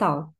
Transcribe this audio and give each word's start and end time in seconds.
tal? 0.00 0.34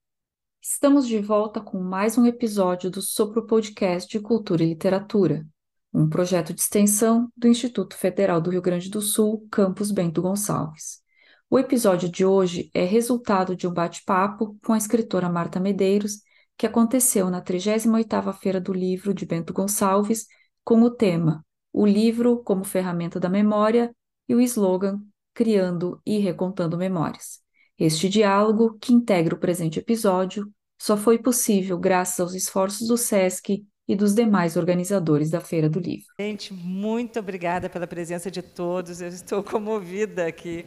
Estamos 0.59 1.07
de 1.07 1.19
volta 1.19 1.61
com 1.61 1.79
mais 1.81 2.17
um 2.17 2.25
episódio 2.25 2.91
do 2.91 3.03
Sopro 3.03 3.47
Podcast 3.47 4.11
de 4.11 4.19
Cultura 4.19 4.63
e 4.63 4.69
Literatura, 4.69 5.47
um 5.93 6.09
projeto 6.09 6.55
de 6.55 6.63
extensão 6.63 7.31
do 7.37 7.47
Instituto 7.47 7.95
Federal 7.95 8.41
do 8.41 8.49
Rio 8.49 8.63
Grande 8.63 8.89
do 8.89 9.03
Sul, 9.03 9.47
Campus 9.51 9.91
Bento 9.91 10.23
Gonçalves. 10.23 11.03
O 11.51 11.59
episódio 11.59 12.09
de 12.09 12.25
hoje 12.25 12.71
é 12.73 12.87
resultado 12.87 13.55
de 13.55 13.69
um 13.69 13.71
bate-papo 13.71 14.57
com 14.65 14.73
a 14.73 14.79
escritora 14.79 15.29
Marta 15.29 15.61
Medeiros, 15.61 16.23
que 16.57 16.67
aconteceu 16.67 17.29
na 17.29 17.43
38ª 17.43 18.33
Feira 18.33 18.63
do 18.63 18.73
Livro 18.73 19.13
de 19.13 19.27
Bento 19.27 19.53
Gonçalves, 19.53 20.25
com 20.65 20.81
o 20.81 20.91
tema 20.91 21.45
O 21.71 21.85
livro 21.85 22.43
como 22.43 22.65
ferramenta 22.65 23.21
da 23.21 23.29
memória 23.29 23.95
e 24.27 24.35
o 24.35 24.41
slogan 24.41 25.03
Criando 25.35 26.01
e 26.07 26.17
Recontando 26.17 26.79
Memórias. 26.79 27.50
Este 27.81 28.11
diálogo, 28.11 28.77
que 28.79 28.93
integra 28.93 29.35
o 29.35 29.39
presente 29.39 29.79
episódio, 29.79 30.53
só 30.79 30.99
foi 30.99 31.19
possível 31.19 31.79
graças 31.79 32.21
aos 32.21 32.35
esforços 32.35 32.87
do 32.87 32.99
SESC 32.99 33.65
e 33.89 33.97
dos 33.97 34.15
demais 34.15 34.55
organizadores 34.55 35.31
da 35.31 35.41
Feira 35.41 35.67
do 35.67 35.81
Livro. 35.81 36.05
Gente, 36.21 36.53
muito 36.53 37.19
obrigada 37.19 37.71
pela 37.71 37.87
presença 37.87 38.31
de 38.31 38.43
todos. 38.43 39.01
Eu 39.01 39.09
estou 39.09 39.43
comovida 39.43 40.27
aqui 40.27 40.67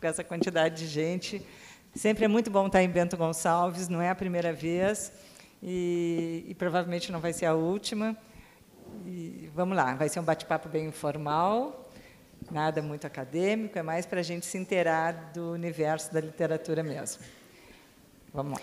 com 0.00 0.06
essa 0.06 0.22
quantidade 0.22 0.76
de 0.76 0.86
gente. 0.86 1.42
Sempre 1.92 2.26
é 2.26 2.28
muito 2.28 2.52
bom 2.52 2.68
estar 2.68 2.84
em 2.84 2.88
Bento 2.88 3.16
Gonçalves, 3.16 3.88
não 3.88 4.00
é 4.00 4.10
a 4.10 4.14
primeira 4.14 4.52
vez 4.52 5.10
e, 5.60 6.44
e 6.46 6.54
provavelmente 6.54 7.10
não 7.10 7.18
vai 7.18 7.32
ser 7.32 7.46
a 7.46 7.54
última. 7.54 8.16
E 9.04 9.50
vamos 9.52 9.76
lá, 9.76 9.96
vai 9.96 10.08
ser 10.08 10.20
um 10.20 10.24
bate-papo 10.24 10.68
bem 10.68 10.86
informal, 10.86 11.83
nada 12.50 12.82
muito 12.82 13.06
acadêmico, 13.06 13.78
é 13.78 13.82
mais 13.82 14.06
para 14.06 14.20
a 14.20 14.22
gente 14.22 14.46
se 14.46 14.58
inteirar 14.58 15.32
do 15.34 15.52
universo 15.52 16.12
da 16.12 16.20
literatura 16.20 16.82
mesmo. 16.82 17.22
Vamos 18.32 18.52
lá. 18.54 18.60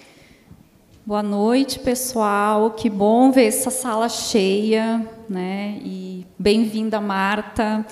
Boa 1.06 1.24
noite, 1.24 1.80
pessoal. 1.80 2.72
Que 2.72 2.90
bom 2.90 3.32
ver 3.32 3.46
essa 3.46 3.72
sala 3.72 4.08
cheia, 4.08 5.08
né? 5.28 5.80
E 5.84 6.28
bem-vinda, 6.38 7.02
Marta. 7.02 7.86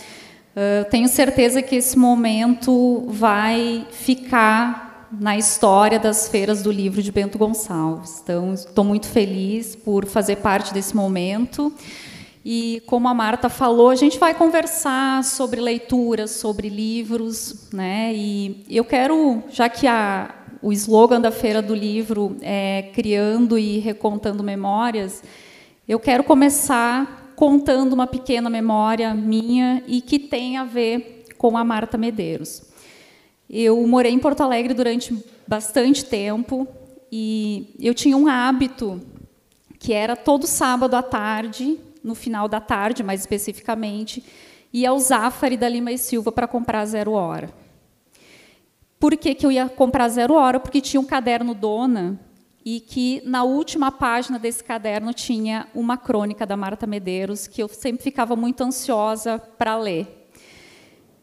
Eu 0.55 0.85
tenho 0.85 1.07
certeza 1.07 1.61
que 1.61 1.75
esse 1.75 1.97
momento 1.97 3.05
vai 3.07 3.87
ficar 3.91 5.07
na 5.11 5.37
história 5.37 5.99
das 5.99 6.27
feiras 6.27 6.61
do 6.61 6.71
livro 6.71 7.01
de 7.01 7.11
Bento 7.11 7.37
Gonçalves. 7.37 8.19
Então, 8.21 8.53
estou 8.53 8.83
muito 8.83 9.07
feliz 9.07 9.75
por 9.75 10.05
fazer 10.05 10.35
parte 10.35 10.71
desse 10.73 10.95
momento. 10.95 11.73
E 12.51 12.81
como 12.87 13.07
a 13.07 13.13
Marta 13.13 13.47
falou, 13.47 13.91
a 13.91 13.95
gente 13.95 14.17
vai 14.17 14.33
conversar 14.33 15.23
sobre 15.23 15.61
leituras, 15.61 16.31
sobre 16.31 16.67
livros, 16.67 17.69
né? 17.71 18.11
E 18.11 18.65
eu 18.67 18.83
quero, 18.83 19.43
já 19.51 19.69
que 19.69 19.85
a, 19.85 20.33
o 20.59 20.73
slogan 20.73 21.21
da 21.21 21.29
Feira 21.29 21.61
do 21.61 21.75
Livro 21.75 22.37
é 22.41 22.89
criando 22.91 23.55
e 23.55 23.77
recontando 23.77 24.43
memórias, 24.43 25.21
eu 25.87 25.99
quero 25.99 26.23
começar 26.23 27.31
contando 27.35 27.93
uma 27.93 28.07
pequena 28.07 28.49
memória 28.49 29.13
minha 29.13 29.83
e 29.85 30.01
que 30.01 30.17
tem 30.17 30.57
a 30.57 30.63
ver 30.63 31.25
com 31.37 31.55
a 31.55 31.63
Marta 31.63 31.99
Medeiros. 31.99 32.63
Eu 33.47 33.85
morei 33.85 34.11
em 34.11 34.17
Porto 34.17 34.41
Alegre 34.41 34.73
durante 34.73 35.15
bastante 35.47 36.03
tempo 36.03 36.67
e 37.11 37.75
eu 37.79 37.93
tinha 37.93 38.17
um 38.17 38.27
hábito 38.27 38.99
que 39.77 39.93
era 39.93 40.15
todo 40.15 40.47
sábado 40.47 40.95
à 40.95 41.03
tarde, 41.03 41.77
no 42.03 42.15
final 42.15 42.47
da 42.47 42.59
tarde, 42.59 43.03
mais 43.03 43.21
especificamente, 43.21 44.23
ia 44.71 44.89
ao 44.89 44.99
Zafari 44.99 45.57
da 45.57 45.67
Lima 45.67 45.91
e 45.91 45.97
Silva 45.97 46.31
para 46.31 46.47
comprar 46.47 46.85
zero 46.85 47.13
hora. 47.13 47.49
Por 48.99 49.15
que, 49.15 49.33
que 49.33 49.45
eu 49.45 49.51
ia 49.51 49.69
comprar 49.69 50.09
zero 50.09 50.33
hora? 50.33 50.59
Porque 50.59 50.81
tinha 50.81 50.99
um 50.99 51.05
caderno 51.05 51.53
Dona 51.53 52.19
e 52.65 52.79
que 52.79 53.21
na 53.25 53.43
última 53.43 53.91
página 53.91 54.37
desse 54.37 54.63
caderno 54.63 55.13
tinha 55.13 55.67
uma 55.73 55.97
crônica 55.97 56.45
da 56.45 56.57
Marta 56.57 56.85
Medeiros 56.85 57.47
que 57.47 57.63
eu 57.63 57.67
sempre 57.69 58.03
ficava 58.03 58.35
muito 58.35 58.61
ansiosa 58.63 59.39
para 59.39 59.77
ler. 59.77 60.29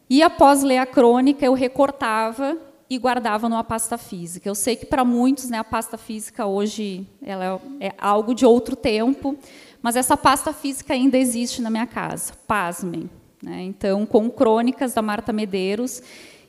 E 0.09 0.23
após 0.23 0.63
ler 0.63 0.79
a 0.79 0.87
crônica, 0.87 1.45
eu 1.45 1.53
recortava 1.53 2.57
e 2.89 2.97
guardava 2.97 3.49
numa 3.49 3.65
pasta 3.65 3.99
física. 3.99 4.49
Eu 4.49 4.55
sei 4.55 4.77
que 4.77 4.87
para 4.87 5.05
muitos, 5.05 5.51
né, 5.51 5.59
a 5.59 5.65
pasta 5.65 5.99
física 5.99 6.47
hoje 6.47 7.07
ela 7.21 7.61
é 7.81 7.93
algo 7.99 8.35
de 8.35 8.47
outro 8.47 8.77
tempo, 8.77 9.37
mas 9.83 9.97
essa 9.97 10.17
pasta 10.17 10.53
física 10.53 10.95
ainda 10.95 11.17
existe 11.17 11.61
na 11.63 11.71
minha 11.71 11.87
casa. 11.87 12.33
Pasmem. 12.47 13.09
Né? 13.43 13.63
Então, 13.63 14.05
com 14.07 14.31
crônicas 14.31 14.95
da 14.95 15.03
Marta 15.03 15.33
Medeiros, 15.33 16.03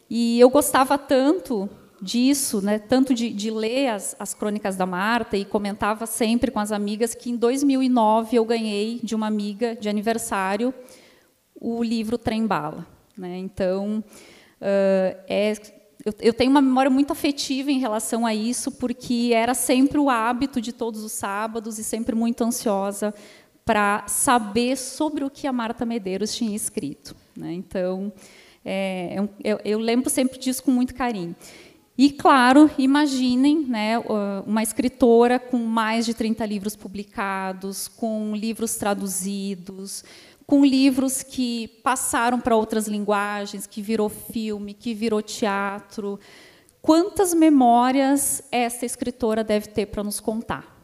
e 0.09 0.39
eu 0.39 0.49
gostava 0.49 0.97
tanto 0.97 1.69
disso, 2.01 2.61
né, 2.61 2.77
tanto 2.77 3.13
de, 3.13 3.31
de 3.31 3.49
ler 3.49 3.89
as, 3.89 4.16
as, 4.19 4.33
crônicas 4.33 4.75
da 4.75 4.85
Marta 4.85 5.35
e 5.35 5.43
comentava 5.43 6.05
sempre 6.05 6.51
com 6.51 6.59
as 6.59 6.71
amigas 6.71 7.16
que 7.16 7.31
em 7.31 7.35
2009 7.35 8.37
eu 8.37 8.45
ganhei 8.45 8.99
de 9.01 9.16
uma 9.16 9.25
amiga 9.27 9.75
de 9.75 9.89
aniversário 9.89 10.73
o 11.59 11.83
livro 11.83 12.17
Trem 12.17 12.45
Bala. 12.45 12.85
Né? 13.17 13.37
Então, 13.39 14.03
uh, 14.61 15.17
é, 15.27 15.53
eu, 16.07 16.13
eu, 16.22 16.34
tenho 16.34 16.50
uma 16.50 16.62
memória 16.62 16.90
muito 16.90 17.12
afetiva 17.12 17.69
em 17.69 17.79
relação 17.79 18.25
a 18.25 18.34
isso, 18.34 18.72
porque 18.72 19.31
era 19.34 19.53
sempre 19.53 19.97
o 19.97 20.09
hábito 20.09 20.62
de 20.62 20.72
todos 20.72 21.03
os 21.03 21.12
sábados 21.12 21.78
e 21.78 21.84
sempre 21.84 22.16
muito 22.16 22.45
ansiosa 22.45 23.13
para 23.66 24.07
saber 24.07 24.78
sobre 24.78 25.25
o 25.25 25.29
que 25.29 25.46
a 25.46 25.51
Marta 25.51 25.85
Medeiros 25.85 26.34
tinha 26.34 26.56
escrito. 26.56 27.13
Né? 27.35 27.51
Então, 27.51 28.13
é, 28.63 29.17
é 29.17 29.51
eu, 29.51 29.59
eu 29.66 29.79
lembro 29.79 30.09
sempre 30.09 30.40
disso 30.40 30.63
com 30.63 30.72
muito 30.72 30.96
carinho. 30.96 31.35
E, 31.97 32.09
claro, 32.09 32.72
imaginem 32.78 33.66
né, 33.66 34.00
uma 34.46 34.63
escritora 34.63 35.38
com 35.38 35.57
mais 35.57 36.06
de 36.06 36.13
30 36.13 36.46
livros 36.46 36.73
publicados, 36.73 37.90
com 37.90 38.34
livros 38.34 38.75
traduzidos, 38.75 40.06
com 40.47 40.66
livros 40.66 41.22
que 41.22 41.68
passaram 41.84 42.40
para 42.40 42.56
outras 42.56 42.88
linguagens, 42.88 43.68
que 43.68 43.81
virou 43.81 44.08
filme, 44.08 44.74
que 44.74 44.94
virou 44.94 45.22
teatro. 45.22 46.18
Quantas 46.81 47.34
memórias 47.34 48.41
essa 48.50 48.85
escritora 48.85 49.44
deve 49.44 49.68
ter 49.68 49.88
para 49.88 50.03
nos 50.03 50.22
contar? 50.22 50.75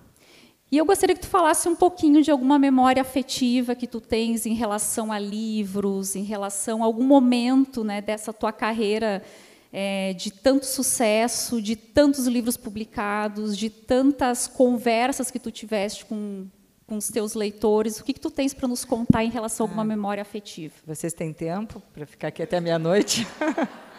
E 0.70 0.78
eu 0.78 0.86
gostaria 0.86 1.16
que 1.16 1.22
tu 1.22 1.28
falasse 1.28 1.70
um 1.70 1.76
pouquinho 1.76 2.22
de 2.22 2.30
alguma 2.30 2.60
memória 2.60 3.02
afetiva 3.02 3.74
que 3.74 3.88
tu 3.88 4.02
tens 4.02 4.46
em 4.46 4.54
relação 4.54 5.14
a 5.14 5.20
livros, 5.20 6.14
em 6.16 6.24
relação 6.24 6.84
a 6.84 6.86
algum 6.86 7.06
momento 7.06 7.86
né, 7.86 8.02
dessa 8.02 8.34
tua 8.34 8.52
carreira 8.52 9.24
é, 9.72 10.14
de 10.14 10.30
tanto 10.30 10.66
sucesso, 10.66 11.62
de 11.62 11.76
tantos 11.76 12.28
livros 12.28 12.58
publicados, 12.58 13.58
de 13.58 13.70
tantas 13.70 14.46
conversas 14.46 15.32
que 15.32 15.40
tu 15.40 15.52
tiveste 15.52 16.06
com, 16.06 16.48
com 16.86 16.98
os 16.98 17.08
teus 17.08 17.34
leitores. 17.34 18.00
O 18.00 18.04
que, 18.04 18.14
que 18.14 18.20
tu 18.20 18.32
tens 18.32 18.54
para 18.54 18.68
nos 18.68 18.86
contar 18.86 19.24
em 19.24 19.30
relação 19.30 19.66
a 19.66 19.70
alguma 19.70 19.84
ah. 19.84 19.86
memória 19.86 20.22
afetiva? 20.22 20.74
Vocês 20.86 21.14
têm 21.14 21.34
tempo 21.34 21.82
para 21.94 22.06
ficar 22.06 22.28
aqui 22.30 22.44
até 22.44 22.60
meia-noite? 22.60 23.28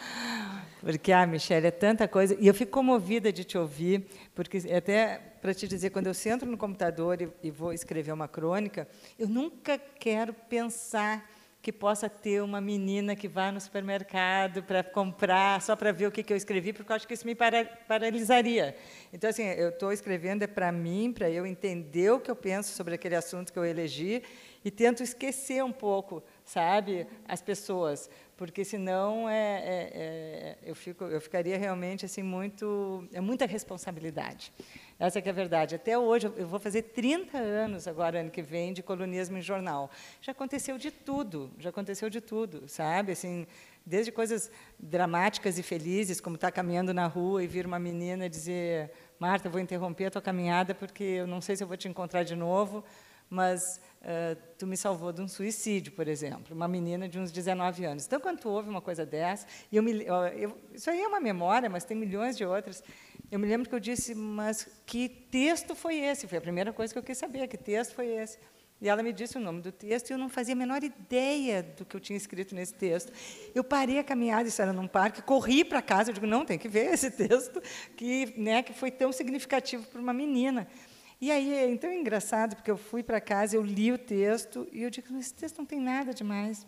porque, 0.80 1.12
ah, 1.12 1.26
Michelle, 1.26 1.66
é 1.66 1.70
tanta 1.70 2.06
coisa. 2.06 2.36
E 2.38 2.46
eu 2.46 2.54
fico 2.54 2.72
comovida 2.72 3.32
de 3.32 3.44
te 3.44 3.56
ouvir, 3.56 4.06
porque 4.34 4.58
até 4.72 5.18
para 5.40 5.52
te 5.52 5.68
dizer, 5.68 5.90
quando 5.90 6.06
eu 6.06 6.14
sento 6.14 6.46
no 6.46 6.56
computador 6.56 7.20
e, 7.20 7.28
e 7.42 7.50
vou 7.50 7.72
escrever 7.72 8.12
uma 8.12 8.26
crônica, 8.26 8.88
eu 9.18 9.28
nunca 9.28 9.78
quero 9.78 10.32
pensar 10.32 11.30
que 11.64 11.72
possa 11.72 12.10
ter 12.10 12.42
uma 12.42 12.60
menina 12.60 13.16
que 13.16 13.26
vá 13.26 13.50
no 13.50 13.58
supermercado 13.58 14.62
para 14.62 14.84
comprar, 14.84 15.62
só 15.62 15.74
para 15.74 15.92
ver 15.92 16.06
o 16.06 16.12
que, 16.12 16.22
que 16.22 16.30
eu 16.30 16.36
escrevi, 16.36 16.74
porque 16.74 16.92
eu 16.92 16.96
acho 16.96 17.08
que 17.08 17.14
isso 17.14 17.26
me 17.26 17.34
para, 17.34 17.64
paralisaria. 17.64 18.76
Então, 19.10 19.30
assim, 19.30 19.44
eu 19.44 19.70
estou 19.70 19.90
escrevendo 19.90 20.42
é 20.42 20.46
para 20.46 20.70
mim, 20.70 21.10
para 21.10 21.30
eu 21.30 21.46
entender 21.46 22.10
o 22.12 22.20
que 22.20 22.30
eu 22.30 22.36
penso 22.36 22.74
sobre 22.74 22.96
aquele 22.96 23.16
assunto 23.16 23.50
que 23.50 23.58
eu 23.58 23.64
elegi 23.64 24.22
e 24.62 24.70
tento 24.70 25.02
esquecer 25.02 25.64
um 25.64 25.72
pouco, 25.72 26.22
sabe, 26.44 27.06
as 27.26 27.40
pessoas, 27.40 28.10
porque 28.36 28.64
senão 28.64 29.28
é, 29.28 29.34
é, 29.34 29.90
é 29.94 30.58
eu, 30.62 30.74
fico, 30.74 31.04
eu 31.04 31.20
ficaria 31.20 31.56
realmente 31.56 32.04
assim 32.04 32.22
muito, 32.22 33.08
é 33.12 33.20
muita 33.20 33.46
responsabilidade. 33.46 34.52
Essa 34.98 35.18
é 35.18 35.28
a 35.28 35.32
verdade. 35.32 35.74
Até 35.74 35.98
hoje, 35.98 36.26
eu 36.36 36.46
vou 36.46 36.60
fazer 36.60 36.82
30 36.82 37.36
anos 37.36 37.88
agora, 37.88 38.20
ano 38.20 38.30
que 38.30 38.42
vem, 38.42 38.72
de 38.72 38.82
colunismo 38.82 39.36
em 39.38 39.42
jornal. 39.42 39.90
Já 40.20 40.32
aconteceu 40.32 40.78
de 40.78 40.90
tudo, 40.90 41.50
já 41.58 41.70
aconteceu 41.70 42.08
de 42.08 42.20
tudo, 42.20 42.68
sabe? 42.68 43.12
Assim, 43.12 43.46
desde 43.84 44.12
coisas 44.12 44.50
dramáticas 44.78 45.58
e 45.58 45.62
felizes, 45.62 46.20
como 46.20 46.36
estar 46.36 46.52
caminhando 46.52 46.94
na 46.94 47.06
rua 47.06 47.42
e 47.42 47.46
vir 47.46 47.66
uma 47.66 47.78
menina 47.78 48.28
dizer 48.28 48.92
Marta, 49.18 49.48
vou 49.48 49.60
interromper 49.60 50.06
a 50.06 50.10
tua 50.10 50.22
caminhada 50.22 50.74
porque 50.74 51.04
eu 51.04 51.26
não 51.26 51.40
sei 51.40 51.56
se 51.56 51.62
eu 51.62 51.68
vou 51.68 51.76
te 51.76 51.88
encontrar 51.88 52.22
de 52.22 52.34
novo, 52.34 52.84
mas 53.34 53.80
uh, 54.00 54.40
tu 54.56 54.66
me 54.66 54.76
salvou 54.76 55.12
de 55.12 55.20
um 55.20 55.26
suicídio, 55.26 55.92
por 55.92 56.06
exemplo, 56.06 56.54
uma 56.54 56.68
menina 56.68 57.08
de 57.08 57.18
uns 57.18 57.32
19 57.32 57.84
anos. 57.84 58.06
Então, 58.06 58.20
quando 58.20 58.38
tu 58.38 58.48
ouve 58.48 58.68
uma 58.68 58.80
coisa 58.80 59.04
dessa, 59.04 59.46
eu 59.72 59.82
me, 59.82 60.04
eu, 60.04 60.56
isso 60.72 60.88
aí 60.88 61.00
é 61.00 61.08
uma 61.08 61.20
memória, 61.20 61.68
mas 61.68 61.84
tem 61.84 61.96
milhões 61.96 62.36
de 62.36 62.44
outras, 62.44 62.82
eu 63.30 63.38
me 63.38 63.46
lembro 63.46 63.68
que 63.68 63.74
eu 63.74 63.80
disse, 63.80 64.14
mas 64.14 64.68
que 64.86 65.08
texto 65.08 65.74
foi 65.74 65.96
esse? 65.96 66.28
Foi 66.28 66.38
a 66.38 66.40
primeira 66.40 66.72
coisa 66.72 66.92
que 66.92 66.98
eu 66.98 67.02
quis 67.02 67.18
saber, 67.18 67.48
que 67.48 67.58
texto 67.58 67.94
foi 67.94 68.06
esse? 68.06 68.38
E 68.80 68.88
ela 68.88 69.02
me 69.02 69.12
disse 69.12 69.36
o 69.38 69.40
nome 69.40 69.62
do 69.62 69.72
texto 69.72 70.10
e 70.10 70.12
eu 70.12 70.18
não 70.18 70.28
fazia 70.28 70.52
a 70.52 70.56
menor 70.56 70.82
ideia 70.84 71.62
do 71.62 71.84
que 71.84 71.96
eu 71.96 72.00
tinha 72.00 72.16
escrito 72.16 72.54
nesse 72.54 72.74
texto. 72.74 73.12
Eu 73.54 73.64
parei 73.64 73.98
a 73.98 74.04
caminhada, 74.04 74.48
isso 74.48 74.60
era 74.60 74.72
num 74.72 74.86
parque, 74.86 75.22
corri 75.22 75.64
para 75.64 75.80
casa, 75.80 76.10
eu 76.10 76.14
digo, 76.14 76.26
não, 76.26 76.44
tem 76.44 76.58
que 76.58 76.68
ver 76.68 76.92
esse 76.92 77.10
texto, 77.12 77.62
que, 77.96 78.38
né, 78.38 78.62
que 78.62 78.72
foi 78.72 78.90
tão 78.90 79.10
significativo 79.10 79.86
para 79.86 80.00
uma 80.00 80.12
menina. 80.12 80.68
E 81.24 81.30
aí, 81.30 81.72
então 81.72 81.88
é 81.88 81.96
engraçado, 81.96 82.54
porque 82.54 82.70
eu 82.70 82.76
fui 82.76 83.02
para 83.02 83.18
casa, 83.18 83.56
eu 83.56 83.62
li 83.62 83.90
o 83.90 83.96
texto, 83.96 84.68
e 84.70 84.82
eu 84.82 84.90
digo, 84.90 85.16
esse 85.16 85.32
texto 85.32 85.56
não 85.56 85.64
tem 85.64 85.80
nada 85.80 86.12
demais. 86.12 86.66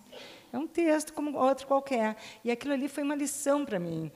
É 0.51 0.57
um 0.57 0.67
texto 0.67 1.13
como 1.13 1.37
outro 1.37 1.67
qualquer. 1.67 2.17
E 2.43 2.51
aquilo 2.51 2.73
ali 2.73 2.89
foi 2.89 3.03
uma 3.03 3.15
lição 3.15 3.67
para 3.67 3.79
mim. 3.79 4.11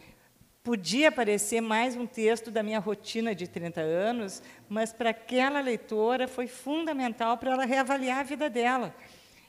Podia 0.64 1.12
parecer 1.12 1.60
mais 1.60 1.94
um 1.94 2.06
texto 2.06 2.50
da 2.50 2.62
minha 2.62 2.78
rotina 2.78 3.34
de 3.34 3.46
30 3.46 3.82
anos, 3.82 4.42
mas 4.66 4.94
para 4.94 5.10
aquela 5.10 5.60
leitora 5.60 6.26
foi 6.26 6.46
fundamental 6.46 7.36
para 7.36 7.50
ela 7.50 7.66
reavaliar 7.66 8.20
a 8.20 8.22
vida 8.22 8.48
dela. 8.48 8.94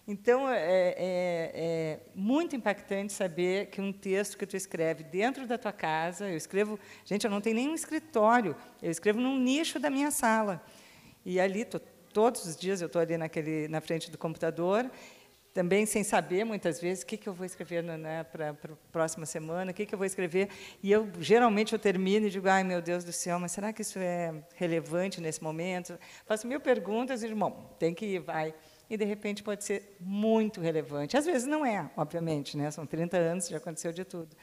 Então, 0.05 0.49
é, 0.49 0.57
é, 0.57 0.95
é, 0.97 1.99
muito 2.13 2.53
impactante 2.53 3.13
saber 3.13 3.67
que 3.67 3.79
um 3.79 3.93
texto 3.93 4.37
que 4.37 4.45
tu 4.45 4.57
escreve 4.57 5.05
dentro 5.05 5.47
da 5.47 5.57
tua 5.57 5.71
casa, 5.71 6.29
eu 6.29 6.35
escrevo, 6.35 6.77
gente, 7.05 7.23
eu 7.23 7.31
não 7.31 7.39
tenho 7.39 7.55
nenhum 7.55 7.75
escritório, 7.75 8.57
eu 8.83 8.91
escrevo 8.91 9.21
num 9.21 9.39
nicho 9.39 9.79
da 9.79 9.89
minha 9.89 10.11
sala. 10.11 10.61
E 11.25 11.39
ali, 11.39 11.65
tô, 11.65 11.79
todos 12.13 12.45
os 12.45 12.55
dias 12.55 12.81
eu 12.81 12.87
estou 12.87 13.01
ali 13.01 13.17
naquele, 13.17 13.67
na 13.67 13.81
frente 13.81 14.09
do 14.11 14.17
computador, 14.17 14.89
também 15.53 15.85
sem 15.85 16.03
saber, 16.03 16.45
muitas 16.45 16.79
vezes, 16.79 17.03
o 17.03 17.05
que, 17.05 17.17
que 17.17 17.27
eu 17.27 17.33
vou 17.33 17.45
escrever 17.45 17.83
né, 17.83 18.23
para 18.23 18.51
a 18.51 18.53
próxima 18.91 19.25
semana, 19.25 19.71
o 19.71 19.73
que, 19.73 19.85
que 19.85 19.93
eu 19.93 19.97
vou 19.97 20.05
escrever. 20.05 20.49
E 20.81 20.91
eu, 20.91 21.09
geralmente, 21.19 21.73
eu 21.73 21.79
termino 21.79 22.27
e 22.27 22.29
digo, 22.29 22.47
ai, 22.47 22.63
meu 22.63 22.81
Deus 22.81 23.03
do 23.03 23.11
céu, 23.11 23.37
mas 23.37 23.51
será 23.51 23.73
que 23.73 23.81
isso 23.81 23.99
é 23.99 24.33
relevante 24.55 25.19
nesse 25.19 25.43
momento? 25.43 25.99
Faço 26.25 26.47
mil 26.47 26.59
perguntas 26.59 27.21
e, 27.21 27.33
bom, 27.33 27.75
tem 27.77 27.93
que 27.93 28.05
ir, 28.05 28.19
vai. 28.19 28.53
E, 28.89 28.95
de 28.95 29.03
repente, 29.03 29.43
pode 29.43 29.63
ser 29.63 29.97
muito 29.99 30.61
relevante. 30.61 31.17
Às 31.17 31.25
vezes 31.25 31.47
não 31.47 31.65
é, 31.65 31.89
obviamente, 31.97 32.55
né? 32.55 32.71
são 32.71 32.85
30 32.85 33.17
anos, 33.17 33.49
já 33.49 33.57
aconteceu 33.57 33.91
de 33.91 34.05
tudo. 34.05 34.35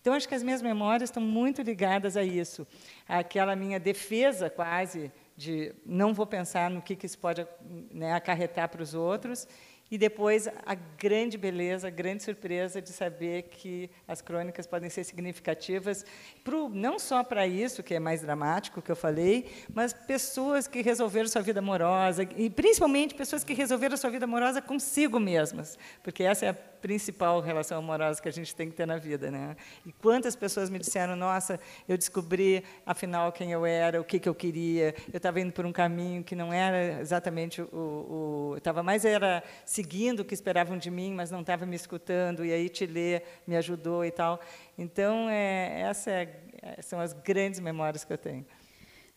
Então, 0.00 0.14
acho 0.14 0.26
que 0.26 0.34
as 0.34 0.42
minhas 0.42 0.62
memórias 0.62 1.10
estão 1.10 1.22
muito 1.22 1.60
ligadas 1.60 2.16
a 2.16 2.22
isso, 2.22 2.66
àquela 3.06 3.54
minha 3.54 3.78
defesa, 3.78 4.48
quase, 4.48 5.12
de 5.40 5.74
não 5.86 6.12
vou 6.12 6.26
pensar 6.26 6.68
no 6.68 6.82
que, 6.82 6.94
que 6.94 7.06
isso 7.06 7.18
pode 7.18 7.46
né, 7.90 8.12
acarretar 8.12 8.68
para 8.68 8.82
os 8.82 8.92
outros, 8.92 9.48
e 9.90 9.98
depois 9.98 10.48
a 10.64 10.74
grande 10.74 11.36
beleza, 11.36 11.88
a 11.88 11.90
grande 11.90 12.22
surpresa 12.22 12.80
de 12.80 12.90
saber 12.90 13.44
que 13.44 13.90
as 14.06 14.22
crônicas 14.22 14.66
podem 14.66 14.88
ser 14.88 15.04
significativas, 15.04 16.04
pro, 16.44 16.68
não 16.68 16.98
só 16.98 17.24
para 17.24 17.46
isso, 17.46 17.82
que 17.82 17.94
é 17.94 17.98
mais 17.98 18.20
dramático, 18.22 18.80
que 18.80 18.90
eu 18.90 18.96
falei, 18.96 19.50
mas 19.74 19.92
pessoas 19.92 20.68
que 20.68 20.80
resolveram 20.80 21.28
sua 21.28 21.42
vida 21.42 21.58
amorosa, 21.58 22.28
e 22.36 22.48
principalmente 22.48 23.14
pessoas 23.14 23.42
que 23.42 23.52
resolveram 23.52 23.96
sua 23.96 24.10
vida 24.10 24.24
amorosa 24.24 24.62
consigo 24.62 25.18
mesmas, 25.18 25.78
porque 26.02 26.22
essa 26.22 26.46
é 26.46 26.48
a 26.50 26.54
principal 26.80 27.40
relação 27.40 27.78
amorosa 27.78 28.20
que 28.20 28.28
a 28.28 28.32
gente 28.32 28.54
tem 28.54 28.70
que 28.70 28.76
ter 28.76 28.86
na 28.86 28.96
vida. 28.96 29.30
Né? 29.30 29.56
E 29.84 29.92
quantas 29.92 30.34
pessoas 30.34 30.70
me 30.70 30.78
disseram, 30.78 31.14
nossa, 31.14 31.60
eu 31.88 31.96
descobri, 31.96 32.64
afinal, 32.84 33.30
quem 33.32 33.52
eu 33.52 33.64
era, 33.64 34.00
o 34.00 34.04
que, 34.04 34.18
que 34.18 34.28
eu 34.28 34.34
queria, 34.34 34.94
eu 35.12 35.16
estava 35.16 35.40
indo 35.40 35.52
por 35.52 35.66
um 35.66 35.72
caminho 35.72 36.24
que 36.24 36.34
não 36.34 36.52
era 36.52 37.00
exatamente 37.00 37.60
o... 37.62 37.66
o 37.66 38.54
estava 38.56 38.82
mais 38.82 39.04
era 39.04 39.42
seguindo 39.80 40.20
o 40.20 40.24
que 40.26 40.34
esperavam 40.34 40.76
de 40.76 40.90
mim, 40.90 41.14
mas 41.14 41.30
não 41.30 41.40
estava 41.40 41.64
me 41.64 41.74
escutando, 41.74 42.44
e 42.44 42.52
aí 42.52 42.68
te 42.68 42.84
ler 42.84 43.22
me 43.46 43.56
ajudou 43.56 44.04
e 44.04 44.10
tal. 44.10 44.38
Então, 44.76 45.26
é, 45.30 45.80
essa 45.80 46.10
é, 46.10 46.82
são 46.82 47.00
as 47.00 47.14
grandes 47.14 47.60
memórias 47.60 48.04
que 48.04 48.12
eu 48.12 48.18
tenho. 48.18 48.44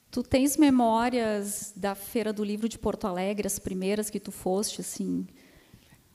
Tu 0.09 0.23
tens 0.23 0.55
memórias 0.55 1.73
da 1.75 1.95
Feira 1.95 2.31
do 2.31 2.45
Livro 2.45 2.69
de 2.69 2.79
Porto 2.79 3.07
Alegre, 3.07 3.45
as 3.45 3.59
primeiras 3.59 4.09
que 4.09 4.21
tu 4.21 4.31
foste, 4.31 4.79
assim, 4.79 5.27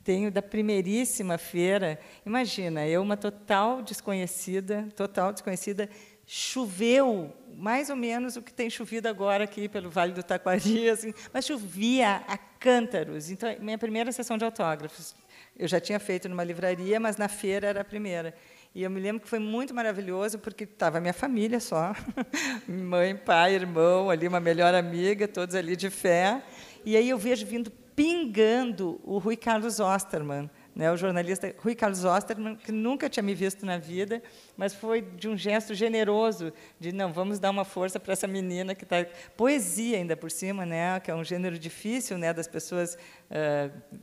tenho 0.03 0.33
da 0.33 0.41
primeiríssima 0.41 1.37
feira. 1.37 2.01
Imagina, 2.25 2.87
eu, 2.87 3.03
uma 3.03 3.19
total 3.19 3.83
desconhecida, 3.83 4.89
total 4.97 5.31
desconhecida, 5.31 5.91
choveu 6.31 7.35
mais 7.57 7.89
ou 7.89 7.97
menos 7.97 8.37
o 8.37 8.43
que 8.43 8.53
tem 8.53 8.69
chovido 8.69 9.09
agora 9.09 9.45
aqui 9.45 9.67
pelo 9.67 9.89
Vale 9.89 10.13
do 10.13 10.23
Taquari, 10.23 10.91
assim, 10.91 11.15
mas 11.33 11.47
chovia 11.47 12.23
a 12.29 12.37
cântaros. 12.37 13.31
Então, 13.31 13.49
minha 13.61 13.79
primeira 13.79 14.13
sessão 14.13 14.37
de 14.37 14.45
autógrafos, 14.45 15.17
eu 15.59 15.67
já 15.67 15.81
tinha 15.81 15.99
feito 15.99 16.29
numa 16.29 16.45
livraria, 16.45 17.01
mas 17.01 17.17
na 17.17 17.29
feira 17.29 17.69
era 17.69 17.81
a 17.81 17.85
primeira. 17.85 18.35
E 18.75 18.83
eu 18.83 18.91
me 18.91 19.01
lembro 19.01 19.23
que 19.23 19.29
foi 19.29 19.39
muito 19.39 19.75
maravilhoso, 19.75 20.39
porque 20.39 20.65
estava 20.65 21.01
minha 21.01 21.15
família 21.15 21.59
só, 21.61 21.95
mãe, 22.69 23.17
pai, 23.17 23.55
irmão, 23.55 24.11
ali 24.11 24.29
uma 24.29 24.39
melhor 24.39 24.75
amiga, 24.75 25.27
todos 25.27 25.55
ali 25.55 25.75
de 25.75 25.89
fé. 25.89 26.43
E 26.85 26.95
aí 26.95 27.09
eu 27.09 27.17
vejo 27.17 27.47
vindo 27.47 27.71
pingando 27.97 29.01
o 29.03 29.17
Rui 29.17 29.35
Carlos 29.35 29.81
Osterman, 29.81 30.51
né, 30.79 30.93
o 30.93 30.97
jornalista 30.97 31.53
Rui 31.59 31.75
Carlos 31.75 32.05
Osterman, 32.05 32.55
que 32.55 32.71
nunca 32.71 33.11
tinha 33.11 33.23
me 33.23 33.35
visto 33.35 33.67
na 33.67 33.79
vida, 33.79 34.23
mas 34.57 34.73
foi 34.73 35.03
de 35.03 35.29
um 35.29 35.37
gesto 35.37 35.75
generoso, 35.75 36.53
de 36.79 36.93
não, 36.93 37.13
vamos 37.13 37.41
dar 37.41 37.51
uma 37.51 37.65
força 37.65 37.99
para 37.99 38.13
essa 38.13 38.29
menina 38.29 38.77
que 38.77 38.85
está 38.85 39.05
poesia 39.37 39.97
ainda 39.97 40.17
por 40.17 40.31
cima, 40.31 40.65
né, 40.65 41.01
que 41.01 41.11
é 41.11 41.15
um 41.17 41.25
gênero 41.25 41.59
difícil, 41.59 42.17
né, 42.17 42.33
das 42.33 42.47
pessoas 42.47 42.95
uh, 42.95 43.99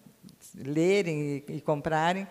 lerem 0.53 1.43
e, 1.47 1.55
e, 1.55 1.61
comprarem. 1.61 2.27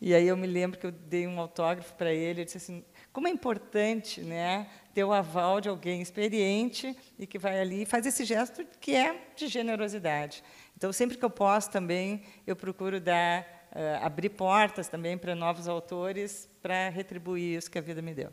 E 0.00 0.14
aí 0.14 0.28
eu 0.28 0.36
me 0.36 0.46
lembro 0.46 0.78
que 0.78 0.86
eu 0.86 0.92
dei 0.92 1.26
um 1.26 1.40
autógrafo 1.40 1.92
para 1.94 2.12
ele, 2.12 2.42
eu 2.42 2.44
disse 2.44 2.58
assim, 2.58 2.84
como 3.12 3.26
é 3.26 3.32
importante, 3.32 4.20
né, 4.20 4.68
ter 4.94 5.02
o 5.02 5.12
aval 5.12 5.60
de 5.60 5.68
alguém 5.68 6.00
experiente 6.00 6.96
e 7.18 7.26
que 7.26 7.36
vai 7.36 7.60
ali 7.60 7.82
e 7.82 7.86
faz 7.86 8.06
esse 8.06 8.24
gesto 8.24 8.64
que 8.80 8.94
é 8.94 9.28
de 9.34 9.48
generosidade. 9.48 10.44
Então, 10.76 10.92
sempre 10.92 11.18
que 11.18 11.24
eu 11.24 11.30
posso 11.30 11.68
também, 11.72 12.22
eu 12.46 12.54
procuro 12.54 13.00
dar, 13.00 13.57
uh, 13.78 14.04
abrir 14.04 14.30
portas 14.30 14.88
também 14.88 15.16
para 15.16 15.34
novos 15.34 15.68
autores 15.68 16.48
para 16.60 16.88
retribuir 16.88 17.56
isso 17.56 17.70
que 17.70 17.78
a 17.78 17.82
vida 17.82 18.02
me 18.02 18.12
deu. 18.12 18.30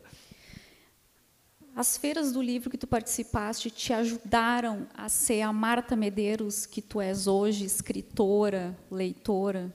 As 1.74 1.96
feiras 1.96 2.32
do 2.32 2.42
livro 2.42 2.70
que 2.70 2.78
tu 2.78 2.86
participaste 2.86 3.70
te 3.70 3.92
ajudaram 3.92 4.88
a 4.94 5.08
ser 5.08 5.42
a 5.42 5.52
Marta 5.52 5.94
Medeiros 5.94 6.66
que 6.66 6.82
tu 6.82 7.00
és 7.00 7.26
hoje, 7.26 7.66
escritora, 7.66 8.76
leitora? 8.90 9.72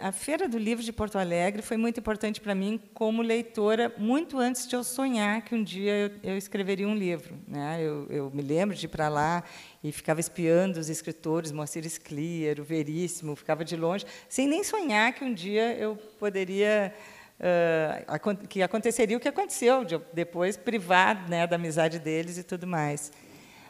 A 0.00 0.10
Feira 0.10 0.48
do 0.48 0.58
Livro 0.58 0.82
de 0.82 0.92
Porto 0.92 1.16
Alegre 1.16 1.62
foi 1.62 1.76
muito 1.76 2.00
importante 2.00 2.40
para 2.40 2.52
mim 2.52 2.80
como 2.92 3.22
leitora, 3.22 3.94
muito 3.96 4.40
antes 4.40 4.66
de 4.66 4.74
eu 4.74 4.82
sonhar 4.82 5.42
que 5.42 5.54
um 5.54 5.62
dia 5.62 5.92
eu, 5.92 6.32
eu 6.32 6.36
escreveria 6.36 6.88
um 6.88 6.96
livro. 6.96 7.38
Né? 7.46 7.78
Eu, 7.80 8.08
eu, 8.10 8.30
me 8.34 8.42
lembro 8.42 8.74
de 8.74 8.86
ir 8.86 8.88
para 8.88 9.08
lá 9.08 9.44
e 9.84 9.92
ficava 9.92 10.18
espiando 10.18 10.80
os 10.80 10.88
escritores, 10.88 11.52
Moacir 11.52 11.88
Sclier, 11.88 12.58
o 12.60 12.64
Veríssimo, 12.64 13.36
ficava 13.36 13.64
de 13.64 13.76
longe, 13.76 14.04
sem 14.28 14.48
nem 14.48 14.64
sonhar 14.64 15.12
que 15.12 15.24
um 15.24 15.32
dia 15.32 15.74
eu 15.74 15.94
poderia... 16.18 16.92
Uh, 17.38 18.48
que 18.48 18.62
aconteceria 18.62 19.16
o 19.16 19.20
que 19.20 19.28
aconteceu, 19.28 19.84
de 19.84 20.00
depois 20.12 20.56
privar 20.56 21.28
né, 21.28 21.46
da 21.46 21.54
amizade 21.54 21.98
deles 21.98 22.38
e 22.38 22.42
tudo 22.42 22.66
mais. 22.66 23.12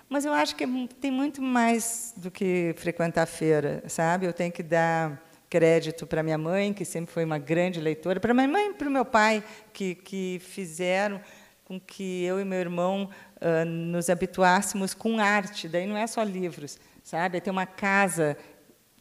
Mas 0.08 0.24
eu 0.24 0.32
acho 0.32 0.54
que 0.54 0.64
é 0.64 0.68
tem 1.00 1.10
muito 1.10 1.42
mais 1.42 2.14
do 2.16 2.30
que 2.30 2.72
frequentar 2.78 3.24
a 3.24 3.26
feira, 3.26 3.82
sabe? 3.88 4.24
Eu 4.24 4.32
tenho 4.32 4.52
que 4.52 4.62
dar 4.62 5.26
crédito 5.56 6.06
para 6.06 6.22
minha 6.22 6.36
mãe, 6.36 6.74
que 6.74 6.84
sempre 6.84 7.10
foi 7.10 7.24
uma 7.24 7.38
grande 7.38 7.80
leitora, 7.80 8.20
para 8.20 8.34
minha 8.34 8.46
mãe 8.46 8.72
e 8.72 8.74
para 8.74 8.88
o 8.88 8.90
meu 8.90 9.06
pai, 9.06 9.42
que, 9.72 9.94
que 9.94 10.38
fizeram 10.38 11.18
com 11.64 11.80
que 11.80 12.22
eu 12.24 12.38
e 12.38 12.44
meu 12.44 12.60
irmão 12.60 13.08
uh, 13.36 13.64
nos 13.64 14.10
habituássemos 14.10 14.92
com 14.92 15.18
arte. 15.18 15.66
Daí 15.66 15.86
não 15.86 15.96
é 15.96 16.06
só 16.06 16.22
livros, 16.22 16.78
sabe? 17.02 17.38
É 17.38 17.40
ter 17.40 17.50
uma 17.50 17.64
casa 17.64 18.36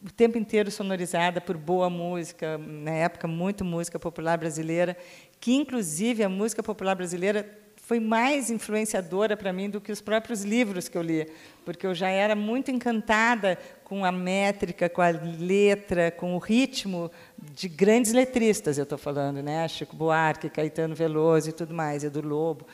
o 0.02 0.10
tempo 0.10 0.38
inteiro 0.38 0.70
sonorizada 0.70 1.42
por 1.42 1.58
boa 1.58 1.90
música, 1.90 2.56
na 2.56 2.92
época 2.92 3.28
muito 3.28 3.62
música 3.62 3.98
popular 3.98 4.38
brasileira, 4.38 4.96
que 5.38 5.52
inclusive 5.52 6.24
a 6.24 6.28
música 6.28 6.62
popular 6.62 6.94
brasileira 6.94 7.46
foi 7.86 8.00
mais 8.00 8.50
influenciadora 8.50 9.36
para 9.36 9.52
mim 9.52 9.70
do 9.70 9.80
que 9.80 9.92
os 9.92 10.00
próprios 10.00 10.42
livros 10.42 10.88
que 10.88 10.98
eu 10.98 11.02
li, 11.02 11.24
porque 11.64 11.86
eu 11.86 11.94
já 11.94 12.08
era 12.08 12.34
muito 12.34 12.68
encantada 12.68 13.56
com 13.84 14.04
a 14.04 14.10
métrica, 14.10 14.88
com 14.88 15.00
a 15.00 15.10
letra, 15.10 16.10
com 16.10 16.34
o 16.34 16.38
ritmo 16.38 17.08
de 17.38 17.68
grandes 17.68 18.12
letristas, 18.12 18.76
eu 18.76 18.82
estou 18.82 18.98
falando, 18.98 19.40
né? 19.40 19.68
Chico 19.68 19.94
Buarque, 19.94 20.50
Caetano 20.50 20.96
Veloso 20.96 21.50
e 21.50 21.52
tudo 21.52 21.72
mais, 21.72 22.02
Edu 22.02 22.26
Lobo. 22.26 22.66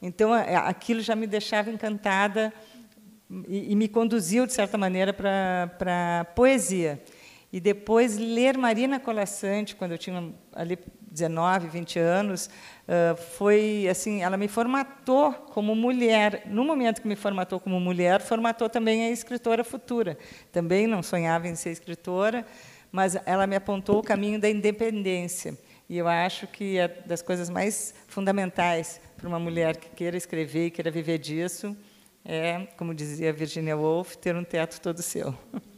Então, 0.00 0.32
aquilo 0.32 1.00
já 1.00 1.16
me 1.16 1.26
deixava 1.26 1.68
encantada 1.68 2.52
e, 3.48 3.72
e 3.72 3.74
me 3.74 3.88
conduziu, 3.88 4.46
de 4.46 4.52
certa 4.52 4.78
maneira, 4.78 5.12
para 5.12 6.20
a 6.20 6.24
poesia. 6.26 7.02
E 7.52 7.58
depois 7.58 8.16
ler 8.16 8.56
Marina 8.56 9.00
Colassante, 9.00 9.74
quando 9.74 9.90
eu 9.90 9.98
tinha 9.98 10.32
ali 10.52 10.78
19, 11.10 11.68
20 11.68 11.98
anos, 11.98 12.48
foi 13.36 13.86
assim, 13.90 14.22
ela 14.22 14.36
me 14.36 14.48
formatou 14.48 15.32
como 15.32 15.74
mulher. 15.74 16.44
No 16.46 16.64
momento 16.64 17.02
que 17.02 17.08
me 17.08 17.16
formatou 17.16 17.58
como 17.58 17.80
mulher, 17.80 18.20
formatou 18.20 18.68
também 18.68 19.04
a 19.04 19.10
escritora 19.10 19.64
futura. 19.64 20.16
Também 20.52 20.86
não 20.86 21.02
sonhava 21.02 21.48
em 21.48 21.54
ser 21.54 21.70
escritora, 21.70 22.46
mas 22.92 23.16
ela 23.26 23.46
me 23.46 23.56
apontou 23.56 23.98
o 23.98 24.02
caminho 24.02 24.40
da 24.40 24.48
independência. 24.48 25.56
E 25.88 25.98
eu 25.98 26.06
acho 26.06 26.46
que 26.46 26.78
é 26.78 26.86
das 26.86 27.22
coisas 27.22 27.50
mais 27.50 27.94
fundamentais 28.06 29.00
para 29.16 29.28
uma 29.28 29.38
mulher 29.38 29.76
que 29.76 29.90
queira 29.90 30.16
escrever 30.16 30.66
e 30.66 30.70
queira 30.70 30.90
viver 30.90 31.18
disso 31.18 31.76
é, 32.24 32.66
como 32.76 32.94
dizia 32.94 33.32
Virginia 33.32 33.76
Woolf, 33.76 34.16
ter 34.16 34.36
um 34.36 34.44
teto 34.44 34.80
todo 34.80 35.02
seu. 35.02 35.34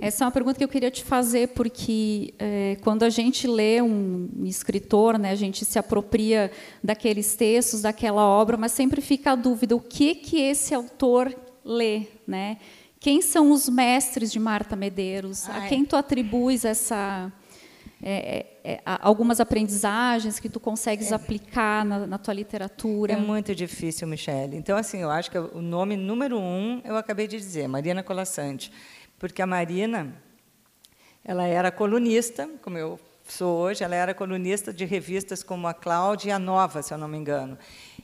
Essa 0.00 0.24
é 0.24 0.26
uma 0.26 0.32
pergunta 0.32 0.58
que 0.58 0.64
eu 0.64 0.68
queria 0.68 0.90
te 0.90 1.04
fazer, 1.04 1.48
porque 1.48 2.34
é, 2.38 2.76
quando 2.82 3.02
a 3.02 3.10
gente 3.10 3.46
lê 3.46 3.82
um 3.82 4.28
escritor, 4.44 5.18
né, 5.18 5.30
a 5.30 5.34
gente 5.34 5.64
se 5.64 5.78
apropria 5.78 6.50
daqueles 6.82 7.36
textos, 7.36 7.82
daquela 7.82 8.22
obra, 8.22 8.56
mas 8.56 8.72
sempre 8.72 9.00
fica 9.00 9.32
a 9.32 9.34
dúvida: 9.34 9.76
o 9.76 9.80
que 9.80 10.14
que 10.14 10.40
esse 10.40 10.74
autor 10.74 11.34
lê, 11.64 12.06
né? 12.26 12.58
Quem 12.98 13.20
são 13.20 13.50
os 13.50 13.68
mestres 13.68 14.30
de 14.30 14.38
Marta 14.38 14.76
Medeiros? 14.76 15.48
Ai. 15.48 15.66
A 15.66 15.68
quem 15.68 15.84
tu 15.84 15.96
atribuis 15.96 16.64
essa 16.64 17.32
é, 18.00 18.46
é, 18.64 18.72
é 18.74 18.80
algumas 18.84 19.40
aprendizagens 19.40 20.38
que 20.38 20.48
tu 20.48 20.60
consegues 20.60 21.10
é. 21.10 21.14
aplicar 21.14 21.84
na, 21.84 22.06
na, 22.06 22.18
tua 22.18 22.32
literatura? 22.32 23.12
É 23.12 23.16
muito 23.16 23.54
difícil, 23.54 24.06
Michele. 24.06 24.56
Então, 24.56 24.76
assim, 24.76 24.98
eu 24.98 25.10
acho 25.10 25.30
que 25.30 25.38
o 25.38 25.60
nome 25.60 25.96
número 25.96 26.38
um 26.38 26.80
eu 26.84 26.96
acabei 26.96 27.26
de 27.26 27.36
dizer, 27.36 27.68
Mariana 27.68 28.02
Colassante 28.02 28.72
porque 29.22 29.40
a 29.40 29.46
Marina 29.46 30.20
ela 31.24 31.46
era 31.46 31.70
colunista, 31.70 32.50
como 32.60 32.76
eu 32.76 32.98
sou 33.24 33.56
hoje, 33.56 33.84
ela 33.84 33.94
era 33.94 34.12
colunista 34.12 34.72
de 34.72 34.84
revistas 34.84 35.44
como 35.44 35.68
a 35.68 35.72
Cláudia 35.72 36.30
e 36.30 36.32
a 36.32 36.40
Nova, 36.40 36.82
se 36.82 36.92
eu 36.92 36.98
não 36.98 37.06
me 37.06 37.16
engano. 37.18 37.56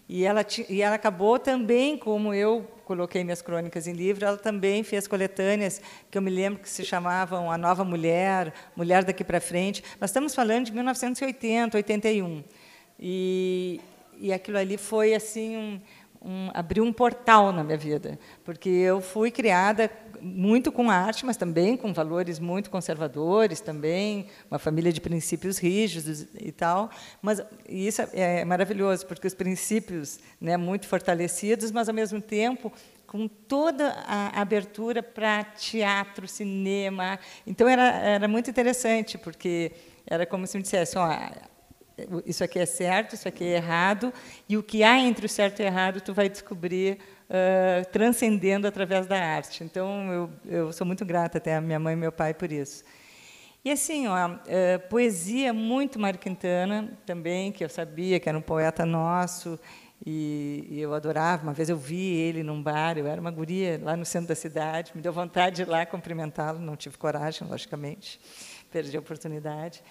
E 0.09 0.25
ela, 0.25 0.47
e 0.69 0.81
ela 0.81 0.95
acabou 0.95 1.37
também, 1.37 1.99
como 1.99 2.33
eu 2.33 2.65
coloquei 2.85 3.25
minhas 3.25 3.43
crônicas 3.43 3.89
em 3.89 3.95
livro, 3.95 4.25
ela 4.25 4.37
também 4.37 4.85
fez 4.85 5.09
coletâneas 5.09 5.83
que 6.09 6.17
eu 6.17 6.23
me 6.23 6.31
lembro 6.31 6.63
que 6.63 6.71
se 6.71 6.85
chamavam 6.85 7.51
A 7.51 7.59
Nova 7.59 7.83
Mulher, 7.83 8.55
Mulher 8.77 9.03
daqui 9.03 9.25
para 9.25 9.41
frente. 9.41 9.83
Nós 10.01 10.11
estamos 10.11 10.37
falando 10.37 10.67
de 10.67 10.73
1980, 10.73 11.79
81. 11.79 12.45
E, 13.01 13.81
e 14.21 14.33
aquilo 14.33 14.57
ali 14.57 14.77
foi 14.77 15.15
assim 15.15 15.57
um, 15.57 15.81
um, 16.23 16.51
abriu 16.53 16.85
um 16.85 16.93
portal 16.93 17.53
na 17.53 17.63
minha 17.63 17.79
vida, 17.79 18.19
porque 18.45 18.69
eu 18.69 19.01
fui 19.01 19.31
criada 19.31 19.91
muito 20.21 20.73
com 20.73 20.91
arte, 20.91 21.25
mas 21.25 21.37
também 21.37 21.77
com 21.77 21.93
valores 21.93 22.39
muito 22.39 22.71
conservadores, 22.71 23.61
também 23.61 24.27
uma 24.51 24.59
família 24.59 24.93
de 24.93 25.01
princípios 25.01 25.59
rígidos 25.59 26.27
e 26.41 26.51
tal. 26.51 26.91
Mas 27.23 27.41
isso 27.69 28.03
é 28.13 28.45
maravilhoso, 28.45 29.07
porque 29.07 29.27
os 29.27 29.35
princípios, 29.35 30.19
né, 30.41 30.57
muito 30.57 30.87
fortalecidos, 30.87 31.71
mas 31.71 31.89
ao 31.89 31.95
mesmo 31.95 32.21
tempo 32.21 32.73
com 33.07 33.27
toda 33.27 33.89
a 34.07 34.39
abertura 34.41 35.03
para 35.03 35.43
teatro, 35.43 36.29
cinema. 36.29 37.19
Então 37.47 37.67
era 37.67 37.85
era 37.97 38.29
muito 38.29 38.51
interessante, 38.51 39.17
porque 39.17 39.73
era 40.07 40.27
como 40.27 40.47
se 40.47 40.57
me 40.57 40.63
dissesse, 40.63 40.99
ó, 40.99 41.09
isso 42.25 42.45
aqui 42.45 42.59
é 42.59 42.67
certo, 42.67 43.15
isso 43.15 43.27
aqui 43.27 43.45
é 43.45 43.57
errado, 43.57 44.13
e 44.49 44.57
o 44.57 44.63
que 44.63 44.83
há 44.83 44.99
entre 44.99 45.27
o 45.27 45.29
certo 45.29 45.61
e 45.61 45.63
o 45.63 45.67
errado 45.67 46.01
tu 46.01 46.15
vai 46.15 46.29
descobrir 46.29 46.99
uh, 47.29 47.89
transcendendo 47.91 48.67
através 48.67 49.07
da 49.07 49.19
arte. 49.19 49.65
Então, 49.65 50.13
eu, 50.13 50.31
eu 50.45 50.73
sou 50.73 50.87
muito 50.87 51.05
grata 51.05 51.39
até 51.39 51.57
a 51.57 51.61
minha 51.61 51.79
mãe 51.79 51.95
e 51.95 51.97
meu 51.97 52.13
pai 52.13 52.35
por 52.35 52.51
isso. 52.51 52.85
E 53.65 53.71
assim, 53.71 54.07
ó, 54.07 54.29
uh, 54.29 54.39
poesia 54.89 55.53
muito 55.53 55.99
Mário 55.99 56.19
Quintana 56.19 56.97
também, 57.05 57.53
que 57.53 57.65
eu 57.65 57.69
sabia 57.69 58.21
que 58.21 58.29
era 58.29 58.39
um 58.39 58.43
poeta 58.43 58.87
nosso, 58.87 59.59
e, 60.07 60.67
e, 60.71 60.81
eu 60.81 60.95
adorava. 60.95 61.43
Uma 61.43 61.53
vez 61.53 61.69
eu 61.69 61.77
vi 61.77 62.15
ele 62.15 62.43
num 62.43 62.63
bar, 62.63 62.97
eu 62.97 63.07
era 63.07 63.21
uma 63.21 63.31
guria 63.31 63.81
lá 63.83 63.97
no 63.97 64.05
centro 64.05 64.29
da 64.29 64.35
cidade, 64.35 64.93
me 64.95 65.03
deu 65.03 65.13
vontade 65.13 65.57
de 65.57 65.63
ir 65.63 65.69
lá 65.69 65.85
cumprimentá-lo, 65.85 66.59
não 66.59 66.77
tive 66.77 66.97
coragem, 66.97 67.47
logicamente, 67.49 68.21
perdi 68.71 68.97
a 68.97 69.01
oportunidade. 69.01 69.83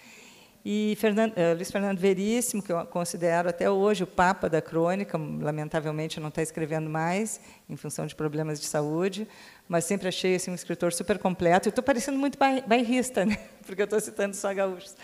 E 0.66 0.98
Fernando, 1.00 1.32
uh, 1.32 1.56
Luiz 1.56 1.72
Fernando 1.72 1.98
Veríssimo, 1.98 2.62
que 2.62 2.72
eu 2.72 2.86
considero 2.86 3.50
até 3.50 3.70
hoje 3.70 4.04
o 4.04 4.08
papa 4.08 4.50
da 4.50 4.62
crônica, 4.62 5.18
lamentavelmente 5.18 6.20
não 6.20 6.28
está 6.28 6.42
escrevendo 6.42 6.90
mais, 6.90 7.40
em 7.70 7.76
função 7.76 8.06
de 8.06 8.14
problemas 8.14 8.60
de 8.60 8.66
saúde, 8.66 9.28
mas 9.68 9.86
sempre 9.86 10.08
achei 10.08 10.36
assim, 10.36 10.52
um 10.52 10.56
escritor 10.56 10.92
super 10.92 11.18
completo. 11.18 11.68
E 11.68 11.70
estou 11.70 11.84
parecendo 11.84 12.18
muito 12.18 12.38
bairrista, 12.38 13.24
né? 13.26 13.38
porque 13.66 13.82
eu 13.82 13.86
estou 13.86 14.00
citando 14.00 14.36
só 14.36 14.54
gaúchos. 14.54 14.96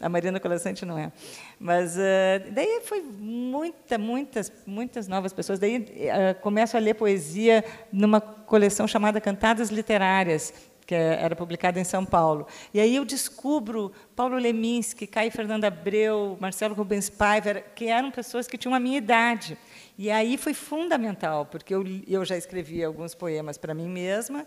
A 0.00 0.08
Marina 0.08 0.40
Colassante 0.40 0.86
não 0.86 0.98
é. 0.98 1.12
Mas 1.58 1.96
uh, 1.96 2.50
daí 2.52 2.80
foi 2.84 3.02
muita, 3.02 3.98
muitas, 3.98 4.50
muitas 4.66 5.06
novas 5.06 5.32
pessoas. 5.32 5.58
Daí 5.58 5.76
uh, 5.76 6.40
começo 6.40 6.76
a 6.76 6.80
ler 6.80 6.94
poesia 6.94 7.62
numa 7.92 8.20
coleção 8.20 8.88
chamada 8.88 9.20
Cantadas 9.20 9.68
Literárias, 9.68 10.54
que 10.90 10.94
era 10.96 11.36
publicada 11.36 11.78
em 11.78 11.84
São 11.84 12.04
Paulo. 12.04 12.48
E 12.74 12.80
aí 12.80 12.96
eu 12.96 13.04
descubro 13.04 13.92
Paulo 14.16 14.36
Leminski, 14.36 15.06
Caio 15.06 15.30
Fernando 15.30 15.64
Abreu, 15.64 16.36
Marcelo 16.40 16.74
Rubens 16.74 17.08
Paiva, 17.08 17.60
que 17.76 17.86
eram 17.86 18.10
pessoas 18.10 18.48
que 18.48 18.58
tinham 18.58 18.74
a 18.74 18.80
minha 18.80 18.98
idade. 18.98 19.56
E 19.96 20.10
aí 20.10 20.36
foi 20.36 20.52
fundamental, 20.52 21.46
porque 21.46 21.72
eu, 21.72 21.84
eu 22.08 22.24
já 22.24 22.36
escrevia 22.36 22.88
alguns 22.88 23.14
poemas 23.14 23.56
para 23.56 23.72
mim 23.72 23.88
mesma, 23.88 24.44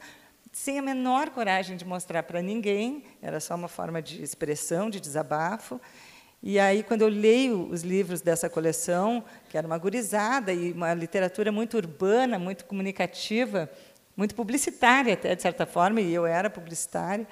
sem 0.51 0.77
a 0.77 0.81
menor 0.81 1.29
coragem 1.29 1.77
de 1.77 1.85
mostrar 1.85 2.23
para 2.23 2.41
ninguém, 2.41 3.05
era 3.21 3.39
só 3.39 3.55
uma 3.55 3.69
forma 3.69 4.01
de 4.01 4.21
expressão, 4.21 4.89
de 4.89 5.00
desabafo. 5.00 5.79
E 6.45 6.59
aí, 6.59 6.83
quando 6.83 7.03
eu 7.03 7.07
leio 7.07 7.69
os 7.69 7.83
livros 7.83 8.19
dessa 8.19 8.50
coleção, 8.50 9.23
que 9.47 9.57
era 9.57 9.65
uma 9.65 9.77
gurizada 9.77 10.51
e 10.51 10.73
uma 10.73 10.93
literatura 10.93 11.53
muito 11.53 11.77
urbana, 11.77 12.38
muito 12.38 12.65
comunicativa, 12.65 13.71
muito 14.15 14.36
publicitária 14.36 15.13
até 15.13 15.36
de 15.36 15.41
certa 15.41 15.65
forma 15.65 16.01
e 16.01 16.13
eu 16.13 16.25
era 16.25 16.50
publicitária. 16.50 17.27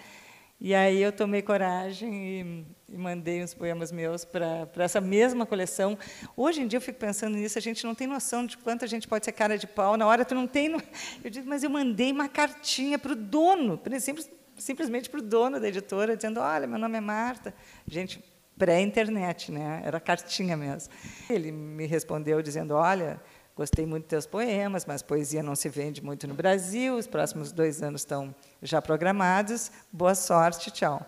E 0.63 0.75
aí 0.75 1.01
eu 1.01 1.11
tomei 1.11 1.41
coragem 1.41 2.13
e, 2.13 2.93
e 2.93 2.95
mandei 2.95 3.43
uns 3.43 3.51
poemas 3.51 3.91
meus 3.91 4.23
para 4.23 4.69
essa 4.77 5.01
mesma 5.01 5.43
coleção. 5.43 5.97
Hoje 6.38 6.61
em 6.61 6.67
dia 6.67 6.77
eu 6.77 6.81
fico 6.81 7.00
pensando 7.00 7.35
nisso 7.35 7.57
a 7.57 7.61
gente 7.61 7.83
não 7.83 7.95
tem 7.95 8.05
noção 8.05 8.45
de 8.45 8.59
quanto 8.59 8.85
a 8.85 8.88
gente 8.88 9.07
pode 9.07 9.25
ser 9.25 9.31
cara 9.31 9.57
de 9.57 9.65
pau. 9.65 9.97
Na 9.97 10.05
hora 10.05 10.23
tu 10.23 10.35
não 10.35 10.45
tem 10.45 10.71
eu 11.23 11.31
digo 11.31 11.50
mas 11.50 11.63
eu 11.63 11.69
mandei 11.69 12.11
uma 12.11 12.29
cartinha 12.29 13.00
para 13.00 13.13
o 13.13 13.15
dono 13.15 13.81
simples, 14.00 14.29
simplesmente 14.55 15.09
para 15.09 15.19
o 15.19 15.23
dono 15.23 15.59
da 15.59 15.67
editora 15.67 16.15
dizendo 16.15 16.39
olha 16.39 16.67
meu 16.67 16.77
nome 16.77 16.95
é 16.95 17.01
Marta. 17.01 17.55
Gente 17.88 18.23
pré-internet 18.55 19.51
né? 19.51 19.81
Era 19.83 20.00
cartinha 20.00 20.55
mesmo. 20.55 20.93
Ele 21.27 21.51
me 21.51 21.88
respondeu 21.88 22.39
dizendo 22.39 22.75
olha 22.75 23.19
Gostei 23.55 23.86
muito 23.86 24.03
dos 24.03 24.10
teus 24.10 24.25
poemas, 24.25 24.86
mas 24.86 25.01
poesia 25.01 25.43
não 25.43 25.55
se 25.55 25.67
vende 25.67 26.03
muito 26.03 26.25
no 26.27 26.34
Brasil. 26.34 26.96
Os 26.96 27.05
próximos 27.05 27.51
dois 27.51 27.84
anos 27.84 28.01
estão 28.01 28.34
já 28.62 28.81
programados. 28.81 29.72
Boa 29.91 30.15
sorte, 30.15 30.72
tchau. 30.72 31.05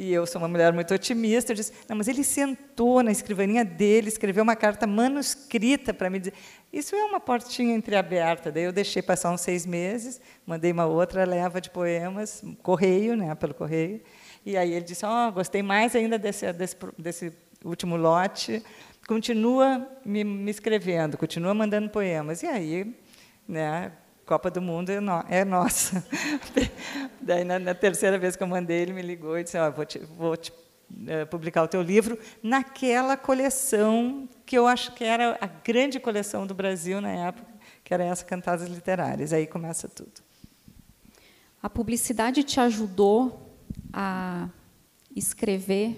E 0.00 0.12
eu 0.12 0.24
sou 0.26 0.40
uma 0.40 0.48
mulher 0.48 0.72
muito 0.72 0.94
otimista. 0.94 1.52
Eu 1.52 1.56
disse: 1.56 1.72
não, 1.88 1.96
mas 1.96 2.08
ele 2.08 2.24
sentou 2.24 3.02
na 3.02 3.10
escrivaninha 3.10 3.64
dele, 3.64 4.08
escreveu 4.08 4.44
uma 4.44 4.56
carta 4.56 4.86
manuscrita 4.86 5.92
para 5.92 6.08
me 6.08 6.20
dizer. 6.20 6.34
Isso 6.72 6.94
é 6.94 7.04
uma 7.04 7.18
portinha 7.18 7.74
entreaberta. 7.74 8.50
Daí 8.50 8.62
eu 8.62 8.72
deixei 8.72 9.02
passar 9.02 9.30
uns 9.30 9.40
seis 9.40 9.66
meses, 9.66 10.20
mandei 10.46 10.72
uma 10.72 10.86
outra 10.86 11.24
leva 11.24 11.60
de 11.60 11.68
poemas, 11.68 12.42
correio, 12.62 13.16
né, 13.16 13.34
pelo 13.34 13.52
correio. 13.52 14.00
E 14.46 14.56
aí 14.56 14.72
ele 14.72 14.84
disse: 14.84 15.04
oh, 15.04 15.32
gostei 15.32 15.62
mais 15.62 15.94
ainda 15.96 16.16
desse, 16.16 16.50
desse, 16.52 16.76
desse 16.96 17.32
último 17.64 17.96
lote 17.96 18.62
continua 19.08 19.88
me, 20.04 20.22
me, 20.22 20.50
escrevendo, 20.50 21.16
continua 21.16 21.54
mandando 21.54 21.88
poemas. 21.88 22.42
E 22.42 22.46
aí, 22.46 22.94
né, 23.48 23.90
Copa 24.26 24.50
do 24.50 24.60
Mundo 24.60 24.90
é, 24.90 25.00
no, 25.00 25.24
é 25.28 25.44
nossa. 25.46 26.06
Daí, 27.18 27.42
na, 27.42 27.58
na, 27.58 27.74
terceira 27.74 28.18
vez 28.18 28.36
que 28.36 28.42
eu 28.42 28.46
mandei, 28.46 28.82
ele 28.82 28.92
me 28.92 29.00
ligou 29.00 29.38
e 29.38 29.42
disse: 29.42 29.58
oh, 29.58 29.72
vou, 29.72 29.86
te, 29.86 29.98
vou 29.98 30.36
te, 30.36 30.52
uh, 30.52 31.26
publicar 31.30 31.62
o 31.62 31.68
teu 31.68 31.80
livro 31.80 32.18
naquela 32.42 33.16
coleção 33.16 34.28
que 34.44 34.56
eu 34.56 34.66
acho 34.66 34.92
que 34.92 35.02
era 35.02 35.38
a 35.40 35.46
grande 35.46 35.98
coleção 35.98 36.46
do 36.46 36.54
Brasil 36.54 37.00
na 37.00 37.10
época, 37.10 37.48
que 37.82 37.94
era 37.94 38.04
essa 38.04 38.26
Cantadas 38.26 38.68
Literárias. 38.68 39.32
Aí 39.32 39.46
começa 39.46 39.88
tudo. 39.88 40.20
A 41.62 41.70
publicidade 41.70 42.44
te 42.44 42.60
ajudou 42.60 43.56
a 43.90 44.50
escrever? 45.16 45.96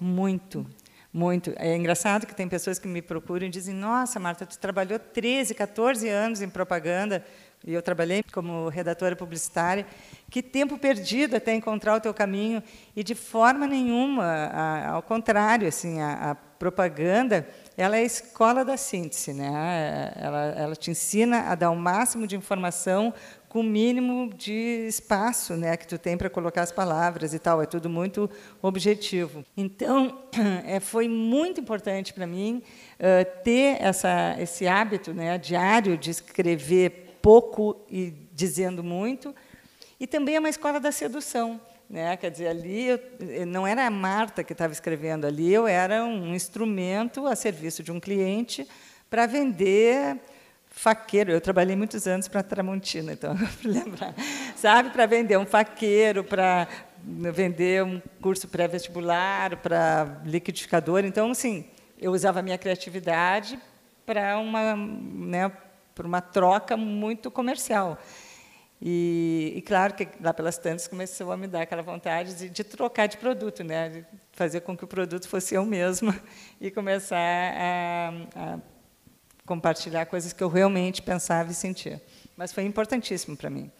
Muito. 0.00 0.64
Muito. 1.12 1.52
É 1.56 1.74
engraçado 1.74 2.26
que 2.26 2.34
tem 2.34 2.48
pessoas 2.48 2.78
que 2.78 2.86
me 2.86 3.00
procuram 3.00 3.46
e 3.46 3.50
dizem: 3.50 3.74
Nossa, 3.74 4.20
Marta, 4.20 4.44
tu 4.44 4.58
trabalhou 4.58 4.98
13, 4.98 5.54
14 5.54 6.08
anos 6.08 6.42
em 6.42 6.48
propaganda 6.48 7.24
e 7.66 7.72
eu 7.72 7.82
trabalhei 7.82 8.22
como 8.32 8.68
redatora 8.68 9.16
publicitária. 9.16 9.86
Que 10.30 10.42
tempo 10.42 10.78
perdido 10.78 11.36
até 11.36 11.54
encontrar 11.54 11.96
o 11.96 12.00
teu 12.00 12.12
caminho 12.12 12.62
e 12.94 13.02
de 13.02 13.14
forma 13.14 13.66
nenhuma, 13.66 14.24
a, 14.24 14.90
ao 14.90 15.02
contrário, 15.02 15.66
assim, 15.66 16.00
a, 16.00 16.32
a, 16.32 16.34
propaganda 16.34 17.48
ela 17.76 17.96
é 17.96 18.00
a 18.00 18.04
escola 18.04 18.64
da 18.64 18.76
síntese, 18.76 19.32
né? 19.32 20.12
Ela, 20.16 20.44
ela 20.56 20.76
te 20.76 20.90
ensina 20.90 21.42
a 21.42 21.54
dar 21.54 21.70
o 21.70 21.76
máximo 21.76 22.26
de 22.26 22.34
informação 22.34 23.14
com 23.48 23.60
o 23.60 23.64
mínimo 23.64 24.32
de 24.34 24.86
espaço 24.86 25.56
né, 25.56 25.76
que 25.76 25.86
tu 25.86 25.98
tem 25.98 26.16
para 26.16 26.28
colocar 26.28 26.62
as 26.62 26.72
palavras 26.72 27.32
e 27.32 27.38
tal. 27.38 27.62
É 27.62 27.66
tudo 27.66 27.88
muito 27.88 28.30
objetivo. 28.60 29.44
Então, 29.56 30.18
é, 30.66 30.80
foi 30.80 31.08
muito 31.08 31.60
importante 31.60 32.12
para 32.12 32.26
mim 32.26 32.62
uh, 32.94 33.42
ter 33.42 33.80
essa, 33.80 34.36
esse 34.38 34.66
hábito 34.66 35.14
né, 35.14 35.38
diário 35.38 35.96
de 35.96 36.10
escrever 36.10 37.18
pouco 37.22 37.84
e 37.90 38.12
dizendo 38.32 38.84
muito. 38.84 39.34
E 39.98 40.06
também 40.06 40.36
é 40.36 40.38
uma 40.38 40.48
escola 40.48 40.78
da 40.78 40.92
sedução. 40.92 41.60
Né? 41.88 42.16
Quer 42.18 42.30
dizer, 42.30 42.48
ali 42.48 42.86
eu, 42.86 43.00
não 43.46 43.66
era 43.66 43.86
a 43.86 43.90
Marta 43.90 44.44
que 44.44 44.52
estava 44.52 44.72
escrevendo, 44.72 45.26
ali 45.26 45.52
eu 45.52 45.66
era 45.66 46.04
um 46.04 46.34
instrumento 46.34 47.26
a 47.26 47.34
serviço 47.34 47.82
de 47.82 47.90
um 47.90 47.98
cliente 47.98 48.68
para 49.08 49.24
vender 49.24 50.18
faqueiro. 50.78 51.32
Eu 51.32 51.40
trabalhei 51.40 51.74
muitos 51.74 52.06
anos 52.06 52.28
para 52.28 52.42
Tramontina, 52.42 53.12
então, 53.12 53.36
para 53.60 53.70
lembrar. 53.70 54.14
Sabe, 54.56 54.90
para 54.90 55.06
vender 55.06 55.36
um 55.36 55.44
faqueiro, 55.44 56.22
para 56.22 56.68
vender 57.04 57.82
um 57.84 58.00
curso 58.22 58.46
pré-vestibular, 58.48 59.56
para 59.56 60.20
liquidificador. 60.24 61.04
Então, 61.04 61.30
assim, 61.32 61.66
eu 62.00 62.12
usava 62.12 62.38
a 62.38 62.42
minha 62.42 62.56
criatividade 62.56 63.58
para 64.06 64.38
uma, 64.38 64.76
né, 64.76 65.50
para 65.94 66.06
uma 66.06 66.20
troca 66.20 66.76
muito 66.76 67.30
comercial. 67.30 67.98
E, 68.80 69.54
e, 69.56 69.62
claro 69.62 69.92
que 69.94 70.06
lá 70.20 70.32
pelas 70.32 70.56
tantas 70.56 70.86
começou 70.86 71.32
a 71.32 71.36
me 71.36 71.48
dar 71.48 71.62
aquela 71.62 71.82
vontade 71.82 72.34
de, 72.34 72.48
de, 72.48 72.62
trocar 72.62 73.08
de 73.08 73.16
produto, 73.16 73.64
né, 73.64 73.88
de 73.88 74.06
fazer 74.30 74.60
com 74.60 74.76
que 74.76 74.84
o 74.84 74.86
produto 74.86 75.28
fosse 75.28 75.56
eu 75.56 75.64
mesma 75.64 76.16
e 76.60 76.70
começar 76.70 77.18
a, 77.18 78.12
a 78.36 78.58
compartilhar 79.48 80.04
coisas 80.06 80.32
que 80.32 80.44
eu 80.44 80.48
realmente 80.48 81.00
pensava 81.00 81.50
e 81.50 81.54
sentia. 81.54 82.00
Mas 82.36 82.52
foi 82.52 82.64
importantíssimo 82.64 83.36
para 83.36 83.48
mim. 83.48 83.72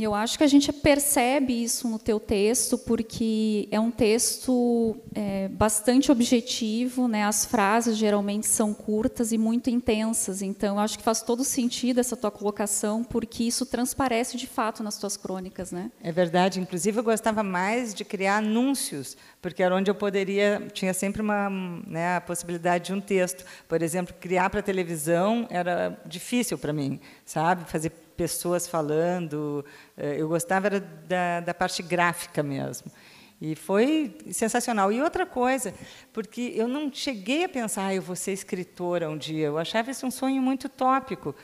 E 0.00 0.02
eu 0.02 0.14
acho 0.14 0.38
que 0.38 0.44
a 0.44 0.46
gente 0.46 0.72
percebe 0.72 1.62
isso 1.62 1.86
no 1.86 1.98
teu 1.98 2.18
texto, 2.18 2.78
porque 2.78 3.68
é 3.70 3.78
um 3.78 3.90
texto 3.90 4.96
é, 5.14 5.46
bastante 5.48 6.10
objetivo, 6.10 7.06
né? 7.06 7.24
as 7.24 7.44
frases 7.44 7.98
geralmente 7.98 8.46
são 8.46 8.72
curtas 8.72 9.30
e 9.30 9.36
muito 9.36 9.68
intensas, 9.68 10.40
então 10.40 10.76
eu 10.76 10.80
acho 10.80 10.96
que 10.96 11.04
faz 11.04 11.20
todo 11.20 11.44
sentido 11.44 12.00
essa 12.00 12.16
tua 12.16 12.30
colocação, 12.30 13.04
porque 13.04 13.44
isso 13.44 13.66
transparece 13.66 14.38
de 14.38 14.46
fato 14.46 14.82
nas 14.82 14.96
tuas 14.96 15.18
crônicas. 15.18 15.70
Né? 15.70 15.90
É 16.02 16.10
verdade, 16.10 16.60
inclusive 16.60 16.98
eu 16.98 17.04
gostava 17.04 17.42
mais 17.42 17.92
de 17.92 18.02
criar 18.02 18.38
anúncios, 18.38 19.18
porque 19.42 19.62
era 19.62 19.76
onde 19.76 19.90
eu 19.90 19.94
poderia, 19.94 20.66
tinha 20.72 20.94
sempre 20.94 21.20
uma, 21.20 21.50
né, 21.86 22.16
a 22.16 22.22
possibilidade 22.22 22.86
de 22.86 22.94
um 22.94 23.02
texto. 23.02 23.44
Por 23.68 23.82
exemplo, 23.82 24.14
criar 24.18 24.48
para 24.48 24.62
televisão 24.62 25.46
era 25.50 26.00
difícil 26.06 26.56
para 26.56 26.72
mim, 26.72 26.98
sabe? 27.26 27.70
Fazer 27.70 27.92
pessoas 28.20 28.66
falando. 28.66 29.64
Eh, 29.96 30.16
eu 30.18 30.28
gostava 30.28 30.68
da, 30.78 31.40
da 31.40 31.54
parte 31.54 31.82
gráfica 31.82 32.42
mesmo. 32.42 32.92
E 33.40 33.56
foi 33.56 34.14
sensacional. 34.30 34.92
E 34.92 35.00
outra 35.00 35.24
coisa, 35.24 35.72
porque 36.12 36.52
eu 36.54 36.68
não 36.68 36.92
cheguei 36.92 37.44
a 37.44 37.48
pensar, 37.48 37.86
ah, 37.86 37.94
eu 37.94 38.02
vou 38.02 38.14
ser 38.14 38.32
escritora 38.32 39.08
um 39.08 39.16
dia. 39.16 39.46
Eu 39.46 39.56
achava 39.56 39.90
isso 39.90 40.06
um 40.06 40.10
sonho 40.10 40.42
muito 40.42 40.68
tópico, 40.68 41.34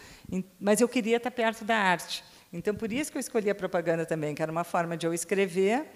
mas 0.61 0.83
eu 0.83 0.89
queria 0.89 1.17
estar 1.17 1.31
perto 1.31 1.65
da 1.65 1.79
arte. 1.79 2.23
Então, 2.53 2.75
por 2.75 2.93
isso 2.93 3.11
que 3.11 3.17
eu 3.17 3.21
escolhi 3.21 3.49
a 3.49 3.55
propaganda 3.55 4.05
também, 4.05 4.35
que 4.35 4.43
era 4.43 4.53
uma 4.53 4.65
forma 4.65 4.99
de 4.99 5.07
eu 5.07 5.15
escrever 5.15 5.87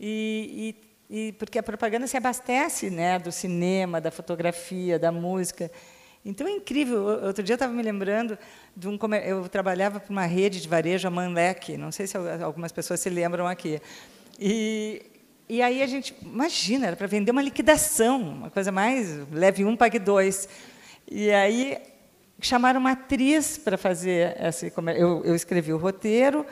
e, 0.00 0.74
e, 1.08 1.28
e 1.28 1.32
porque 1.34 1.56
a 1.56 1.62
propaganda 1.62 2.08
se 2.08 2.16
abastece 2.16 2.90
né, 2.90 3.20
do 3.20 3.30
cinema, 3.30 4.00
da 4.00 4.10
fotografia, 4.10 4.98
da 4.98 5.12
música. 5.12 5.70
Então 6.26 6.46
é 6.46 6.50
incrível. 6.50 7.04
Outro 7.24 7.42
dia 7.42 7.54
eu 7.54 7.56
estava 7.56 7.72
me 7.72 7.82
lembrando 7.82 8.36
de 8.76 8.88
um 8.88 8.98
eu 9.24 9.48
trabalhava 9.48 10.00
para 10.00 10.10
uma 10.10 10.26
rede 10.26 10.60
de 10.60 10.68
varejo, 10.68 11.06
a 11.06 11.10
Manlec, 11.10 11.76
não 11.78 11.92
sei 11.92 12.06
se 12.06 12.16
algumas 12.16 12.72
pessoas 12.72 13.00
se 13.00 13.08
lembram 13.08 13.46
aqui. 13.46 13.80
E 14.38 15.02
e 15.48 15.62
aí 15.62 15.80
a 15.80 15.86
gente 15.86 16.12
imagina, 16.20 16.88
era 16.88 16.96
para 16.96 17.06
vender 17.06 17.30
uma 17.30 17.42
liquidação, 17.42 18.20
uma 18.20 18.50
coisa 18.50 18.72
mais 18.72 19.16
leve 19.30 19.64
um 19.64 19.76
pague 19.76 20.00
dois. 20.00 20.48
E 21.08 21.30
aí 21.30 21.78
chamaram 22.40 22.80
uma 22.80 22.92
atriz 22.92 23.56
para 23.56 23.78
fazer 23.78 24.36
esse 24.40 24.72
eu, 24.96 25.24
eu 25.24 25.36
escrevi 25.36 25.72
o 25.72 25.76
roteiro, 25.76 26.44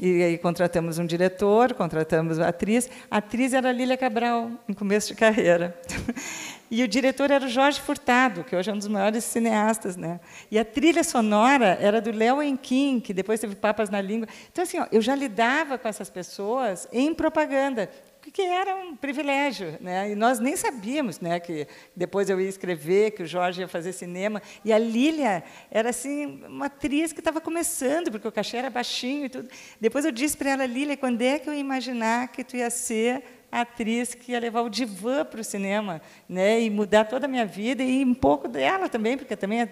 e 0.00 0.20
aí 0.24 0.36
contratamos 0.36 0.98
um 0.98 1.06
diretor, 1.06 1.74
contratamos 1.74 2.40
a 2.40 2.48
atriz. 2.48 2.90
A 3.08 3.18
atriz 3.18 3.52
era 3.54 3.68
a 3.68 3.72
Lília 3.72 3.96
Cabral, 3.96 4.50
em 4.68 4.72
começo 4.72 5.08
de 5.08 5.14
carreira. 5.14 5.80
E 6.76 6.82
o 6.82 6.88
diretor 6.88 7.30
era 7.30 7.46
o 7.46 7.48
Jorge 7.48 7.80
Furtado, 7.80 8.42
que 8.42 8.56
hoje 8.56 8.68
é 8.68 8.74
um 8.74 8.78
dos 8.78 8.88
maiores 8.88 9.22
cineastas. 9.22 9.96
Né? 9.96 10.18
E 10.50 10.58
a 10.58 10.64
trilha 10.64 11.04
sonora 11.04 11.78
era 11.80 12.00
do 12.00 12.10
Léo 12.10 12.42
Enquim, 12.42 12.98
que 12.98 13.14
depois 13.14 13.38
teve 13.38 13.54
Papas 13.54 13.90
na 13.90 14.00
Língua. 14.00 14.26
Então, 14.50 14.64
assim, 14.64 14.80
ó, 14.80 14.86
eu 14.90 15.00
já 15.00 15.14
lidava 15.14 15.78
com 15.78 15.86
essas 15.86 16.10
pessoas 16.10 16.88
em 16.92 17.14
propaganda 17.14 17.88
que 18.32 18.42
era 18.42 18.74
um 18.74 18.96
privilégio, 18.96 19.76
né? 19.80 20.10
E 20.10 20.14
nós 20.14 20.40
nem 20.40 20.56
sabíamos, 20.56 21.20
né, 21.20 21.38
que 21.38 21.68
depois 21.94 22.30
eu 22.30 22.40
ia 22.40 22.48
escrever, 22.48 23.10
que 23.10 23.22
o 23.22 23.26
Jorge 23.26 23.60
ia 23.60 23.68
fazer 23.68 23.92
cinema, 23.92 24.40
e 24.64 24.72
a 24.72 24.78
Lília 24.78 25.44
era 25.70 25.90
assim 25.90 26.42
uma 26.48 26.66
atriz 26.66 27.12
que 27.12 27.20
estava 27.20 27.38
começando, 27.38 28.10
porque 28.10 28.26
o 28.26 28.32
cachê 28.32 28.56
era 28.56 28.70
baixinho 28.70 29.26
e 29.26 29.28
tudo. 29.28 29.48
Depois 29.78 30.06
eu 30.06 30.10
disse 30.10 30.38
para 30.38 30.50
ela, 30.50 30.66
Lília, 30.66 30.96
quando 30.96 31.20
é 31.20 31.38
que 31.38 31.48
eu 31.48 31.52
ia 31.52 31.60
imaginar 31.60 32.28
que 32.28 32.42
tu 32.42 32.56
ia 32.56 32.70
ser 32.70 33.22
atriz 33.60 34.14
que 34.14 34.32
ia 34.32 34.40
levar 34.40 34.62
o 34.62 34.68
divã 34.68 35.24
para 35.24 35.40
o 35.40 35.44
cinema, 35.44 36.00
né, 36.28 36.60
e 36.60 36.70
mudar 36.70 37.04
toda 37.04 37.26
a 37.26 37.28
minha 37.28 37.46
vida 37.46 37.82
e 37.82 38.04
um 38.04 38.14
pouco 38.14 38.48
dela 38.48 38.88
também, 38.88 39.16
porque 39.16 39.36
também 39.36 39.62
a, 39.62 39.68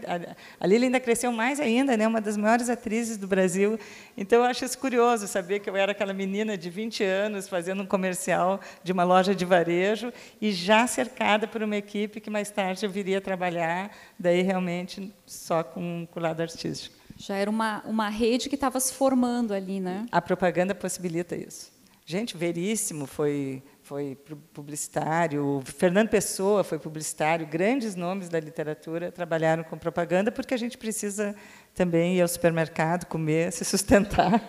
a, 0.61 0.67
Lili 0.67 0.87
ainda 0.87 1.01
cresceu 1.01 1.33
mais 1.33 1.61
ainda, 1.61 1.97
né, 1.97 2.07
uma 2.07 2.21
das 2.21 2.37
maiores 2.37 2.71
atrizes 2.71 3.17
do 3.17 3.27
Brasil. 3.27 3.79
Então 4.17 4.41
eu 4.41 4.45
acho 4.45 4.65
isso 4.65 4.79
curioso 4.79 5.27
saber 5.27 5.61
que 5.61 5.69
eu 5.69 5.77
era 5.77 5.93
aquela 5.93 6.13
menina 6.13 6.57
de 6.57 6.71
20 6.71 7.03
anos 7.05 7.49
fazendo 7.49 7.83
um 7.83 7.87
comercial 7.87 8.61
de 8.83 8.93
uma 8.93 9.05
loja 9.05 9.35
de 9.35 9.45
varejo 9.45 10.13
e 10.41 10.53
já 10.53 10.87
cercada 10.87 11.47
por 11.47 11.63
uma 11.63 11.77
equipe 11.77 12.21
que 12.21 12.31
mais 12.31 12.51
tarde 12.51 12.85
eu 12.85 12.91
viria 12.91 13.19
a 13.19 13.21
trabalhar, 13.21 13.91
daí 14.19 14.43
realmente 14.43 15.13
só 15.27 15.63
com, 15.63 16.07
com 16.11 16.21
o 16.21 16.23
lado 16.23 16.41
artístico. 16.41 17.03
Já 17.17 17.37
era 17.37 17.51
uma, 17.51 17.83
uma 17.85 18.09
rede 18.09 18.49
que 18.49 18.55
estava 18.55 18.81
se 18.81 18.93
formando 18.93 19.55
ali, 19.55 19.81
né? 19.81 20.07
A 20.11 20.21
propaganda 20.21 20.75
possibilita 20.75 21.37
isso. 21.37 21.71
Gente, 22.05 22.37
Veríssimo 22.37 23.07
foi 23.07 23.63
foi 23.93 24.17
publicitário, 24.55 25.63
Fernando 25.67 26.09
Pessoa 26.09 26.65
foi 26.65 26.79
publicitário, 26.79 27.47
grandes 27.47 27.95
nomes 27.95 28.31
da 28.31 28.41
literatura 28.41 29.13
trabalharam 29.13 29.63
com 29.63 29.77
propaganda, 29.77 30.33
porque 30.33 30.55
a 30.55 30.57
gente 30.57 30.79
precisa 30.79 31.37
também 31.75 32.17
ir 32.17 32.23
ao 32.23 32.29
supermercado, 32.29 33.05
comer, 33.05 33.53
se 33.53 33.67
sustentar. 33.67 34.43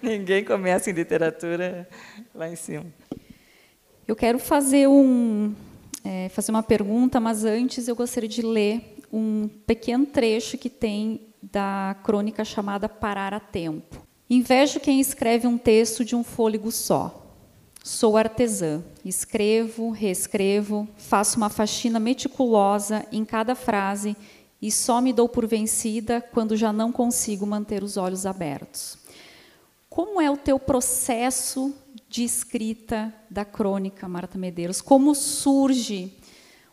Ninguém 0.00 0.42
começa 0.42 0.88
em 0.88 0.94
literatura 0.94 1.86
lá 2.34 2.48
em 2.48 2.56
cima. 2.56 2.86
Eu 4.08 4.16
quero 4.16 4.38
fazer 4.38 4.88
um 4.88 5.54
é, 6.02 6.30
fazer 6.30 6.50
uma 6.50 6.62
pergunta, 6.62 7.20
mas 7.20 7.44
antes 7.44 7.88
eu 7.88 7.94
gostaria 7.94 8.26
de 8.26 8.40
ler 8.40 9.02
um 9.12 9.50
pequeno 9.66 10.06
trecho 10.06 10.56
que 10.56 10.70
tem 10.70 11.28
da 11.42 11.94
crônica 12.02 12.42
chamada 12.42 12.88
Parar 12.88 13.34
a 13.34 13.40
Tempo. 13.40 14.02
Invejo 14.30 14.80
quem 14.80 14.98
escreve 14.98 15.46
um 15.46 15.58
texto 15.58 16.02
de 16.02 16.16
um 16.16 16.24
fôlego 16.24 16.72
só 16.72 17.25
Sou 17.86 18.16
artesã, 18.16 18.82
escrevo, 19.04 19.90
reescrevo, 19.90 20.88
faço 20.96 21.36
uma 21.36 21.48
faxina 21.48 22.00
meticulosa 22.00 23.06
em 23.12 23.24
cada 23.24 23.54
frase 23.54 24.16
e 24.60 24.72
só 24.72 25.00
me 25.00 25.12
dou 25.12 25.28
por 25.28 25.46
vencida 25.46 26.20
quando 26.20 26.56
já 26.56 26.72
não 26.72 26.90
consigo 26.90 27.46
manter 27.46 27.84
os 27.84 27.96
olhos 27.96 28.26
abertos. 28.26 28.98
Como 29.88 30.20
é 30.20 30.28
o 30.28 30.36
teu 30.36 30.58
processo 30.58 31.72
de 32.08 32.24
escrita 32.24 33.14
da 33.30 33.44
crônica, 33.44 34.08
Marta 34.08 34.36
Medeiros? 34.36 34.80
Como 34.80 35.14
surge 35.14 36.12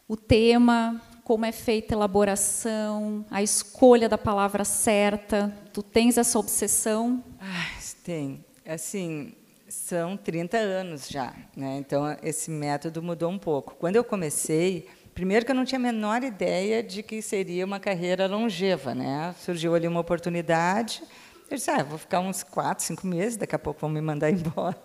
o 0.07 0.17
tema? 0.17 0.99
Como 1.23 1.45
é 1.45 1.51
feita 1.51 1.93
a 1.93 1.97
elaboração, 1.97 3.23
a 3.29 3.43
escolha 3.43 4.09
da 4.09 4.17
palavra 4.17 4.65
certa? 4.65 5.55
Tu 5.71 5.83
tens 5.83 6.17
essa 6.17 6.39
obsessão? 6.39 7.23
Ah, 7.39 7.79
tem. 8.03 8.43
Assim, 8.65 9.35
são 9.67 10.15
30 10.17 10.57
anos 10.57 11.07
já, 11.07 11.33
né? 11.55 11.77
então 11.77 12.15
esse 12.21 12.51
método 12.51 13.01
mudou 13.01 13.29
um 13.29 13.39
pouco. 13.39 13.75
Quando 13.75 13.95
eu 13.95 14.03
comecei, 14.03 14.87
primeiro 15.13 15.45
que 15.45 15.51
eu 15.51 15.55
não 15.55 15.65
tinha 15.65 15.79
a 15.79 15.81
menor 15.81 16.23
ideia 16.23 16.83
de 16.83 17.01
que 17.01 17.21
seria 17.21 17.65
uma 17.65 17.79
carreira 17.79 18.27
longeva, 18.27 18.93
né? 18.93 19.33
Surgiu 19.39 19.73
ali 19.73 19.87
uma 19.87 19.99
oportunidade, 19.99 21.01
eu 21.49 21.57
disse, 21.57 21.69
ah, 21.69 21.83
vou 21.83 21.99
ficar 21.99 22.19
uns 22.19 22.41
quatro, 22.41 22.83
cinco 22.83 23.05
meses, 23.05 23.37
daqui 23.37 23.55
a 23.55 23.59
pouco 23.59 23.79
vão 23.79 23.89
me 23.89 24.01
mandar 24.01 24.29
embora. 24.33 24.75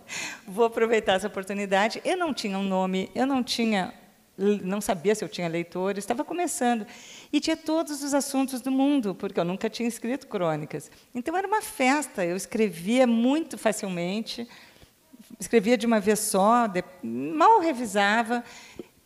Vou 0.47 0.65
aproveitar 0.65 1.13
essa 1.13 1.27
oportunidade. 1.27 2.01
Eu 2.05 2.15
não 2.15 2.33
tinha 2.33 2.57
um 2.59 2.63
nome, 2.63 3.09
eu 3.15 3.25
não 3.25 3.43
tinha, 3.43 3.91
não 4.37 4.79
sabia 4.79 5.15
se 5.15 5.23
eu 5.23 5.29
tinha 5.29 5.47
leitores, 5.47 6.03
estava 6.03 6.23
começando. 6.23 6.85
E 7.33 7.39
tinha 7.39 7.57
todos 7.57 8.03
os 8.03 8.13
assuntos 8.13 8.61
do 8.61 8.69
mundo, 8.69 9.15
porque 9.15 9.39
eu 9.39 9.45
nunca 9.45 9.67
tinha 9.67 9.87
escrito 9.87 10.27
crônicas. 10.27 10.91
Então 11.13 11.35
era 11.35 11.47
uma 11.47 11.61
festa, 11.61 12.23
eu 12.23 12.35
escrevia 12.35 13.07
muito 13.07 13.57
facilmente, 13.57 14.47
escrevia 15.39 15.77
de 15.77 15.85
uma 15.85 15.99
vez 15.99 16.19
só, 16.19 16.67
de, 16.67 16.83
mal 17.01 17.59
revisava. 17.59 18.43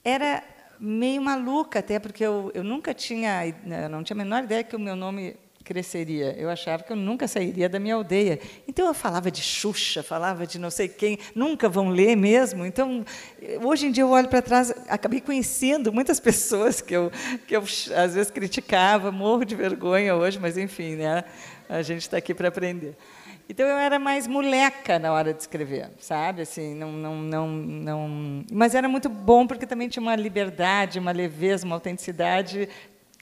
Era 0.04 0.44
meio 0.80 1.22
maluca 1.22 1.80
até, 1.80 2.00
porque 2.00 2.26
eu, 2.26 2.52
eu 2.54 2.64
nunca 2.64 2.94
tinha, 2.94 3.48
eu 3.48 3.90
não 3.90 4.04
tinha 4.04 4.16
a 4.16 4.24
menor 4.24 4.44
ideia 4.44 4.64
que 4.64 4.76
o 4.76 4.80
meu 4.80 4.96
nome 4.96 5.38
cresceria. 5.64 6.36
Eu 6.38 6.50
achava 6.50 6.84
que 6.84 6.92
eu 6.92 6.96
nunca 6.96 7.28
sairia 7.28 7.70
da 7.70 7.80
minha 7.80 7.96
aldeia. 7.96 8.40
Então 8.68 8.86
eu 8.86 8.94
falava 8.94 9.32
de 9.32 9.42
Xuxa, 9.42 10.04
falava 10.04 10.46
de 10.46 10.60
não 10.60 10.70
sei 10.70 10.88
quem, 10.88 11.18
nunca 11.34 11.70
vão 11.70 11.90
ler 11.90 12.16
mesmo. 12.16 12.66
Então, 12.66 13.06
hoje 13.64 13.88
em 13.88 13.92
dia 13.92 14.04
eu 14.04 14.10
olho 14.10 14.28
para 14.28 14.42
trás, 14.42 14.74
acabei 14.90 15.22
conhecendo 15.22 15.92
muitas 15.92 16.20
pessoas 16.20 16.82
que 16.82 16.94
eu 16.94 17.12
que 17.48 17.56
eu 17.56 17.64
às 17.96 18.14
vezes 18.14 18.30
criticava, 18.30 19.12
morro 19.12 19.46
de 19.46 19.56
vergonha 19.56 20.16
hoje, 20.16 20.38
mas 20.40 20.58
enfim, 20.58 20.96
né? 20.96 21.24
A 21.70 21.82
gente 21.82 22.02
está 22.02 22.18
aqui 22.18 22.34
para 22.34 22.50
aprender. 22.50 22.96
Então 23.48 23.68
eu 23.68 23.78
era 23.78 24.00
mais 24.00 24.26
moleca 24.26 24.98
na 24.98 25.12
hora 25.12 25.34
de 25.34 25.42
escrever, 25.42 25.90
sabe? 26.00 26.42
Assim, 26.44 26.74
não, 26.74 26.92
não, 26.92 27.16
não, 27.18 27.48
não. 27.48 28.46
Mas 28.52 28.74
era 28.74 28.88
muito 28.88 29.10
bom 29.10 29.46
porque 29.46 29.66
também 29.66 29.90
tinha 29.90 30.02
uma 30.02 30.16
liberdade, 30.16 30.98
uma 30.98 31.12
leveza, 31.12 31.66
uma 31.66 31.76
autenticidade 31.76 32.70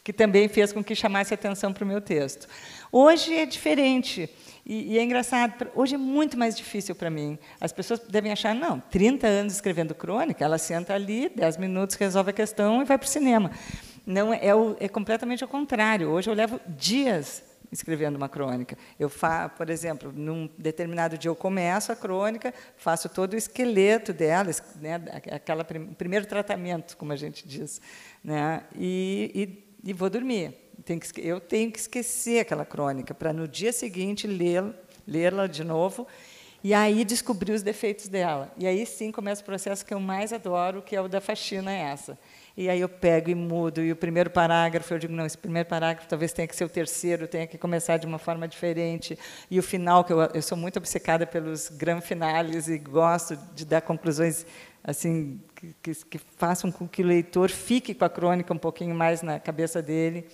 que 0.04 0.14
também 0.14 0.48
fez 0.48 0.74
com 0.74 0.84
que 0.84 0.96
chamasse 0.96 1.34
atenção 1.34 1.72
para 1.74 1.84
o 1.84 1.88
meu 1.88 2.02
texto. 2.02 2.48
Hoje 2.92 3.36
é 3.36 3.46
diferente. 3.46 4.30
E, 4.66 4.94
e, 4.94 5.00
é 5.00 5.04
engraçado, 5.04 5.68
hoje 5.76 5.96
é 5.96 5.98
muito 5.98 6.38
mais 6.38 6.56
difícil 6.56 6.94
para 6.94 7.10
mim. 7.10 7.38
As 7.60 7.72
pessoas 7.72 8.00
devem 8.00 8.32
achar, 8.32 8.54
não, 8.54 8.80
30 8.80 9.28
anos 9.28 9.54
escrevendo 9.54 9.96
crônica, 9.96 10.44
ela 10.44 10.58
senta 10.58 10.94
ali, 10.94 11.30
10 11.30 11.58
minutos, 11.58 11.96
resolve 11.96 12.30
a 12.30 12.34
questão 12.34 12.82
e 12.82 12.86
vai 12.86 12.98
para 12.98 13.06
o 13.06 13.10
cinema. 13.10 13.52
Não, 14.06 14.34
é, 14.34 14.54
o, 14.54 14.76
é 14.80 14.88
completamente 14.88 15.44
ao 15.44 15.50
contrário. 15.50 16.10
Hoje 16.10 16.30
eu 16.30 16.34
levo 16.34 16.60
dias 16.68 17.44
escrevendo 17.72 18.16
uma 18.16 18.28
crônica. 18.28 18.78
Eu 19.00 19.10
faço, 19.10 19.56
por 19.56 19.70
exemplo, 19.70 20.12
num 20.12 20.50
determinado 20.58 21.18
dia 21.18 21.30
eu 21.30 21.36
começo 21.36 21.92
a 21.92 21.96
crônica, 21.96 22.54
faço 22.76 23.08
todo 23.08 23.34
o 23.34 23.38
esqueleto 23.38 24.12
dela, 24.12 24.52
né, 24.80 25.02
aquela 25.32 25.64
prim, 25.64 25.88
primeiro 25.94 26.26
tratamento, 26.26 26.98
como 26.98 27.14
a 27.14 27.16
gente 27.16 27.48
diz, 27.48 27.80
né, 28.24 28.64
e, 28.76 29.64
e, 29.84 29.90
e 29.90 29.94
vou 29.94 30.10
dormir. 30.10 30.54
Tenho 30.84 31.00
que, 31.00 31.22
eu 31.22 31.40
tenho 31.40 31.72
que 31.72 31.80
esquecer 31.80 32.40
aquela 32.40 32.66
crônica 32.66 33.14
para 33.14 33.32
no 33.32 33.48
dia 33.48 33.72
seguinte 33.72 34.28
lê-la 34.28 34.74
lê 35.08 35.48
de 35.48 35.64
novo 35.64 36.08
e 36.64 36.74
aí 36.74 37.04
descobrir 37.04 37.54
os 37.54 37.62
defeitos 37.62 38.08
dela. 38.08 38.52
E 38.58 38.68
aí 38.68 38.86
sim 38.86 39.12
começa 39.12 39.42
o 39.42 39.46
processo 39.46 39.86
que 39.86 39.94
eu 39.94 40.00
mais 40.00 40.32
adoro, 40.32 40.82
que 40.82 40.96
é 40.96 41.02
o 41.02 41.08
da 41.08 41.20
faxina 41.20 41.72
essa. 41.72 42.18
E 42.56 42.70
aí 42.70 42.82
eu 42.82 42.90
pego 42.90 43.30
e 43.30 43.36
mudo, 43.36 43.82
e 43.82 43.92
o 43.92 43.96
primeiro 43.96 44.30
parágrafo, 44.30 44.94
eu 44.94 45.00
digo, 45.00 45.14
não, 45.14 45.26
esse 45.26 45.38
primeiro 45.38 45.70
parágrafo 45.70 46.08
talvez 46.08 46.34
tenha 46.34 46.48
que 46.48 46.56
ser 46.56 46.66
o 46.66 46.70
terceiro, 46.70 47.28
tenha 47.28 47.48
que 47.48 47.58
começar 47.58 47.98
de 47.98 48.06
uma 48.06 48.18
forma 48.20 48.48
diferente. 48.48 49.18
E 49.50 49.58
o 49.58 49.64
final, 49.64 50.04
que 50.04 50.12
eu, 50.12 50.20
eu 50.22 50.42
sou 50.42 50.58
muito 50.58 50.78
obcecada 50.78 51.26
pelos 51.26 51.70
gran 51.70 52.02
finales 52.02 52.68
e 52.68 52.78
gosto 52.78 53.38
de 53.56 53.66
dar 53.66 53.82
conclusões 53.82 54.46
assim 54.84 55.40
que, 55.56 55.76
que, 55.82 56.06
que 56.06 56.18
façam 56.38 56.72
com 56.72 56.88
que 56.88 57.04
o 57.04 57.06
leitor 57.06 57.50
fique 57.50 57.94
com 57.94 58.04
a 58.04 58.10
crônica 58.10 58.54
um 58.54 58.58
pouquinho 58.58 58.96
mais 58.96 59.22
na 59.22 59.40
cabeça 59.40 59.82
dele. 59.82 60.28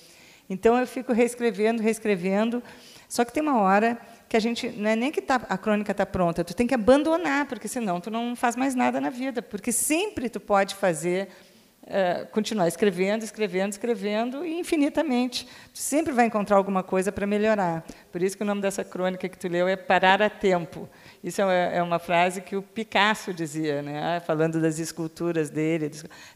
Então 0.50 0.78
eu 0.78 0.88
fico 0.88 1.12
reescrevendo, 1.12 1.84
reescrevendo, 1.84 2.64
só 3.10 3.26
que 3.26 3.34
tem 3.34 3.44
uma 3.44 3.62
hora 3.62 4.00
que 4.30 4.36
a 4.36 4.40
gente 4.40 4.70
não 4.70 4.90
é 4.90 4.96
nem 4.96 5.12
que 5.12 5.22
tá, 5.22 5.36
a 5.50 5.58
crônica 5.58 5.92
está 5.92 6.06
pronta, 6.06 6.44
tu 6.44 6.54
tem 6.54 6.68
que 6.68 6.74
abandonar, 6.74 7.46
porque 7.48 7.68
senão 7.68 8.00
tu 8.00 8.10
não 8.10 8.36
faz 8.36 8.56
mais 8.56 8.76
nada 8.76 9.00
na 9.00 9.10
vida, 9.10 9.42
porque 9.42 9.72
sempre 9.72 10.30
tu 10.30 10.40
pode 10.40 10.76
fazer 10.76 11.30
é, 11.90 12.26
continuar 12.32 12.68
escrevendo, 12.68 13.24
escrevendo, 13.24 13.72
escrevendo 13.72 14.46
e 14.46 14.60
infinitamente. 14.60 15.46
Tu 15.74 15.80
sempre 15.80 16.12
vai 16.14 16.26
encontrar 16.26 16.58
alguma 16.58 16.84
coisa 16.84 17.12
para 17.12 17.26
melhorar. 17.26 17.86
Por 18.12 18.22
isso 18.22 18.36
que 18.36 18.44
o 18.44 18.46
nome 18.46 18.62
dessa 18.62 18.84
crônica 18.84 19.28
que 19.30 19.38
tu 19.38 19.48
leu 19.48 19.68
é 19.68 19.76
Parar 19.76 20.22
a 20.22 20.30
Tempo. 20.30 20.90
Isso 21.24 21.42
é, 21.42 21.78
é 21.78 21.84
uma 21.84 22.00
frase 22.00 22.42
que 22.42 22.56
o 22.56 22.62
Picasso 22.62 23.34
dizia, 23.34 23.82
né? 23.82 24.20
falando 24.26 24.62
das 24.62 24.80
esculturas 24.80 25.50
dele. 25.50 25.90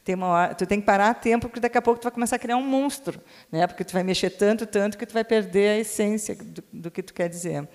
Tem 0.04 0.16
uma 0.16 0.28
hora, 0.28 0.56
tu 0.56 0.66
tem 0.66 0.80
que 0.80 0.86
parar 0.86 1.10
a 1.10 1.14
tempo, 1.14 1.48
porque 1.48 1.60
daqui 1.60 1.78
a 1.78 1.82
pouco 1.82 2.00
tu 2.00 2.04
vai 2.04 2.12
começar 2.12 2.38
a 2.38 2.40
criar 2.40 2.58
um 2.58 2.66
monstro, 2.66 3.20
né? 3.52 3.68
porque 3.68 3.84
tu 3.84 3.94
vai 3.94 4.04
mexer 4.04 4.30
tanto, 4.30 4.66
tanto, 4.66 4.98
que 4.98 5.06
tu 5.06 5.14
vai 5.14 5.24
perder 5.24 5.70
a 5.70 5.78
essência 5.80 6.36
do, 6.36 6.64
do 6.72 6.92
que 6.92 7.04
tu 7.04 7.14
quer 7.14 7.28
dizer. 7.28 7.68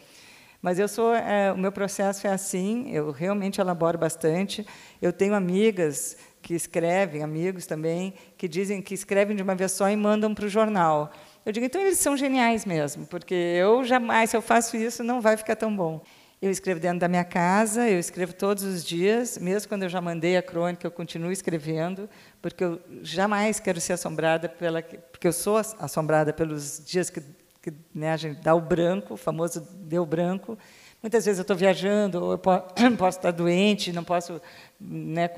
Mas 0.66 0.78
eu 0.78 0.88
sou, 0.88 1.14
é, 1.14 1.52
o 1.52 1.56
meu 1.56 1.70
processo 1.70 2.26
é 2.26 2.30
assim. 2.32 2.90
Eu 2.90 3.10
realmente 3.10 3.60
elaboro 3.60 3.96
bastante. 3.96 4.66
Eu 5.00 5.12
tenho 5.12 5.34
amigas 5.34 6.16
que 6.46 6.54
escrevem, 6.54 7.24
amigos 7.24 7.66
também, 7.66 8.14
que 8.38 8.46
dizem 8.46 8.80
que 8.80 8.94
escrevem 8.94 9.34
de 9.34 9.42
uma 9.42 9.56
vez 9.56 9.72
só 9.72 9.90
e 9.90 9.96
mandam 9.96 10.32
para 10.32 10.44
o 10.44 10.48
jornal. 10.48 11.10
Eu 11.44 11.50
digo, 11.50 11.66
então 11.66 11.80
eles 11.80 11.98
são 11.98 12.16
geniais 12.16 12.64
mesmo, 12.64 13.04
porque 13.04 13.34
eu 13.34 13.82
jamais, 13.82 14.30
se 14.30 14.36
eu 14.36 14.40
faço 14.40 14.76
isso, 14.76 15.02
não 15.02 15.20
vai 15.20 15.36
ficar 15.36 15.56
tão 15.56 15.74
bom. 15.74 16.00
Eu 16.40 16.48
escrevo 16.48 16.78
dentro 16.78 17.00
da 17.00 17.08
minha 17.08 17.24
casa, 17.24 17.90
eu 17.90 17.98
escrevo 17.98 18.32
todos 18.32 18.62
os 18.62 18.84
dias, 18.84 19.38
mesmo 19.38 19.68
quando 19.68 19.82
eu 19.82 19.88
já 19.88 20.00
mandei 20.00 20.36
a 20.36 20.42
crônica, 20.42 20.86
eu 20.86 20.90
continuo 20.92 21.32
escrevendo, 21.32 22.08
porque 22.40 22.62
eu 22.62 22.80
jamais 23.02 23.58
quero 23.58 23.80
ser 23.80 23.94
assombrada 23.94 24.48
pela, 24.48 24.80
porque 24.80 25.26
eu 25.26 25.32
sou 25.32 25.56
assombrada 25.56 26.32
pelos 26.32 26.80
dias 26.86 27.10
que, 27.10 27.22
que 27.60 27.72
né, 27.92 28.12
a 28.12 28.16
gente 28.16 28.40
dá 28.40 28.54
o 28.54 28.60
branco, 28.60 29.14
o 29.14 29.16
famoso 29.16 29.66
deu 29.80 30.06
branco. 30.06 30.56
Muitas 31.02 31.24
vezes 31.24 31.38
eu 31.40 31.42
estou 31.42 31.56
viajando, 31.56 32.22
ou 32.22 32.32
eu 32.32 32.38
posso 32.96 33.18
estar 33.18 33.32
doente, 33.32 33.92
não 33.92 34.04
posso 34.04 34.40
né, 34.80 35.28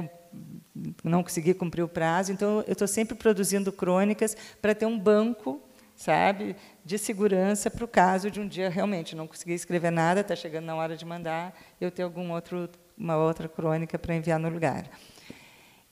não 1.03 1.23
consegui 1.23 1.55
cumprir 1.55 1.83
o 1.83 1.89
prazo, 1.89 2.33
então 2.33 2.63
eu 2.67 2.73
estou 2.73 2.89
sempre 2.89 3.17
produzindo 3.17 3.73
crônicas 3.73 4.37
para 4.61 4.75
ter 4.75 4.87
um 4.87 4.99
banco, 4.99 5.61
sabe, 5.97 6.55
de 6.85 6.99
segurança 6.99 7.71
para 7.71 7.85
o 7.85 7.89
caso 7.89 8.31
de 8.31 8.41
um 8.41 8.47
dia 8.47 8.69
realmente 8.69 9.17
não 9.17 9.27
conseguir 9.27 9.55
escrever 9.55 9.91
nada, 9.91 10.21
está 10.21 10.37
chegando 10.37 10.67
na 10.67 10.77
hora 10.77 10.97
de 10.97 11.05
mandar, 11.05 11.55
eu 11.81 11.91
ter 11.91 12.03
algum 12.03 12.33
outro, 12.33 12.69
uma 12.97 13.17
outra 13.17 13.49
crônica 13.49 13.99
para 13.99 14.15
enviar 14.15 14.39
no 14.39 14.49
lugar. 14.49 14.89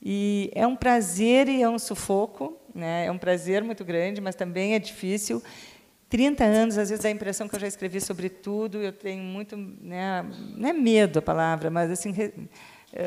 E 0.01 0.51
é 0.53 0.65
um 0.65 0.75
prazer 0.75 1.49
e 1.49 1.61
é 1.61 1.69
um 1.69 1.79
sufoco, 1.79 2.57
né? 2.73 3.05
É 3.07 3.11
um 3.11 3.17
prazer 3.17 3.63
muito 3.63 3.83
grande, 3.83 4.21
mas 4.21 4.35
também 4.35 4.75
é 4.75 4.79
difícil. 4.79 5.41
30 6.09 6.43
anos, 6.43 6.77
às 6.77 6.89
vezes 6.89 7.03
a 7.03 7.09
impressão 7.09 7.47
que 7.49 7.55
eu 7.55 7.59
já 7.59 7.67
escrevi 7.67 7.99
sobre 7.99 8.29
tudo, 8.29 8.81
eu 8.81 8.93
tenho 8.93 9.21
muito, 9.21 9.57
né, 9.57 10.25
não 10.55 10.69
é 10.69 10.73
medo 10.73 11.19
a 11.19 11.21
palavra, 11.21 11.69
mas 11.69 11.91
assim 11.91 12.13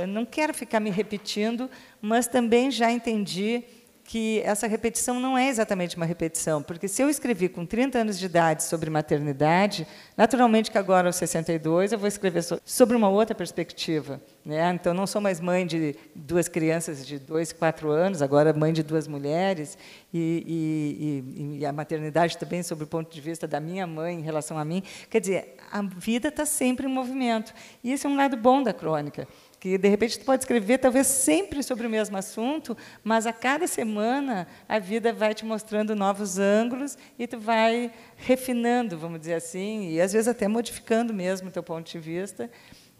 não 0.09 0.25
quero 0.25 0.53
ficar 0.53 0.81
me 0.81 0.91
repetindo, 0.91 1.71
mas 2.01 2.27
também 2.27 2.71
já 2.71 2.91
entendi 2.91 3.65
que 4.11 4.41
essa 4.41 4.67
repetição 4.67 5.21
não 5.21 5.39
é 5.39 5.49
exatamente 5.49 5.97
uma 5.97 6.05
repetição, 6.05 6.61
porque 6.61 6.89
se 6.89 7.01
eu 7.01 7.09
escrevi 7.09 7.49
com 7.49 7.65
30 7.65 7.97
anos 7.97 8.19
de 8.19 8.27
idade 8.27 8.65
sobre 8.65 8.91
maternidade, 8.91 9.87
naturalmente 10.17 10.69
que 10.69 10.77
agora 10.77 11.09
aos 11.09 11.15
62 11.15 11.93
eu 11.93 11.99
vou 11.99 12.09
escrever 12.09 12.43
sobre 12.65 12.97
uma 12.97 13.09
outra 13.09 13.37
perspectiva, 13.37 14.21
né? 14.45 14.73
Então 14.75 14.93
não 14.93 15.07
sou 15.07 15.21
mais 15.21 15.39
mãe 15.39 15.65
de 15.65 15.95
duas 16.13 16.49
crianças 16.49 17.07
de 17.07 17.21
dois, 17.21 17.53
quatro 17.53 17.89
anos, 17.89 18.21
agora 18.21 18.53
mãe 18.53 18.73
de 18.73 18.83
duas 18.83 19.07
mulheres 19.07 19.79
e, 20.13 21.23
e, 21.25 21.59
e 21.61 21.65
a 21.65 21.73
maternidade 21.73 22.37
também 22.37 22.65
sob 22.65 22.83
o 22.83 22.89
ponto 22.89 23.15
de 23.15 23.21
vista 23.21 23.47
da 23.47 23.61
minha 23.61 23.87
mãe 23.87 24.19
em 24.19 24.23
relação 24.23 24.59
a 24.59 24.65
mim, 24.65 24.83
quer 25.09 25.21
dizer 25.21 25.55
a 25.71 25.83
vida 25.83 26.31
está 26.31 26.45
sempre 26.45 26.85
em 26.85 26.91
movimento 26.91 27.55
e 27.85 27.93
esse 27.93 28.09
é 28.09 28.11
um 28.11 28.17
lado 28.17 28.37
bom 28.37 28.61
da 28.61 28.73
crônica 28.73 29.29
que 29.61 29.77
de 29.77 29.89
repente 29.89 30.19
tu 30.19 30.25
pode 30.25 30.43
escrever 30.43 30.79
talvez 30.79 31.07
sempre 31.07 31.63
sobre 31.63 31.87
o 31.87 31.91
mesmo 31.91 32.17
assunto, 32.17 32.75
mas 33.05 33.27
a 33.27 33.33
cada 33.33 33.67
semana 33.67 34.49
a 34.67 34.79
vida 34.79 35.13
vai 35.13 35.35
te 35.35 35.45
mostrando 35.45 35.95
novos 35.95 36.39
ângulos 36.39 36.97
e 37.19 37.27
tu 37.27 37.39
vai 37.39 37.93
refinando, 38.17 38.99
vamos 38.99 39.21
dizer 39.21 39.35
assim, 39.35 39.91
e 39.91 40.01
às 40.01 40.15
vezes 40.15 40.29
até 40.29 40.49
modificando 40.49 41.13
mesmo 41.13 41.51
o 41.51 41.53
teu 41.53 41.63
ponto 41.63 41.91
de 41.93 41.99
vista, 41.99 42.51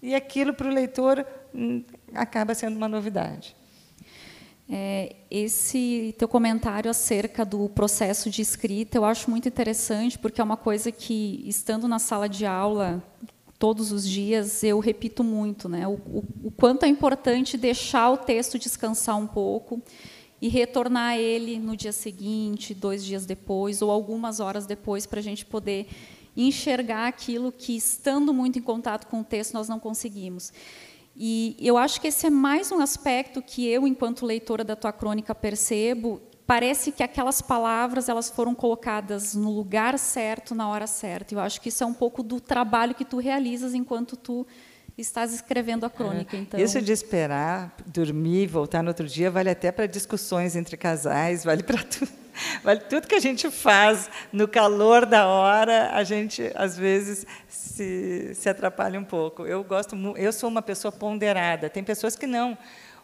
e 0.03 0.15
aquilo 0.15 0.53
para 0.53 0.69
o 0.69 0.73
leitor 0.73 1.27
hum, 1.55 1.83
acaba 2.15 2.55
sendo 2.55 2.77
uma 2.77 2.89
novidade. 2.89 3.57
É, 4.69 5.17
esse 5.31 6.15
teu 6.19 6.29
comentário 6.29 6.91
acerca 6.91 7.45
do 7.45 7.69
processo 7.71 8.31
de 8.31 8.41
escrita 8.41 8.99
eu 8.99 9.05
acho 9.05 9.29
muito 9.29 9.49
interessante 9.49 10.17
porque 10.17 10.41
é 10.41 10.45
uma 10.45 10.57
coisa 10.57 10.93
que 10.93 11.43
estando 11.45 11.89
na 11.89 11.99
sala 11.99 12.29
de 12.29 12.47
aula 12.47 13.03
todos 13.61 13.93
os 13.93 14.09
dias 14.09 14.65
eu 14.65 14.79
repito 14.79 15.23
muito, 15.23 15.69
né? 15.69 15.87
O, 15.87 15.93
o, 15.93 16.25
o, 16.45 16.51
quanto 16.51 16.85
é 16.85 16.89
importante 16.89 17.59
deixar 17.59 18.11
o 18.11 18.17
texto 18.17 18.59
descansar 18.59 19.19
um 19.19 19.27
pouco 19.27 19.83
e 20.41 20.49
retornar 20.49 21.19
ele 21.19 21.59
no 21.59 21.77
dia 21.77 21.93
seguinte, 21.93 22.73
dois 22.73 23.05
dias 23.05 23.27
depois 23.27 23.83
ou 23.83 23.91
algumas 23.91 24.41
horas 24.41 24.65
depois, 24.65 25.05
para 25.05 25.21
a 25.21 25.23
gente 25.23 25.45
poder 25.45 25.87
enxergar 26.35 27.07
aquilo 27.07 27.53
que, 27.53 27.77
estando 27.77 28.33
muito 28.33 28.59
em 28.59 28.63
contato 28.63 29.07
com 29.07 29.21
o 29.21 29.25
texto, 29.25 29.53
nós 29.53 29.69
não 29.69 29.79
conseguimos. 29.79 30.55
E 31.15 31.55
eu 31.61 31.77
acho 31.77 32.01
que 32.01 32.09
esse 32.09 32.27
é 32.27 32.31
mais 32.31 32.73
um 32.73 32.81
aspecto 32.81 33.43
que 33.43 33.67
eu, 33.67 33.87
enquanto 33.87 34.25
leitora 34.25 34.65
da 34.65 34.75
tua 34.75 34.91
crônica, 34.91 35.35
percebo 35.35 36.19
parece 36.51 36.91
que 36.91 37.01
aquelas 37.01 37.41
palavras 37.41 38.09
elas 38.09 38.29
foram 38.29 38.57
colocadas 38.57 39.37
no 39.37 39.53
lugar 39.53 39.97
certo 39.97 40.53
na 40.53 40.69
hora 40.69 40.85
certa. 40.85 41.33
Eu 41.33 41.39
acho 41.39 41.61
que 41.61 41.69
isso 41.69 41.85
é 41.85 41.87
um 41.87 41.95
pouco 41.95 42.25
do 42.25 42.41
trabalho 42.41 42.93
que 42.93 43.05
tu 43.05 43.19
realizas 43.19 43.73
enquanto 43.73 44.17
tu 44.17 44.45
estás 44.99 45.33
escrevendo 45.33 45.87
a 45.87 45.91
crônica. 45.91 46.37
É. 46.37 46.41
Então 46.41 46.59
isso 46.59 46.83
de 46.83 46.91
esperar, 46.91 47.73
dormir, 47.87 48.49
voltar 48.49 48.83
no 48.83 48.89
outro 48.89 49.07
dia 49.07 49.31
vale 49.31 49.49
até 49.49 49.71
para 49.71 49.87
discussões 49.87 50.57
entre 50.57 50.77
casais, 50.77 51.45
vale 51.45 51.63
para 51.63 51.85
tudo. 51.85 52.11
Vale 52.63 52.81
tudo 52.81 53.07
que 53.07 53.15
a 53.17 53.21
gente 53.21 53.51
faz 53.51 54.09
no 54.33 54.49
calor 54.49 55.05
da 55.05 55.27
hora, 55.27 55.91
a 55.93 56.03
gente 56.05 56.51
às 56.55 56.79
vezes 56.79 57.27
se, 57.49 58.33
se 58.35 58.49
atrapalha 58.49 58.99
um 58.99 59.05
pouco. 59.05 59.45
Eu 59.45 59.63
gosto, 59.63 59.97
eu 60.17 60.33
sou 60.33 60.49
uma 60.49 60.63
pessoa 60.63 60.91
ponderada. 60.91 61.69
Tem 61.69 61.85
pessoas 61.85 62.17
que 62.17 62.27
não 62.27 62.57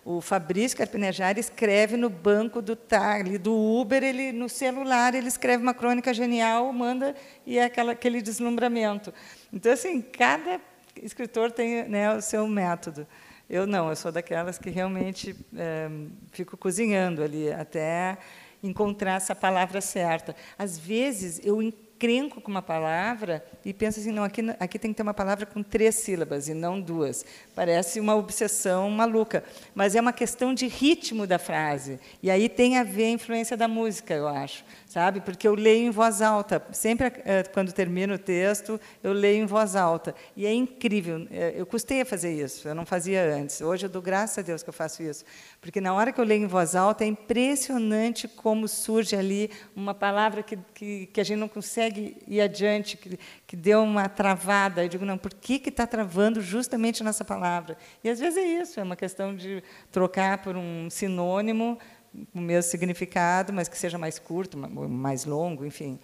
o 0.06 0.20
Fabrício 0.20 0.78
Carpinejar 0.78 1.36
escreve 1.36 1.96
no 1.96 2.08
banco 2.08 2.62
do 2.62 2.76
táxi, 2.76 3.38
do 3.38 3.52
Uber, 3.52 4.04
ele 4.04 4.30
no 4.30 4.48
celular, 4.48 5.16
ele 5.16 5.26
escreve 5.26 5.60
uma 5.60 5.74
crônica 5.74 6.14
genial, 6.14 6.72
manda 6.72 7.12
e 7.44 7.58
é 7.58 7.64
aquela, 7.64 7.90
aquele 7.90 8.22
deslumbramento. 8.22 9.12
Então, 9.52 9.72
assim, 9.72 10.00
cada 10.00 10.60
escritor 11.02 11.50
tem 11.50 11.88
né, 11.88 12.14
o 12.14 12.22
seu 12.22 12.46
método. 12.46 13.04
Eu 13.50 13.66
não, 13.66 13.88
eu 13.88 13.96
sou 13.96 14.12
daquelas 14.12 14.58
que 14.58 14.70
realmente 14.70 15.34
é, 15.56 15.88
fico 16.30 16.56
cozinhando 16.56 17.20
ali 17.20 17.52
até 17.52 18.16
encontrar 18.62 19.16
essa 19.16 19.34
palavra 19.34 19.80
certa. 19.80 20.36
Às 20.56 20.78
vezes 20.78 21.40
eu 21.44 21.60
encrenco 21.96 22.42
com 22.42 22.50
uma 22.50 22.60
palavra 22.60 23.42
e 23.64 23.72
penso 23.72 23.98
assim, 23.98 24.12
não, 24.12 24.22
aqui, 24.22 24.42
aqui 24.60 24.78
tem 24.78 24.92
que 24.92 24.96
ter 24.98 25.02
uma 25.02 25.14
palavra 25.14 25.46
com 25.46 25.62
três 25.62 25.94
sílabas 25.94 26.46
e 26.46 26.54
não 26.54 26.78
duas. 26.78 27.24
Parece 27.54 27.98
uma 27.98 28.14
obsessão 28.14 28.90
maluca, 28.90 29.42
mas 29.74 29.94
é 29.94 30.00
uma 30.00 30.12
questão 30.12 30.52
de 30.52 30.66
ritmo 30.66 31.26
da 31.26 31.38
frase. 31.38 31.98
E 32.22 32.30
aí 32.30 32.48
tem 32.48 32.76
a 32.76 32.84
ver 32.84 33.04
a 33.04 33.10
influência 33.10 33.56
da 33.56 33.66
música, 33.66 34.12
eu 34.12 34.28
acho. 34.28 34.62
Sabe? 34.86 35.20
Porque 35.20 35.46
eu 35.46 35.54
leio 35.54 35.88
em 35.88 35.90
voz 35.90 36.22
alta. 36.22 36.64
Sempre, 36.72 37.12
eh, 37.24 37.42
quando 37.52 37.72
termino 37.72 38.14
o 38.14 38.18
texto, 38.18 38.80
eu 39.02 39.12
leio 39.12 39.42
em 39.42 39.46
voz 39.46 39.74
alta. 39.74 40.14
E 40.36 40.46
é 40.46 40.54
incrível. 40.54 41.26
Eh, 41.30 41.54
eu 41.56 41.66
custei 41.66 42.00
a 42.00 42.06
fazer 42.06 42.32
isso, 42.32 42.68
eu 42.68 42.74
não 42.74 42.86
fazia 42.86 43.34
antes. 43.34 43.60
Hoje 43.60 43.86
eu 43.86 43.90
dou 43.90 44.00
graças 44.00 44.38
a 44.38 44.42
Deus 44.42 44.62
que 44.62 44.68
eu 44.68 44.72
faço 44.72 45.02
isso. 45.02 45.24
Porque 45.60 45.80
na 45.80 45.92
hora 45.92 46.12
que 46.12 46.20
eu 46.20 46.24
leio 46.24 46.44
em 46.44 46.46
voz 46.46 46.76
alta, 46.76 47.04
é 47.04 47.08
impressionante 47.08 48.28
como 48.28 48.68
surge 48.68 49.16
ali 49.16 49.50
uma 49.74 49.92
palavra 49.92 50.42
que, 50.42 50.56
que, 50.72 51.06
que 51.06 51.20
a 51.20 51.24
gente 51.24 51.38
não 51.38 51.48
consegue 51.48 52.16
ir 52.26 52.40
adiante, 52.40 52.96
que, 52.96 53.18
que 53.46 53.56
deu 53.56 53.82
uma 53.82 54.08
travada. 54.08 54.84
Eu 54.84 54.88
digo, 54.88 55.04
não, 55.04 55.18
por 55.18 55.34
que 55.34 55.60
está 55.68 55.86
travando 55.86 56.40
justamente 56.40 57.02
nessa 57.02 57.24
palavra? 57.24 57.76
E 58.04 58.08
às 58.08 58.20
vezes 58.20 58.38
é 58.38 58.46
isso, 58.46 58.78
é 58.78 58.82
uma 58.84 58.96
questão 58.96 59.34
de 59.34 59.62
trocar 59.90 60.38
por 60.38 60.56
um 60.56 60.88
sinônimo 60.88 61.76
o 62.34 62.40
mesmo 62.40 62.70
significado, 62.70 63.52
mas 63.52 63.68
que 63.68 63.76
seja 63.76 63.98
mais 63.98 64.18
curto, 64.18 64.56
mais 64.56 65.24
longo, 65.24 65.64
enfim. 65.64 65.98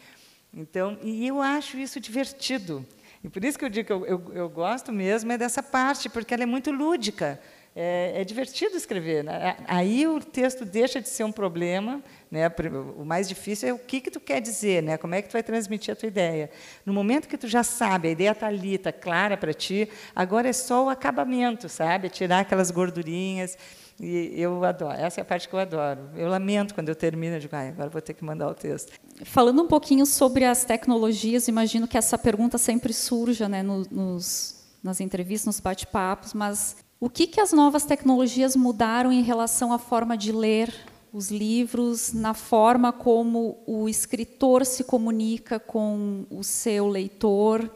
Então, 0.54 0.98
e 1.02 1.26
eu 1.26 1.40
acho 1.40 1.78
isso 1.78 1.98
divertido. 1.98 2.84
E 3.24 3.28
por 3.28 3.44
isso 3.44 3.58
que 3.58 3.64
eu 3.64 3.70
digo 3.70 3.86
que 3.86 3.92
eu, 3.92 4.04
eu, 4.04 4.32
eu 4.34 4.48
gosto 4.48 4.92
mesmo 4.92 5.30
é 5.32 5.38
dessa 5.38 5.62
parte, 5.62 6.08
porque 6.08 6.34
ela 6.34 6.42
é 6.42 6.46
muito 6.46 6.70
lúdica. 6.70 7.40
É, 7.74 8.20
é, 8.20 8.24
divertido 8.24 8.76
escrever. 8.76 9.24
Né? 9.24 9.56
Aí 9.66 10.06
o 10.06 10.20
texto 10.20 10.62
deixa 10.62 11.00
de 11.00 11.08
ser 11.08 11.24
um 11.24 11.32
problema. 11.32 12.02
Né? 12.30 12.50
O 12.98 13.04
mais 13.04 13.26
difícil 13.26 13.68
é 13.68 13.72
o 13.72 13.78
que, 13.78 14.00
que 14.00 14.10
tu 14.10 14.20
quer 14.20 14.42
dizer, 14.42 14.82
né? 14.82 14.98
como 14.98 15.14
é 15.14 15.22
que 15.22 15.28
tu 15.28 15.32
vai 15.32 15.42
transmitir 15.42 15.92
a 15.92 15.96
tua 15.96 16.08
ideia. 16.08 16.50
No 16.84 16.92
momento 16.92 17.26
que 17.26 17.38
tu 17.38 17.48
já 17.48 17.62
sabe, 17.62 18.08
a 18.08 18.10
ideia 18.10 18.32
está 18.32 18.48
ali, 18.48 18.74
está 18.74 18.92
clara 18.92 19.38
para 19.38 19.54
ti, 19.54 19.88
agora 20.14 20.48
é 20.48 20.52
só 20.52 20.84
o 20.84 20.90
acabamento, 20.90 21.66
sabe? 21.66 22.10
Tirar 22.10 22.40
aquelas 22.40 22.70
gordurinhas. 22.70 23.56
E 24.02 24.32
eu 24.34 24.64
adoro, 24.64 24.94
essa 24.94 25.20
é 25.20 25.22
a 25.22 25.24
parte 25.24 25.48
que 25.48 25.54
eu 25.54 25.60
adoro. 25.60 26.00
Eu 26.16 26.28
lamento 26.28 26.74
quando 26.74 26.88
eu 26.88 26.94
termino, 26.96 27.36
eu 27.36 27.40
digo, 27.40 27.54
ah, 27.54 27.68
agora 27.68 27.88
vou 27.88 28.02
ter 28.02 28.14
que 28.14 28.24
mandar 28.24 28.48
o 28.48 28.54
texto. 28.54 28.92
Falando 29.24 29.62
um 29.62 29.68
pouquinho 29.68 30.04
sobre 30.04 30.44
as 30.44 30.64
tecnologias, 30.64 31.46
imagino 31.46 31.86
que 31.86 31.96
essa 31.96 32.18
pergunta 32.18 32.58
sempre 32.58 32.92
surja 32.92 33.48
né, 33.48 33.62
nos, 33.62 34.64
nas 34.82 35.00
entrevistas, 35.00 35.46
nos 35.46 35.60
bate-papos, 35.60 36.34
mas 36.34 36.76
o 36.98 37.08
que, 37.08 37.28
que 37.28 37.40
as 37.40 37.52
novas 37.52 37.84
tecnologias 37.84 38.56
mudaram 38.56 39.12
em 39.12 39.22
relação 39.22 39.72
à 39.72 39.78
forma 39.78 40.16
de 40.16 40.32
ler 40.32 40.74
os 41.12 41.30
livros, 41.30 42.12
na 42.12 42.34
forma 42.34 42.92
como 42.92 43.62
o 43.66 43.88
escritor 43.88 44.66
se 44.66 44.82
comunica 44.82 45.60
com 45.60 46.26
o 46.28 46.42
seu 46.42 46.88
leitor? 46.88 47.70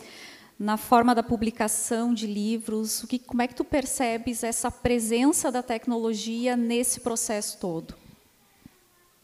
Na 0.59 0.77
forma 0.77 1.15
da 1.15 1.23
publicação 1.23 2.15
de 2.15 2.27
livros? 2.27 3.03
O 3.03 3.07
que, 3.07 3.19
como 3.19 3.43
é 3.43 3.47
que 3.47 3.55
tu 3.55 3.65
percebes 3.65 4.43
essa 4.43 4.71
presença 4.71 5.53
da 5.53 5.63
tecnologia 5.63 6.57
nesse 6.57 7.01
processo 7.01 7.59
todo? 7.59 7.95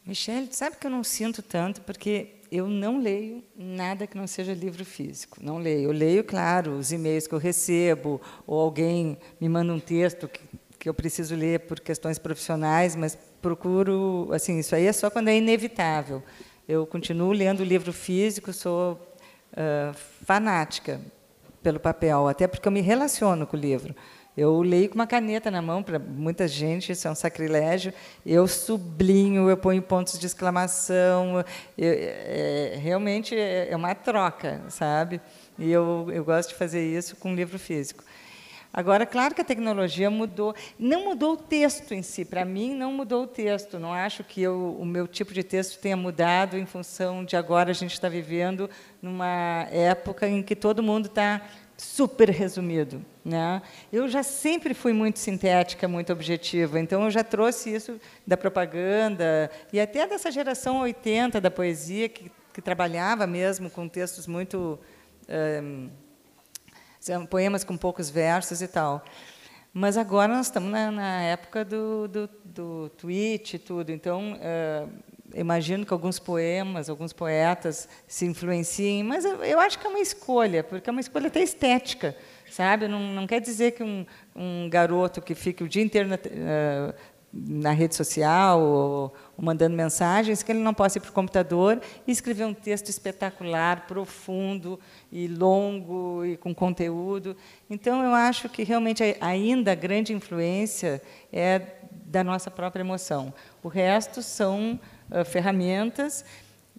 Michelle, 0.05 0.49
sabe 0.51 0.77
que 0.77 0.87
eu 0.87 0.91
não 0.91 1.05
sinto 1.05 1.43
tanto 1.43 1.81
porque 1.83 2.35
eu 2.51 2.67
não 2.69 2.99
leio 2.99 3.43
nada 3.57 4.07
que 4.07 4.17
não 4.17 4.27
seja 4.27 4.53
livro 4.53 4.85
físico. 4.85 5.39
Não 5.41 5.59
leio. 5.59 5.85
Eu 5.85 5.93
leio, 5.93 6.23
claro, 6.23 6.73
os 6.73 6.93
e-mails 6.93 7.27
que 7.27 7.35
eu 7.35 7.39
recebo 7.39 8.21
ou 8.47 8.61
alguém 8.61 9.17
me 9.41 9.49
manda 9.49 9.73
um 9.73 9.81
texto 9.81 10.29
que, 10.29 10.41
que 10.79 10.89
eu 10.89 10.93
preciso 10.93 11.35
ler 11.35 11.61
por 11.61 11.81
questões 11.81 12.19
profissionais, 12.19 12.95
mas 12.95 13.17
procuro, 13.41 14.29
assim, 14.33 14.59
isso 14.59 14.75
aí 14.75 14.87
é 14.87 14.93
só 14.93 15.09
quando 15.09 15.29
é 15.29 15.37
inevitável. 15.37 16.23
Eu 16.69 16.87
continuo 16.87 17.33
lendo 17.33 17.65
livro 17.65 17.93
físico, 17.93 18.53
sou 18.53 19.01
uh, 19.53 19.95
fanática 20.25 21.01
pelo 21.63 21.81
papel, 21.81 22.29
até 22.29 22.47
porque 22.47 22.67
eu 22.67 22.73
me 22.73 22.81
relaciono 22.81 23.47
com 23.47 23.57
o 23.57 23.61
livro. 23.61 23.95
Eu 24.35 24.63
leio 24.63 24.89
com 24.89 24.95
uma 24.95 25.07
caneta 25.07 25.51
na 25.51 25.61
mão, 25.61 25.83
para 25.83 25.99
muita 25.99 26.49
gente 26.49 26.91
isso 26.93 27.07
é 27.07 27.11
um 27.11 27.15
sacrilégio. 27.15 27.93
Eu 28.25 28.49
sublinho, 28.49 29.51
eu 29.51 29.57
ponho 29.59 29.83
pontos 29.83 30.19
de 30.19 30.27
exclamação. 30.27 31.45
Eu, 31.77 31.93
é, 31.93 32.79
realmente 32.81 33.37
é, 33.37 33.69
é 33.71 33.77
uma 33.77 33.95
troca, 33.95 34.63
sabe? 34.69 35.21
E 35.59 35.71
eu, 35.71 36.09
eu 36.11 36.25
gosto 36.25 36.51
de 36.51 36.55
fazer 36.55 36.83
isso 36.83 37.15
com 37.17 37.35
livro 37.35 37.59
físico. 37.59 38.03
Agora, 38.73 39.05
claro 39.05 39.35
que 39.35 39.41
a 39.41 39.45
tecnologia 39.45 40.11
mudou. 40.11 40.55
Não 40.79 41.05
mudou 41.05 41.35
o 41.35 41.37
texto 41.37 41.93
em 41.93 42.03
si. 42.03 42.25
Para 42.25 42.45
mim, 42.45 42.75
não 42.75 42.93
mudou 42.93 43.25
o 43.25 43.27
texto. 43.27 43.79
Não 43.79 43.93
acho 43.93 44.25
que 44.25 44.41
eu, 44.41 44.77
o 44.81 44.87
meu 44.87 45.07
tipo 45.07 45.35
de 45.35 45.43
texto 45.43 45.79
tenha 45.79 45.97
mudado 45.97 46.57
em 46.57 46.65
função 46.65 47.25
de 47.25 47.37
agora 47.37 47.71
a 47.71 47.75
gente 47.75 47.93
está 47.93 48.09
vivendo 48.09 48.71
numa 49.03 49.67
época 49.71 50.27
em 50.27 50.43
que 50.43 50.57
todo 50.57 50.83
mundo 50.83 51.07
está 51.07 51.43
super 51.77 52.31
resumido. 52.31 53.05
Né? 53.25 53.61
Eu 53.93 54.09
já 54.09 54.23
sempre 54.23 54.73
fui 54.73 54.93
muito 54.93 55.19
sintética, 55.19 55.87
muito 55.87 56.13
objetiva, 56.13 56.81
então 56.81 57.05
eu 57.05 57.11
já 57.11 57.23
trouxe 57.23 57.75
isso 57.75 58.01
da 58.27 58.37
propaganda 58.37 59.51
e 59.73 59.81
até 59.81 60.07
dessa 60.07 60.31
geração 60.31 60.81
80 60.81 61.41
da 61.41 61.51
poesia, 61.51 62.09
que, 62.09 62.31
que 62.53 62.63
trabalhava 62.63 63.27
mesmo 63.27 63.69
com 63.69 63.89
textos 63.89 64.27
muito. 64.27 64.79
Um, 65.29 65.91
são 67.03 67.27
poemas 67.27 67.65
com 67.65 67.77
poucos 67.77 68.09
versos 68.09 68.63
e 68.63 68.69
tal. 68.69 69.05
Mas 69.75 69.97
agora 69.97 70.33
nós 70.33 70.47
estamos 70.47 70.71
na, 70.71 70.91
na 70.91 71.23
época 71.23 71.65
do, 71.65 72.07
do, 72.07 72.31
do 72.45 72.89
tweet 72.91 73.57
e 73.57 73.59
tudo, 73.59 73.91
então 73.91 74.35
uh, 74.35 74.89
imagino 75.35 75.85
que 75.85 75.93
alguns 75.93 76.19
poemas, 76.19 76.89
alguns 76.89 77.13
poetas 77.13 77.89
se 78.07 78.25
influenciem, 78.25 79.03
mas 79.03 79.25
eu, 79.25 79.43
eu, 79.43 79.59
acho 79.59 79.79
que 79.79 79.87
é 79.87 79.91
uma 79.91 79.99
escolha, 79.99 80.63
porque 80.63 80.89
é 80.89 80.93
uma 80.93 81.01
escolha 81.01 81.27
até 81.27 81.43
estética, 81.43 82.15
sabe? 82.49 82.87
Não, 82.87 83.01
não 83.01 83.27
quer 83.27 83.41
dizer 83.41 83.73
que 83.73 83.83
um, 83.83 84.07
um 84.37 84.69
garoto 84.71 85.21
que 85.21 85.35
fique 85.35 85.65
o 85.65 85.69
dia 85.69 85.83
inteiro 85.83 86.09
na, 86.09 86.17
uh, 86.17 86.95
na 87.33 87.73
rede 87.73 87.97
social 87.97 88.61
ou, 88.61 89.15
mandando 89.43 89.75
mensagens, 89.75 90.41
que 90.41 90.53
ele 90.53 90.61
não 90.61 90.73
possa 90.73 90.99
ir 90.99 91.01
para 91.01 91.11
o 91.11 91.13
computador 91.13 91.81
e 92.07 92.13
escrever 92.13 92.45
um 92.45 92.55
texto 92.55 92.89
espetacular, 92.89 93.89
profundo 93.89 94.79
e 95.11 95.27
longo 95.27 96.25
e 96.25 96.37
com 96.37 96.55
conteúdo. 96.55 97.37
Então, 97.69 98.05
eu 98.05 98.15
acho 98.15 98.49
que 98.49 98.63
realmente 98.63 99.03
ainda 99.21 99.73
a 99.73 99.75
grande 99.75 100.13
influência 100.13 101.03
é 101.33 101.61
da 101.91 102.23
nossa 102.23 102.53
própria 102.53 102.83
emoção. 102.83 103.35
O 103.65 103.69
resto 103.69 104.23
são 104.23 104.79
uh, 105.11 105.25
ferramentas 105.25 106.25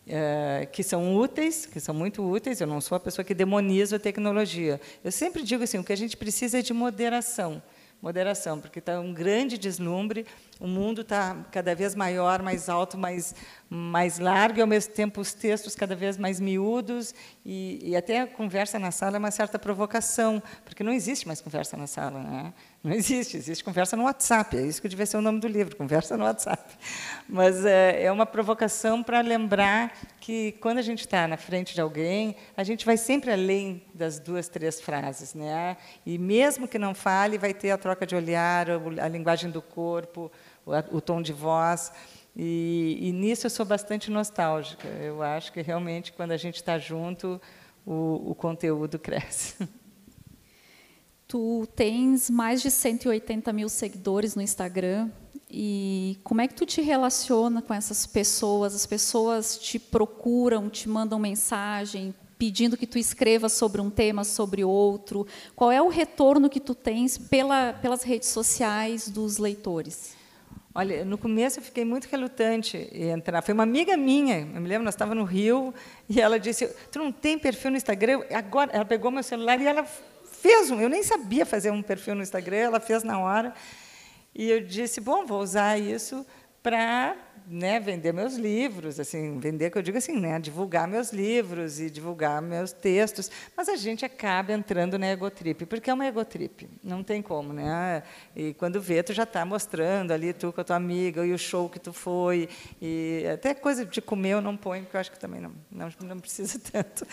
uh, 0.08 0.66
que 0.72 0.84
são 0.84 1.18
úteis, 1.18 1.66
que 1.66 1.82
são 1.82 1.94
muito 1.94 2.24
úteis. 2.24 2.62
Eu 2.62 2.68
não 2.68 2.80
sou 2.80 2.96
a 2.96 3.00
pessoa 3.00 3.26
que 3.26 3.34
demoniza 3.34 3.98
a 3.98 4.00
tecnologia. 4.00 4.80
Eu 5.04 5.12
sempre 5.12 5.44
digo 5.44 5.66
assim, 5.66 5.80
o 5.80 5.84
que 5.84 5.92
a 5.92 5.98
gente 5.98 6.16
precisa 6.16 6.60
é 6.60 6.62
de 6.62 6.74
moderação 6.74 7.62
moderação, 8.04 8.60
porque 8.60 8.80
está 8.80 9.00
um 9.00 9.14
grande 9.14 9.58
deslumbre, 9.58 10.26
o 10.64 10.68
mundo 10.68 11.02
está 11.02 11.36
cada 11.52 11.76
vez 11.76 11.94
maior, 11.94 12.42
mais 12.42 12.70
alto, 12.70 12.98
mais, 12.98 13.36
mais 13.70 14.18
largo, 14.18 14.60
e, 14.60 14.62
ao 14.62 14.68
mesmo 14.68 14.94
tempo, 14.94 15.20
os 15.20 15.34
textos 15.34 15.76
cada 15.76 15.94
vez 15.94 16.18
mais 16.18 16.40
miúdos, 16.40 17.14
e, 17.46 17.82
e 17.84 17.98
até 17.98 18.22
a 18.22 18.28
conversa 18.28 18.80
na 18.80 18.90
sala 18.90 19.18
é 19.18 19.20
uma 19.20 19.30
certa 19.30 19.60
provocação, 19.60 20.42
porque 20.64 20.82
não 20.82 20.94
existe 20.94 21.28
mais 21.28 21.42
conversa 21.42 21.76
na 21.76 21.86
sala. 21.86 22.24
Né? 22.24 22.54
Não 22.82 22.94
existe, 22.94 23.36
existe 23.36 23.62
conversa 23.62 23.98
no 23.98 24.04
WhatsApp, 24.04 24.56
é 24.56 24.62
isso 24.62 24.82
que 24.82 24.88
devia 24.88 25.06
ser 25.06 25.18
o 25.18 25.22
nome 25.22 25.42
do 25.42 25.50
livro, 25.50 25.76
conversa 25.76 26.16
no 26.16 26.24
WhatsApp. 26.24 26.64
Mas 27.28 27.66
é, 27.66 28.04
é 28.04 28.12
uma 28.12 28.26
provocação 28.26 29.04
para 29.04 29.20
lembrar 29.20 29.92
que, 30.22 30.54
quando 30.62 30.78
a 30.78 30.82
gente 30.82 31.00
está 31.00 31.28
na 31.28 31.36
frente 31.36 31.74
de 31.74 31.82
alguém, 31.82 32.38
a 32.56 32.64
gente 32.64 32.86
vai 32.86 32.96
sempre 32.96 33.32
além 33.32 33.84
das 33.94 34.18
duas, 34.18 34.48
três 34.48 34.80
frases. 34.80 35.34
Né? 35.34 35.76
E, 36.06 36.18
mesmo 36.18 36.70
que 36.70 36.80
não 36.80 36.94
fale, 36.94 37.38
vai 37.38 37.54
ter 37.54 37.72
a 37.72 37.78
troca 37.78 38.06
de 38.06 38.16
olhar, 38.16 38.68
a 38.70 39.08
linguagem 39.10 39.52
do 39.52 39.62
corpo, 39.62 40.32
o, 40.66 41.02
tom 41.02 41.22
de 41.22 41.34
voz. 41.34 41.92
E, 42.36 42.98
e, 43.02 43.12
nisso 43.12 43.46
eu 43.46 43.50
sou 43.50 43.66
bastante 43.66 44.10
nostálgica. 44.10 44.88
Eu 44.88 45.22
acho 45.22 45.52
que, 45.52 45.62
realmente, 45.62 46.12
quando 46.14 46.32
a 46.32 46.38
gente 46.38 46.56
está 46.56 46.78
junto, 46.78 47.40
o, 47.86 48.32
o 48.32 48.36
conteúdo 48.36 48.98
cresce. 48.98 49.68
Tu 51.26 51.68
tens 51.76 52.30
mais 52.30 52.62
de 52.62 52.70
180 52.70 53.52
mil 53.54 53.68
seguidores 53.68 54.36
no 54.36 54.42
Instagram. 54.44 55.10
E 55.50 56.20
como 56.24 56.42
é 56.42 56.48
que 56.48 56.54
tu 56.54 56.64
te 56.64 56.80
relaciona 56.80 57.60
com 57.60 57.74
essas 57.74 58.06
pessoas? 58.06 58.76
As 58.76 58.86
pessoas 58.86 59.58
te 59.58 59.80
procuram, 59.80 60.70
te 60.70 60.88
mandam 60.88 61.18
mensagem, 61.18 62.14
pedindo 62.38 62.78
que 62.78 62.86
tu 62.86 63.00
escreva 63.00 63.50
sobre 63.50 63.82
um 63.82 63.90
tema, 63.90 64.24
sobre 64.24 64.64
outro. 64.64 65.26
Qual 65.56 65.72
é 65.72 65.82
o 65.82 65.90
retorno 65.90 66.50
que 66.50 66.60
tu 66.60 66.76
tens 66.76 67.18
pela, 67.18 67.74
pelas 67.74 68.04
redes 68.04 68.30
sociais 68.30 69.10
dos 69.10 69.38
leitores? 69.38 70.16
Olha, 70.76 71.06
no 71.06 71.20
começo 71.20 71.60
eu 71.60 71.64
fiquei 71.64 71.86
muito 71.86 72.06
relutante 72.06 72.90
em 72.92 73.10
entrar. 73.10 73.44
Foi 73.44 73.54
uma 73.54 73.62
amiga 73.62 73.96
minha, 73.96 74.40
eu 74.40 74.60
me 74.60 74.68
lembro, 74.68 74.84
nós 74.84 74.96
estávamos 74.96 75.24
no 75.24 75.30
Rio, 75.30 75.72
e 76.10 76.20
ela 76.20 76.40
disse: 76.40 76.68
Tu 76.92 76.98
não 76.98 77.12
tem 77.12 77.38
perfil 77.38 77.72
no 77.72 77.78
Instagram? 77.78 78.24
Agora, 78.34 78.72
ela 78.74 78.86
pegou 78.86 79.12
meu 79.12 79.22
celular 79.22 79.62
e 79.62 79.68
ela 79.68 79.86
fez 80.44 80.72
um. 80.72 80.82
Eu 80.82 80.90
nem 80.90 81.04
sabia 81.04 81.46
fazer 81.46 81.72
um 81.72 81.82
perfil 81.82 82.16
no 82.16 82.24
Instagram, 82.24 82.58
ela 82.58 82.80
fez 82.80 83.04
na 83.04 83.20
hora. 83.20 83.54
E 84.34 84.50
eu 84.50 84.62
disse: 84.62 85.00
bom, 85.00 85.26
vou 85.26 85.42
usar 85.42 85.78
isso 85.78 86.26
para 86.64 87.16
né, 87.48 87.80
vender 87.80 88.14
meus 88.14 88.36
livros, 88.36 89.00
assim, 89.00 89.40
vender 89.40 89.70
que 89.70 89.78
eu 89.78 89.82
digo 89.82 89.98
assim, 89.98 90.20
né, 90.20 90.40
divulgar 90.40 90.88
meus 90.88 91.12
livros 91.12 91.80
e 91.80 91.90
divulgar 91.90 92.42
meus 92.42 92.72
textos, 92.72 93.30
mas 93.56 93.68
a 93.70 93.76
gente 93.76 94.06
acaba 94.06 94.54
entrando 94.54 94.98
na 94.98 95.12
egotrip, 95.12 95.66
porque 95.66 95.90
é 95.90 95.94
uma 95.94 96.06
egotrip, 96.06 96.70
não 96.84 97.04
tem 97.04 97.22
como, 97.22 97.54
né? 97.54 98.04
E 98.36 98.54
quando 98.54 98.82
vê, 98.82 99.04
tu 99.04 99.14
já 99.14 99.24
está 99.24 99.46
mostrando 99.46 100.12
ali 100.12 100.34
tu 100.34 100.54
com 100.54 100.62
a 100.62 100.64
tua 100.64 100.76
amiga 100.76 101.26
e 101.26 101.34
o 101.34 101.38
show 101.38 101.70
que 101.70 101.80
tu 101.80 101.92
foi 101.92 102.50
e 102.82 103.26
até 103.34 103.54
coisa 103.54 103.86
de 103.86 104.02
comer 104.02 104.32
eu 104.32 104.42
não 104.42 104.56
ponho, 104.56 104.84
porque 104.84 104.96
eu 104.96 105.02
acho 105.02 105.12
que 105.12 105.20
também 105.20 105.42
não 105.42 105.52
não, 105.72 105.90
não 106.02 106.20
precisa 106.20 106.60
tanto. 106.72 107.06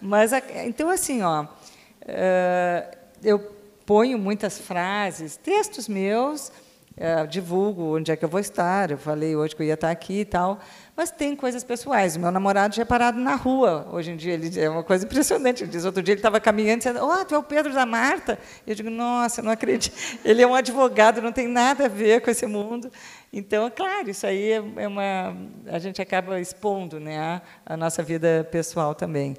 Mas 0.00 0.32
então 0.66 0.88
assim, 0.88 1.22
ó, 1.22 1.44
uh, 1.44 2.96
eu 3.22 3.38
ponho 3.84 4.18
muitas 4.18 4.58
frases, 4.58 5.36
textos 5.36 5.88
meus 5.88 6.50
é, 6.96 7.26
divulgo 7.26 7.96
onde 7.96 8.12
é 8.12 8.16
que 8.16 8.24
eu 8.24 8.28
vou 8.28 8.38
estar. 8.38 8.90
Eu 8.90 8.98
falei 8.98 9.34
hoje 9.34 9.54
que 9.54 9.62
eu 9.62 9.66
ia 9.66 9.74
estar 9.74 9.90
aqui 9.90 10.20
e 10.20 10.24
tal. 10.24 10.60
Mas 10.96 11.10
tem 11.10 11.34
coisas 11.34 11.64
pessoais. 11.64 12.14
O 12.14 12.20
meu 12.20 12.30
namorado 12.30 12.74
já 12.74 12.82
é 12.82 12.84
parado 12.84 13.18
na 13.18 13.34
rua. 13.34 13.88
Hoje 13.90 14.12
em 14.12 14.16
dia, 14.16 14.34
ele 14.34 14.60
é 14.60 14.70
uma 14.70 14.84
coisa 14.84 15.04
impressionante. 15.04 15.64
Ele 15.64 15.70
diz, 15.70 15.84
outro 15.84 16.02
dia 16.02 16.12
ele 16.12 16.20
estava 16.20 16.38
caminhando 16.38 16.82
e 16.82 16.92
disse, 16.92 16.98
oh, 17.00 17.24
tu 17.24 17.34
é 17.34 17.38
o 17.38 17.42
Pedro 17.42 17.72
da 17.72 17.84
Marta. 17.84 18.38
Eu 18.64 18.76
digo, 18.76 18.90
nossa, 18.90 19.42
não 19.42 19.50
acredito. 19.50 19.94
Ele 20.24 20.40
é 20.40 20.46
um 20.46 20.54
advogado, 20.54 21.20
não 21.20 21.32
tem 21.32 21.48
nada 21.48 21.86
a 21.86 21.88
ver 21.88 22.20
com 22.20 22.30
esse 22.30 22.46
mundo. 22.46 22.90
Então, 23.32 23.66
é 23.66 23.70
claro, 23.70 24.08
isso 24.08 24.24
aí 24.24 24.52
é, 24.52 24.62
é 24.76 24.88
uma... 24.88 25.36
A 25.66 25.80
gente 25.80 26.00
acaba 26.00 26.40
expondo 26.40 27.00
né, 27.00 27.42
a 27.66 27.76
nossa 27.76 28.02
vida 28.02 28.46
pessoal 28.52 28.94
também. 28.94 29.36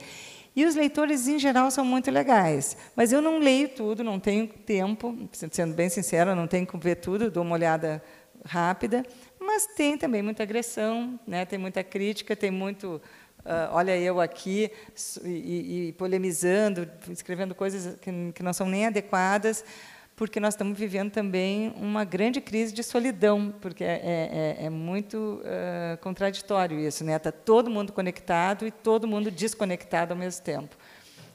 E 0.56 0.66
os 0.66 0.76
leitores, 0.76 1.28
em 1.28 1.38
geral, 1.38 1.70
são 1.70 1.84
muito 1.84 2.10
legais. 2.10 2.78
Mas 2.96 3.12
eu 3.12 3.22
não 3.22 3.40
leio 3.40 3.68
tudo, 3.70 4.04
não 4.04 4.20
tenho 4.20 4.48
tempo, 4.48 5.16
sendo 5.52 5.74
bem 5.74 5.90
sincera, 5.90 6.34
não 6.34 6.48
tenho 6.48 6.66
que 6.66 6.78
ver 6.78 6.96
tudo, 6.96 7.30
dou 7.30 7.44
uma 7.44 7.56
olhada 7.56 8.02
rápida. 8.46 9.04
Mas 9.40 9.68
tem 9.68 9.98
também 9.98 10.22
muita 10.22 10.44
agressão, 10.44 11.20
né? 11.28 11.46
tem 11.46 11.60
muita 11.60 11.84
crítica, 11.84 12.36
tem 12.36 12.52
muito. 12.52 13.02
Uh, 13.42 13.70
olha 13.74 13.96
eu 13.96 14.20
aqui 14.20 14.72
e, 15.24 15.90
e, 15.90 15.94
polemizando, 15.94 16.90
escrevendo 17.12 17.54
coisas 17.54 17.96
que, 17.98 18.12
que 18.34 18.42
não 18.42 18.52
são 18.54 18.68
nem 18.68 18.88
adequadas 18.88 19.64
porque 20.16 20.40
nós 20.40 20.54
estamos 20.54 20.78
vivendo 20.78 21.12
também 21.12 21.74
uma 21.76 22.06
grande 22.06 22.40
crise 22.40 22.74
de 22.74 22.82
solidão, 22.82 23.54
porque 23.60 23.84
é, 23.84 24.02
é, 24.04 24.56
é, 24.62 24.66
é 24.66 24.70
muito 24.70 25.42
uh, 25.42 25.98
contraditório 26.02 26.80
isso, 26.80 27.04
né? 27.04 27.16
Está 27.16 27.32
todo 27.32 27.70
mundo 27.70 27.92
conectado 27.92 28.66
e 28.66 28.72
todo 28.72 29.08
mundo 29.08 29.30
desconectado 29.30 30.14
ao 30.14 30.18
mesmo 30.18 30.44
tempo. 30.44 30.76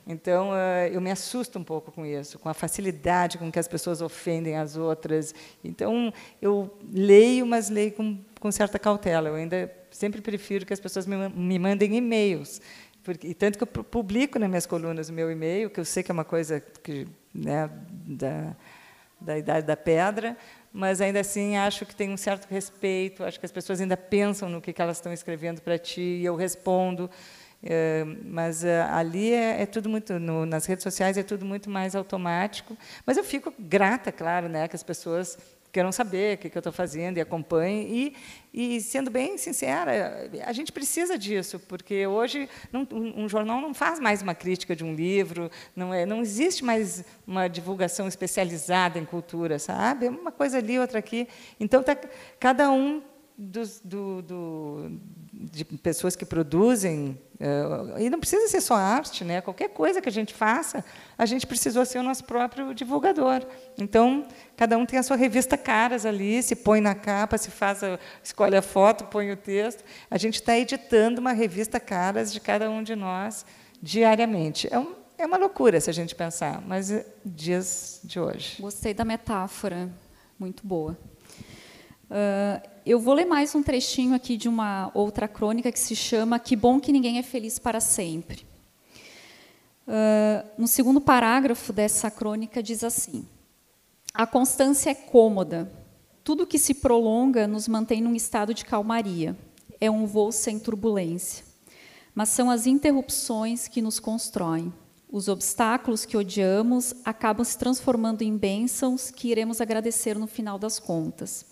Então, 0.06 0.50
eu 0.90 1.00
me 1.00 1.10
assusto 1.10 1.58
um 1.58 1.62
pouco 1.62 1.92
com 1.92 2.04
isso, 2.04 2.38
com 2.38 2.48
a 2.48 2.54
facilidade 2.54 3.38
com 3.38 3.52
que 3.52 3.58
as 3.58 3.68
pessoas 3.68 4.00
ofendem 4.00 4.56
as 4.56 4.76
outras. 4.76 5.34
Então, 5.62 6.12
eu 6.40 6.76
leio, 6.92 7.46
mas 7.46 7.68
leio 7.68 7.92
com, 7.92 8.18
com 8.40 8.50
certa 8.50 8.78
cautela. 8.78 9.28
Eu 9.28 9.36
ainda 9.36 9.72
sempre 9.90 10.20
prefiro 10.20 10.66
que 10.66 10.72
as 10.72 10.80
pessoas 10.80 11.06
me, 11.06 11.28
me 11.28 11.58
mandem 11.58 11.96
e-mails. 11.96 12.60
Porque, 13.04 13.28
e 13.28 13.34
tanto 13.34 13.56
que 13.56 13.62
eu 13.62 13.84
publico 13.84 14.38
nas 14.38 14.48
minhas 14.48 14.66
colunas 14.66 15.08
o 15.08 15.12
meu 15.12 15.30
e-mail, 15.30 15.70
que 15.70 15.80
eu 15.80 15.84
sei 15.84 16.02
que 16.02 16.10
é 16.10 16.14
uma 16.14 16.24
coisa 16.24 16.60
que, 16.60 17.06
né, 17.32 17.70
da, 17.90 18.56
da 19.20 19.36
idade 19.38 19.66
da 19.66 19.76
pedra, 19.76 20.36
mas 20.72 21.00
ainda 21.00 21.20
assim 21.20 21.56
acho 21.56 21.84
que 21.84 21.94
tem 21.94 22.10
um 22.10 22.16
certo 22.16 22.46
respeito, 22.48 23.24
acho 23.24 23.38
que 23.38 23.46
as 23.46 23.52
pessoas 23.52 23.80
ainda 23.80 23.96
pensam 23.96 24.48
no 24.48 24.60
que, 24.60 24.74
elas 24.80 24.96
estão 24.96 25.12
escrevendo 25.12 25.60
para 25.60 25.78
ti, 25.78 26.00
e 26.00 26.24
eu 26.24 26.36
respondo. 26.36 27.10
É, 27.62 28.04
mas 28.24 28.64
é, 28.64 28.80
ali 28.84 29.34
é, 29.34 29.60
é, 29.60 29.66
tudo 29.66 29.88
muito 29.90 30.18
no, 30.18 30.46
nas 30.46 30.64
redes 30.64 30.82
sociais 30.82 31.18
é 31.18 31.22
tudo 31.22 31.44
muito 31.44 31.68
mais 31.68 31.94
automático 31.94 32.74
mas 33.04 33.18
eu 33.18 33.22
fico 33.22 33.52
grata 33.58 34.10
claro 34.10 34.48
né 34.48 34.66
que 34.66 34.74
as 34.74 34.82
pessoas 34.82 35.36
queiram 35.72 35.92
saber 35.92 36.36
o 36.36 36.38
que, 36.38 36.50
que 36.50 36.56
eu 36.56 36.60
estou 36.60 36.72
fazendo 36.72 37.18
e 37.18 37.20
acompanhem. 37.20 38.14
E, 38.52 38.76
e, 38.76 38.80
sendo 38.80 39.10
bem 39.10 39.38
sincera, 39.38 40.28
a 40.44 40.52
gente 40.52 40.72
precisa 40.72 41.16
disso, 41.16 41.58
porque 41.60 42.06
hoje 42.06 42.48
não, 42.72 42.86
um, 42.90 43.24
um, 43.24 43.28
jornal 43.28 43.60
não 43.60 43.72
faz 43.72 44.00
mais 44.00 44.22
uma 44.22 44.34
crítica 44.34 44.74
de 44.74 44.84
um 44.84 44.94
livro, 44.94 45.50
não, 45.74 45.94
é, 45.94 46.04
não 46.04 46.20
existe 46.20 46.64
mais 46.64 47.04
uma 47.26 47.48
divulgação 47.48 48.08
especializada 48.08 48.98
em 48.98 49.04
cultura, 49.04 49.58
sabe? 49.58 50.08
Uma 50.08 50.32
coisa 50.32 50.58
ali, 50.58 50.78
outra 50.78 50.98
aqui. 50.98 51.28
Então, 51.58 51.82
tá, 51.82 51.96
cada 52.38 52.70
um 52.70 53.02
dos, 53.38 53.80
do, 53.82 54.20
do, 54.22 55.00
de 55.32 55.64
pessoas 55.64 56.14
que 56.14 56.26
produzem, 56.26 57.18
uh, 57.40 57.98
e 57.98 58.10
não 58.10 58.20
precisa 58.20 58.46
ser 58.48 58.60
só 58.60 58.74
arte, 58.74 59.24
né? 59.24 59.40
qualquer 59.40 59.70
coisa 59.70 60.00
que 60.00 60.08
a 60.08 60.12
gente 60.12 60.34
faça, 60.34 60.84
a 61.16 61.26
gente 61.26 61.46
precisou 61.46 61.84
ser 61.84 61.98
o 61.98 62.02
nosso 62.02 62.24
próprio 62.24 62.74
divulgador. 62.74 63.44
Então, 63.78 64.26
cada 64.56 64.76
um 64.76 64.86
tem 64.86 64.98
a 64.98 65.02
sua 65.02 65.16
revista 65.16 65.56
Caras 65.56 66.04
ali, 66.06 66.42
se 66.42 66.54
põe 66.54 66.80
na 66.80 66.94
capa, 66.94 67.38
se 67.38 67.50
faz 67.50 67.82
a, 67.82 67.98
escolhe 68.22 68.56
a 68.56 68.62
foto, 68.62 69.04
põe 69.04 69.32
o 69.32 69.36
texto. 69.36 69.82
A 70.10 70.18
gente 70.18 70.34
está 70.34 70.56
editando 70.58 71.20
uma 71.20 71.32
revista 71.32 71.80
Caras 71.80 72.32
de 72.32 72.40
cada 72.40 72.70
um 72.70 72.82
de 72.82 72.94
nós 72.94 73.44
diariamente. 73.82 74.68
É, 74.70 74.78
um, 74.78 74.94
é 75.16 75.26
uma 75.26 75.36
loucura 75.36 75.80
se 75.80 75.88
a 75.90 75.92
gente 75.92 76.14
pensar, 76.14 76.62
mas 76.66 76.90
é 76.90 77.06
dias 77.24 78.00
de 78.04 78.20
hoje. 78.20 78.60
Gostei 78.60 78.94
da 78.94 79.04
metáfora, 79.04 79.90
muito 80.38 80.66
boa. 80.66 80.96
Uh, 82.10 82.68
eu 82.84 82.98
vou 82.98 83.14
ler 83.14 83.24
mais 83.24 83.54
um 83.54 83.62
trechinho 83.62 84.16
aqui 84.16 84.36
de 84.36 84.48
uma 84.48 84.90
outra 84.94 85.28
crônica 85.28 85.70
que 85.70 85.78
se 85.78 85.94
chama 85.94 86.40
Que 86.40 86.56
Bom 86.56 86.80
Que 86.80 86.90
Ninguém 86.90 87.18
é 87.18 87.22
Feliz 87.22 87.56
para 87.56 87.78
Sempre. 87.78 88.44
Uh, 89.86 90.44
no 90.58 90.66
segundo 90.66 91.00
parágrafo 91.00 91.72
dessa 91.72 92.10
crônica 92.10 92.60
diz 92.60 92.82
assim: 92.82 93.24
A 94.12 94.26
constância 94.26 94.90
é 94.90 94.94
cômoda. 94.94 95.70
Tudo 96.24 96.48
que 96.48 96.58
se 96.58 96.74
prolonga 96.74 97.46
nos 97.46 97.68
mantém 97.68 98.00
num 98.00 98.16
estado 98.16 98.52
de 98.52 98.64
calmaria. 98.64 99.36
É 99.80 99.88
um 99.88 100.04
voo 100.04 100.32
sem 100.32 100.58
turbulência. 100.58 101.44
Mas 102.12 102.30
são 102.30 102.50
as 102.50 102.66
interrupções 102.66 103.68
que 103.68 103.80
nos 103.80 104.00
constroem. 104.00 104.72
Os 105.08 105.28
obstáculos 105.28 106.04
que 106.04 106.16
odiamos 106.16 106.92
acabam 107.04 107.44
se 107.44 107.56
transformando 107.56 108.22
em 108.22 108.36
bênçãos 108.36 109.12
que 109.12 109.28
iremos 109.28 109.60
agradecer 109.60 110.18
no 110.18 110.26
final 110.26 110.58
das 110.58 110.80
contas. 110.80 111.49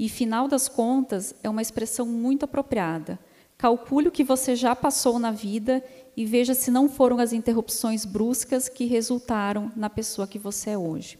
E 0.00 0.08
final 0.08 0.48
das 0.48 0.66
contas 0.66 1.34
é 1.42 1.50
uma 1.50 1.60
expressão 1.60 2.06
muito 2.06 2.46
apropriada. 2.46 3.18
Calcule 3.58 4.08
o 4.08 4.10
que 4.10 4.24
você 4.24 4.56
já 4.56 4.74
passou 4.74 5.18
na 5.18 5.30
vida 5.30 5.84
e 6.16 6.24
veja 6.24 6.54
se 6.54 6.70
não 6.70 6.88
foram 6.88 7.18
as 7.18 7.34
interrupções 7.34 8.06
bruscas 8.06 8.66
que 8.66 8.86
resultaram 8.86 9.70
na 9.76 9.90
pessoa 9.90 10.26
que 10.26 10.38
você 10.38 10.70
é 10.70 10.78
hoje. 10.78 11.18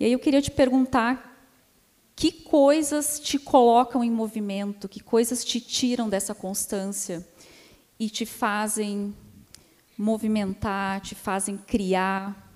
E 0.00 0.04
aí 0.04 0.10
eu 0.10 0.18
queria 0.18 0.42
te 0.42 0.50
perguntar 0.50 1.46
que 2.16 2.32
coisas 2.32 3.20
te 3.20 3.38
colocam 3.38 4.02
em 4.02 4.10
movimento, 4.10 4.88
que 4.88 4.98
coisas 4.98 5.44
te 5.44 5.60
tiram 5.60 6.08
dessa 6.08 6.34
constância 6.34 7.24
e 8.00 8.10
te 8.10 8.26
fazem 8.26 9.14
movimentar, 9.96 11.00
te 11.02 11.14
fazem 11.14 11.56
criar. 11.56 12.50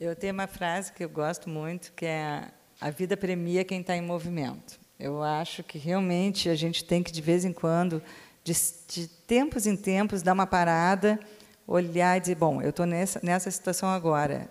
Eu 0.00 0.16
tenho 0.16 0.34
uma 0.34 0.48
frase 0.48 0.92
que 0.92 1.04
eu 1.04 1.08
gosto 1.08 1.48
muito, 1.48 1.92
que 1.92 2.04
é 2.04 2.50
a 2.80 2.90
vida 2.90 3.16
premia 3.16 3.64
quem 3.64 3.80
está 3.80 3.96
em 3.96 4.02
movimento. 4.02 4.78
Eu 4.98 5.22
acho 5.22 5.62
que 5.62 5.78
realmente 5.78 6.48
a 6.48 6.54
gente 6.54 6.84
tem 6.84 7.02
que, 7.02 7.12
de 7.12 7.20
vez 7.20 7.44
em 7.44 7.52
quando, 7.52 8.02
de, 8.42 8.52
de 8.88 9.08
tempos 9.26 9.66
em 9.66 9.76
tempos, 9.76 10.22
dar 10.22 10.32
uma 10.32 10.46
parada, 10.46 11.18
olhar 11.66 12.16
e 12.16 12.20
dizer: 12.20 12.36
bom, 12.36 12.62
eu 12.62 12.70
estou 12.70 12.86
nessa, 12.86 13.20
nessa 13.22 13.50
situação 13.50 13.88
agora, 13.88 14.48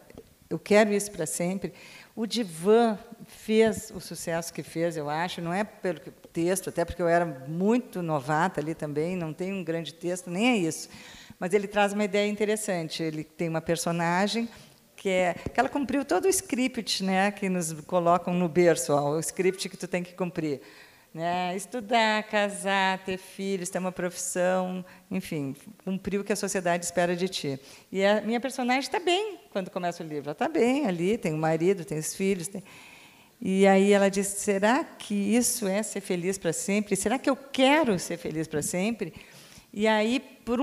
eu 0.50 0.60
quero 0.60 0.94
isso 0.94 1.12
para 1.12 1.26
sempre. 1.26 1.74
O 2.16 2.26
Divan 2.26 2.98
fez 3.28 3.92
o 3.94 4.00
sucesso 4.00 4.54
que 4.54 4.64
fez, 4.64 4.96
eu 4.96 5.10
acho, 5.10 5.42
não 5.42 5.52
é 5.54 5.64
pelo 5.64 6.00
texto, 6.32 6.70
até 6.70 6.86
porque 6.86 7.02
eu 7.02 7.08
era 7.08 7.26
muito 7.26 8.02
novata 8.02 8.62
ali 8.62 8.74
também, 8.74 9.16
não 9.16 9.34
tem 9.34 9.52
um 9.52 9.64
grande 9.64 9.94
texto, 9.94 10.30
nem 10.30 10.52
é 10.52 10.58
isso. 10.58 10.88
Mas 11.40 11.54
ele 11.54 11.68
traz 11.68 11.92
uma 11.92 12.04
ideia 12.04 12.30
interessante. 12.30 13.04
Ele 13.04 13.24
tem 13.24 13.50
uma 13.50 13.62
personagem 13.62 14.48
que 15.06 15.10
é 15.10 15.36
que 15.54 15.60
ela 15.60 15.70
cumpriu 15.70 16.04
todo 16.04 16.26
o 16.26 16.30
script, 16.30 17.04
né, 17.04 17.30
que 17.30 17.48
nos 17.48 17.72
colocam 17.82 18.34
no 18.34 18.50
berço, 18.50 18.92
ó, 18.92 19.12
o 19.12 19.20
script 19.20 19.70
que 19.70 19.78
tu 19.78 19.88
tem 19.88 20.02
que 20.02 20.16
cumprir, 20.16 20.62
né, 21.14 21.56
estudar, 21.56 22.24
casar, 22.24 22.98
ter 23.06 23.20
filhos, 23.20 23.70
ter 23.70 23.78
uma 23.78 23.92
profissão, 23.92 24.84
enfim, 25.12 25.56
cumprir 25.84 26.20
o 26.20 26.24
que 26.24 26.34
a 26.34 26.36
sociedade 26.36 26.86
espera 26.86 27.16
de 27.16 27.30
ti. 27.30 27.60
E 27.92 28.04
a 28.04 28.20
minha 28.22 28.40
personagem 28.40 28.82
está 28.82 29.00
bem 29.00 29.38
quando 29.52 29.70
começa 29.70 30.04
o 30.04 30.08
livro, 30.08 30.30
ela 30.30 30.32
está 30.32 30.50
bem 30.50 30.88
ali, 30.88 31.20
tem 31.20 31.34
o 31.34 31.36
um 31.36 31.40
marido, 31.40 31.86
tem 31.86 32.00
os 32.00 32.16
filhos, 32.16 32.48
tem... 32.48 32.64
E 33.40 33.68
aí 33.68 33.92
ela 33.92 34.10
diz: 34.10 34.26
será 34.26 34.84
que 34.84 35.14
isso 35.14 35.68
é 35.68 35.84
ser 35.84 36.02
feliz 36.02 36.40
para 36.40 36.52
sempre? 36.52 36.96
Será 36.96 37.20
que 37.20 37.30
eu 37.30 37.36
quero 37.36 38.00
ser 38.00 38.18
feliz 38.18 38.48
para 38.48 38.64
sempre? 38.64 39.14
E 39.78 39.90
aí, 39.90 40.22
por 40.46 40.58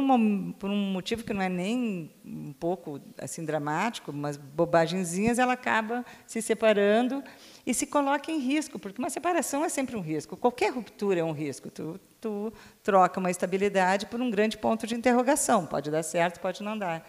por 0.59 0.71
um 0.71 0.91
motivo 0.91 1.23
que 1.23 1.35
não 1.35 1.43
é 1.43 1.49
nem 1.51 2.11
um 2.25 2.55
pouco 2.55 2.99
assim 3.19 3.45
dramático, 3.45 4.11
mas 4.11 4.39
bobagenzinhas, 4.39 5.39
ela 5.39 5.53
acaba 5.53 6.03
se 6.27 6.41
separando 6.41 7.23
e 7.67 7.75
se 7.75 7.87
coloca 7.87 8.33
em 8.33 8.39
risco, 8.39 8.79
porque 8.79 8.99
uma 8.99 9.11
separação 9.11 9.63
é 9.67 9.69
sempre 9.69 9.97
um 9.97 10.01
risco. 10.01 10.35
Qualquer 10.35 10.73
ruptura 10.73 11.21
é 11.21 11.25
um 11.25 11.33
risco. 11.33 11.71
Tu, 11.71 12.01
tu 12.23 12.51
troca 12.83 13.21
uma 13.21 13.31
estabilidade 13.31 14.07
por 14.07 14.19
um 14.19 14.31
grande 14.31 14.57
ponto 14.57 14.87
de 14.87 14.95
interrogação. 14.95 15.67
Pode 15.67 15.91
dar 15.91 16.03
certo, 16.03 16.41
pode 16.41 16.63
não 16.63 16.79
dar. 16.79 17.07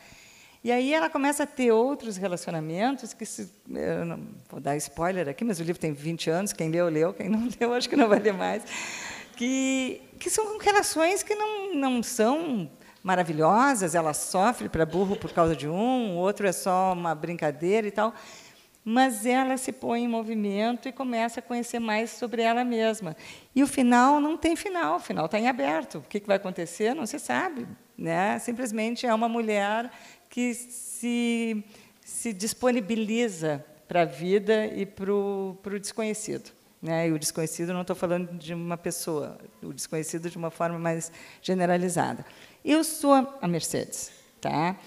E 0.62 0.74
aí 0.74 0.93
ela 0.93 1.10
começa 1.10 1.43
a 1.43 1.47
ter 1.47 1.72
outros 1.72 2.18
relacionamentos 2.18 3.14
que 3.14 3.26
se, 3.26 3.49
vou 4.49 4.60
dar 4.60 4.76
spoiler 4.76 5.30
aqui, 5.30 5.45
mas 5.45 5.58
o 5.62 5.64
livro 5.64 5.80
tem 5.80 5.93
20 5.93 6.30
anos, 6.30 6.51
quem 6.51 6.70
leu 6.70 6.89
leu, 6.89 7.14
quem 7.14 7.30
não 7.30 7.47
leu 7.60 7.74
acho 7.74 7.89
que 7.89 7.95
não 7.95 8.10
vai 8.10 8.20
ler 8.20 8.34
mais, 8.34 8.64
que 9.36 10.01
que 10.19 10.29
são 10.29 10.57
relações 10.57 11.21
que 11.23 11.36
não 11.36 11.75
não 11.75 12.03
são 12.03 12.69
maravilhosas, 13.03 13.93
ela 13.93 14.13
sofre 14.13 14.69
para 14.69 14.86
burro 14.86 15.17
por 15.17 15.34
causa 15.34 15.55
de 15.55 15.67
um, 15.67 16.15
o 16.15 16.15
outro 16.15 16.47
é 16.47 16.51
só 16.53 16.93
uma 16.93 17.13
brincadeira 17.13 17.86
e 17.86 17.91
tal, 17.91 18.13
mas 18.84 19.25
ela 19.25 19.57
se 19.57 19.71
põe 19.71 20.03
em 20.03 20.07
movimento 20.07 20.88
e 20.88 20.91
começa 20.91 21.39
a 21.39 21.43
conhecer 21.43 21.79
mais 21.79 22.11
sobre 22.11 22.41
ela 22.41 22.63
mesma. 22.63 23.15
E 23.55 23.61
o 23.61 23.67
final 23.67 24.19
não 24.19 24.38
tem 24.38 24.55
final, 24.55 24.95
o 24.95 24.99
final 24.99 25.25
está 25.25 25.39
em 25.39 25.47
aberto. 25.47 25.99
O 25.99 26.01
que 26.01 26.21
vai 26.25 26.38
acontecer 26.38 26.93
não 26.93 27.05
se 27.05 27.19
sabe. 27.19 27.67
Né? 27.97 28.39
Simplesmente 28.39 29.05
é 29.05 29.13
uma 29.13 29.29
mulher 29.29 29.89
que 30.29 30.53
se, 30.53 31.63
se 32.01 32.34
disponibiliza 32.34 33.63
para 33.88 34.01
a 34.01 34.05
vida 34.05 34.65
e 34.67 34.86
para 34.86 35.13
o 35.13 35.79
desconhecido. 35.79 36.51
Né? 36.84 37.07
E 37.07 37.13
o 37.13 37.17
desconhecido 37.17 37.71
não 37.71 37.79
estou 37.79 37.95
falando 37.95 38.38
de 38.38 38.53
uma 38.53 38.77
pessoa, 38.77 39.38
o 39.61 39.71
desconhecido 39.71 40.29
de 40.29 40.38
uma 40.38 40.51
forma 40.51 40.77
mais 40.77 41.09
generalizada. 41.41 42.25
Eu 42.63 42.84
sou 42.84 43.13
a 43.41 43.47
Mercedes, 43.47 44.11
tá? 44.41 44.77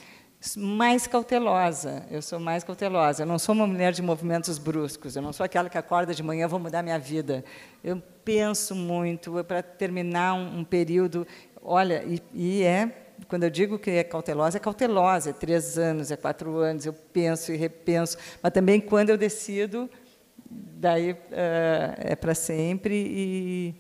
mais 0.59 1.07
cautelosa, 1.07 2.07
eu 2.11 2.21
sou 2.21 2.39
mais 2.39 2.63
cautelosa. 2.63 3.23
Eu 3.23 3.27
não 3.27 3.39
sou 3.39 3.55
uma 3.55 3.67
mulher 3.67 3.93
de 3.93 4.03
movimentos 4.03 4.59
bruscos, 4.59 5.17
eu 5.17 5.23
não 5.23 5.33
sou 5.33 5.45
aquela 5.45 5.71
que 5.71 5.79
acorda 5.79 6.15
de 6.15 6.23
manhã, 6.23 6.47
vou 6.47 6.61
mudar 6.61 6.83
minha 6.83 6.99
vida. 6.99 7.43
Eu 7.83 8.01
penso 8.23 8.75
muito 8.75 9.43
para 9.45 9.63
terminar 9.63 10.35
um, 10.35 10.59
um, 10.59 10.65
período. 10.65 11.27
Olha, 11.63 12.05
e, 12.05 12.23
e 12.35 12.63
é 12.63 13.07
quando 13.27 13.45
eu 13.45 13.51
digo 13.51 13.79
que 13.79 13.91
é 13.91 14.05
cautelosa, 14.05 14.59
é 14.59 14.61
cautelosa, 14.61 15.31
é 15.31 15.33
três 15.33 15.79
anos, 15.79 16.11
é 16.11 16.17
quatro 16.17 16.59
anos, 16.59 16.85
eu 16.85 16.93
penso 16.93 17.51
e 17.51 17.57
repenso, 17.57 18.19
mas 18.43 18.53
também 18.53 18.79
quando 18.79 19.09
eu 19.09 19.17
decido, 19.17 19.89
daí 20.51 21.13
uh, 21.13 21.17
é 21.99 22.17
para 22.17 22.35
sempre 22.35 22.95
e, 22.95 23.75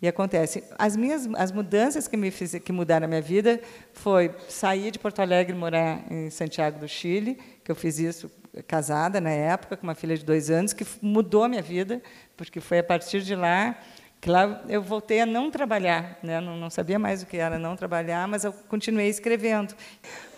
e, 0.00 0.08
acontece. 0.08 0.64
As 0.78 0.96
minhas 0.96 1.28
as 1.34 1.52
mudanças 1.52 2.08
que 2.08 2.16
me 2.16 2.30
fiz, 2.30 2.54
que 2.58 2.72
mudaram 2.72 3.04
a 3.04 3.08
minha 3.08 3.22
vida 3.22 3.60
foi 3.92 4.34
sair 4.48 4.90
de 4.90 4.98
Porto 4.98 5.20
Alegre 5.20 5.54
morar 5.56 6.04
em 6.10 6.30
Santiago 6.30 6.78
do 6.78 6.88
Chile, 6.88 7.38
que 7.64 7.70
eu 7.70 7.74
fiz 7.74 7.98
isso 7.98 8.30
casada 8.66 9.20
na 9.20 9.30
época 9.30 9.76
com 9.76 9.84
uma 9.84 9.94
filha 9.94 10.16
de 10.16 10.24
dois 10.24 10.50
anos, 10.50 10.72
que 10.72 10.86
mudou 11.00 11.44
a 11.44 11.48
minha 11.48 11.62
vida, 11.62 12.02
porque 12.36 12.60
foi 12.60 12.78
a 12.78 12.84
partir 12.84 13.22
de 13.22 13.34
lá 13.34 13.78
que 14.22 14.30
lá 14.30 14.62
eu 14.68 14.80
voltei 14.80 15.20
a 15.20 15.26
não 15.26 15.50
trabalhar, 15.50 16.16
né? 16.22 16.40
não, 16.40 16.56
não, 16.56 16.70
sabia 16.70 16.96
mais 16.96 17.24
o 17.24 17.26
que 17.26 17.38
era 17.38 17.58
não 17.58 17.74
trabalhar, 17.74 18.28
mas 18.28 18.44
eu 18.44 18.52
continuei 18.52 19.08
escrevendo. 19.08 19.74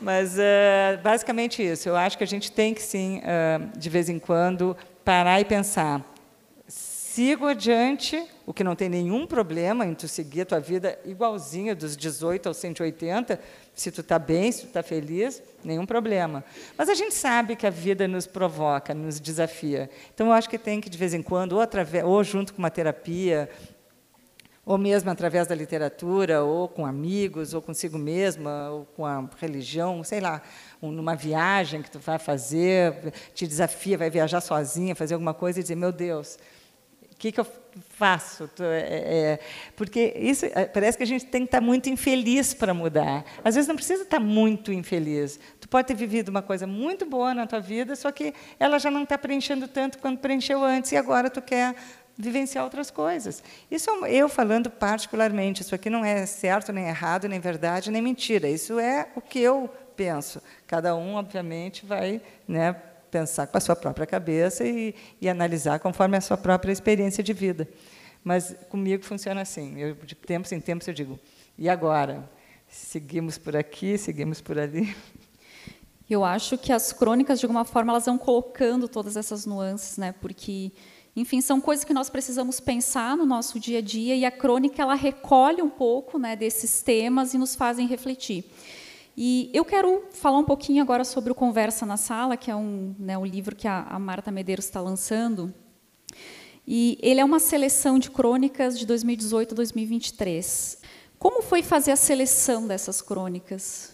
Mas 0.01 0.39
uh, 0.39 1.03
basicamente 1.03 1.63
isso. 1.63 1.91
Eu 1.91 1.95
acho 1.95 2.17
que 2.17 2.25
a 2.25 2.27
gente 2.27 2.51
tem 2.51 2.73
que 2.73 2.81
sim, 2.81 3.19
uh, 3.19 3.79
de 3.79 3.91
vez 3.91 4.09
em 4.09 4.19
quando, 4.19 4.75
parar 5.05 5.41
e 5.41 5.45
pensar: 5.45 6.05
sigo 7.15 7.47
adiante, 7.47 8.21
o 8.45 8.53
que 8.53 8.65
não 8.65 8.75
tem 8.75 8.89
nenhum 8.89 9.27
problema 9.27 9.87
em 9.87 9.95
tu 9.95 10.09
seguir 10.09 10.41
a 10.41 10.47
tua 10.47 10.61
vida 10.61 10.99
igualzinha 11.05 11.75
dos 11.75 11.97
18 11.97 12.49
aos 12.49 12.57
180, 12.57 13.39
se 13.73 13.93
tu 13.93 14.01
está 14.01 14.19
bem, 14.19 14.51
se 14.51 14.63
tu 14.63 14.67
está 14.67 14.83
feliz, 14.83 15.43
nenhum 15.63 15.87
problema. 15.87 16.45
Mas 16.77 16.89
a 16.89 16.95
gente 16.95 17.15
sabe 17.15 17.55
que 17.55 17.67
a 17.67 17.71
vida 17.71 18.09
nos 18.09 18.27
provoca, 18.27 18.93
nos 18.93 19.21
desafia. 19.21 19.89
Então, 20.13 20.27
eu 20.27 20.33
acho 20.33 20.49
que 20.49 20.59
tem 20.59 20.81
que, 20.81 20.91
de 20.91 20.99
vez 20.99 21.15
em 21.15 21.23
quando, 21.23 21.53
ou, 21.53 21.61
através, 21.61 22.05
ou 22.05 22.25
junto 22.25 22.53
com 22.53 22.59
uma 22.59 22.71
terapia, 22.71 23.49
ou 24.67 24.79
mesmo 24.79 25.11
através 25.11 25.47
da 25.47 25.55
literatura, 25.55 26.43
ou 26.43 26.67
com 26.69 26.87
amigos, 26.87 27.53
ou 27.53 27.61
consigo 27.61 27.99
mesma, 27.99 28.71
ou 28.71 28.87
com 28.97 29.05
a 29.05 29.29
religião, 29.39 30.03
sei 30.03 30.21
lá, 30.21 30.41
numa 30.93 31.15
viagem 31.15 31.83
que 31.83 31.91
tu 31.91 31.99
vai 31.99 32.19
fazer, 32.19 33.13
te 33.35 33.47
desafia, 33.47 33.99
vai 33.99 34.11
viajar 34.11 34.41
sozinha, 34.41 34.95
fazer 34.95 35.15
alguma 35.15 35.35
coisa 35.35 35.61
e 35.61 35.63
dizer, 35.63 35.77
meu 35.77 35.93
Deus, 35.93 36.39
o 37.15 37.17
que, 37.17 37.31
que 37.31 37.41
eu 37.41 37.47
faço? 37.91 38.51
É, 38.61 39.39
é, 39.39 39.39
porque 39.77 40.15
isso 40.17 40.47
é, 40.47 40.67
parece 40.67 40.97
que 40.99 41.05
a 41.05 41.07
gente 41.07 41.27
tem 41.27 41.43
que 41.43 41.47
estar 41.47 41.61
muito 41.61 41.89
infeliz 41.89 42.53
para 42.53 42.75
mudar. 42.75 43.25
Às 43.45 43.55
vezes 43.55 43.69
não 43.69 43.77
precisa 43.77 44.03
estar 44.03 44.21
muito 44.21 44.73
infeliz. 44.73 45.39
Tu 45.61 45.69
pode 45.69 45.87
ter 45.87 45.95
vivido 45.95 46.29
uma 46.29 46.43
coisa 46.43 46.67
muito 46.67 47.07
boa 47.07 47.33
na 47.33 47.47
tua 47.47 47.61
vida, 47.61 47.95
só 47.95 48.11
que 48.11 48.35
ela 48.59 48.79
já 48.79 48.91
não 48.91 49.05
está 49.05 49.17
preenchendo 49.17 49.69
tanto 49.69 49.99
quanto 49.99 50.19
preencheu 50.19 50.63
antes, 50.65 50.93
e 50.93 50.97
agora 50.97 51.31
tu 51.31 51.41
quer 51.41 51.75
vivenciar 52.17 52.65
outras 52.65 52.91
coisas. 52.91 53.43
Isso 53.71 53.91
eu 54.07 54.29
falando 54.29 54.71
particularmente, 54.71 55.63
isso 55.63 55.75
aqui 55.75 55.89
não 55.89 56.05
é 56.05 56.27
certo, 56.27 56.73
nem 56.73 56.87
errado, 56.87 57.29
nem 57.29 57.41
verdade, 57.41 57.91
nem 57.91 58.03
mentira. 58.03 58.49
Isso 58.49 58.79
é 58.79 59.09
o 59.15 59.21
que 59.21 59.39
eu 59.39 59.71
penso. 59.97 60.43
Cada 60.67 60.95
um, 60.95 61.15
obviamente, 61.15 61.85
vai 61.85 62.21
né, 62.47 62.73
pensar 63.11 63.47
com 63.47 63.57
a 63.57 63.61
sua 63.61 63.77
própria 63.77 64.07
cabeça 64.07 64.65
e, 64.65 64.95
e 65.21 65.29
analisar 65.29 65.79
conforme 65.79 66.17
a 66.17 66.21
sua 66.21 66.37
própria 66.37 66.73
experiência 66.73 67.23
de 67.23 67.33
vida. 67.33 67.69
Mas 68.23 68.57
comigo 68.69 69.05
funciona 69.05 69.43
assim. 69.43 69.79
Eu, 69.79 69.95
de 69.95 70.15
tempos 70.15 70.51
em 70.53 70.61
tempos 70.61 70.89
eu 70.89 70.95
digo: 70.95 71.19
e 71.59 71.69
agora? 71.69 72.29
Seguimos 72.69 73.39
por 73.39 73.55
aqui, 73.55 73.97
seguimos 73.97 74.41
por 74.41 74.59
ali. 74.59 74.95
Eu 76.11 76.23
acho 76.23 76.59
que 76.59 76.71
as 76.71 76.93
crônicas, 76.93 77.41
de 77.41 77.47
alguma 77.47 77.65
forma, 77.65 77.91
elas 77.91 78.05
vão 78.05 78.19
colocando 78.19 78.87
todas 78.87 79.17
essas 79.17 79.47
nuances, 79.47 79.97
né? 79.97 80.13
Porque 80.21 80.71
enfim, 81.17 81.41
são 81.41 81.61
coisas 81.61 81.85
que 81.85 81.95
nós 81.95 82.11
precisamos 82.11 82.59
pensar 82.59 83.17
no 83.17 83.25
nosso 83.25 83.61
dia 83.61 83.79
a 83.79 83.83
dia 83.83 84.17
e 84.17 84.25
a 84.25 84.33
crônica 84.33 84.83
ela 84.83 84.95
recolhe 84.95 85.63
um 85.63 85.71
pouco 85.71 86.19
né, 86.19 86.35
desses 86.35 86.83
temas 86.83 87.35
e 87.35 87.39
nos 87.39 87.55
fazem 87.55 87.87
refletir. 87.87 88.45
E 89.17 89.51
eu 89.55 89.65
quero 89.65 90.05
falar 90.11 90.39
um 90.39 90.45
pouquinho 90.45 90.83
agora 90.83 91.05
sobre 91.05 91.31
o 91.31 91.35
Conversa 91.35 91.87
na 91.87 91.97
Sala, 91.97 92.37
que 92.37 92.51
é 92.51 92.57
um, 92.57 92.95
né, 92.99 93.17
um 93.17 93.25
livro 93.25 93.55
que 93.55 93.69
a, 93.69 93.83
a 93.83 93.99
Marta 93.99 94.33
Medeiros 94.33 94.65
está 94.65 94.81
lançando. 94.81 95.55
E 96.67 96.99
ele 97.01 97.21
é 97.21 97.25
uma 97.25 97.39
seleção 97.39 97.99
de 97.99 98.11
crônicas 98.11 98.79
de 98.79 98.87
2018 98.87 99.53
a 99.53 99.55
2023. 99.55 100.79
Como 101.19 101.43
foi 101.43 101.63
fazer 101.63 101.93
a 101.93 101.97
seleção 101.97 102.67
dessas 102.67 103.01
crônicas? 103.01 103.94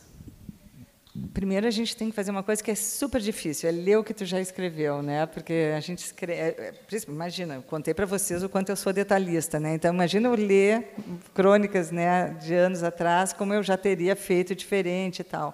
Primeiro 1.34 1.66
a 1.66 1.70
gente 1.70 1.96
tem 1.96 2.08
que 2.08 2.14
fazer 2.14 2.30
uma 2.30 2.42
coisa 2.42 2.62
que 2.62 2.70
é 2.70 2.74
super 2.76 3.20
difícil, 3.20 3.68
é 3.68 3.72
ler 3.72 3.98
o 3.98 4.04
que 4.04 4.14
tu 4.14 4.24
já 4.24 4.40
escreveu, 4.40 5.02
né? 5.02 5.26
Porque 5.26 5.72
a 5.76 5.80
gente 5.80 5.98
escreve, 5.98 6.40
é, 6.40 6.72
é, 6.92 6.98
imagina, 7.08 7.54
eu 7.54 7.62
contei 7.62 7.92
para 7.92 8.06
vocês 8.06 8.44
o 8.44 8.48
quanto 8.48 8.68
eu 8.68 8.76
sou 8.76 8.92
detalhista, 8.92 9.58
né? 9.58 9.74
Então 9.74 9.92
imagina 9.92 10.28
eu 10.28 10.34
ler 10.36 10.94
crônicas, 11.34 11.90
né, 11.90 12.36
de 12.40 12.54
anos 12.54 12.84
atrás, 12.84 13.32
como 13.32 13.52
eu 13.52 13.60
já 13.60 13.76
teria 13.76 14.14
feito 14.14 14.54
diferente 14.54 15.18
e 15.18 15.24
tal. 15.24 15.52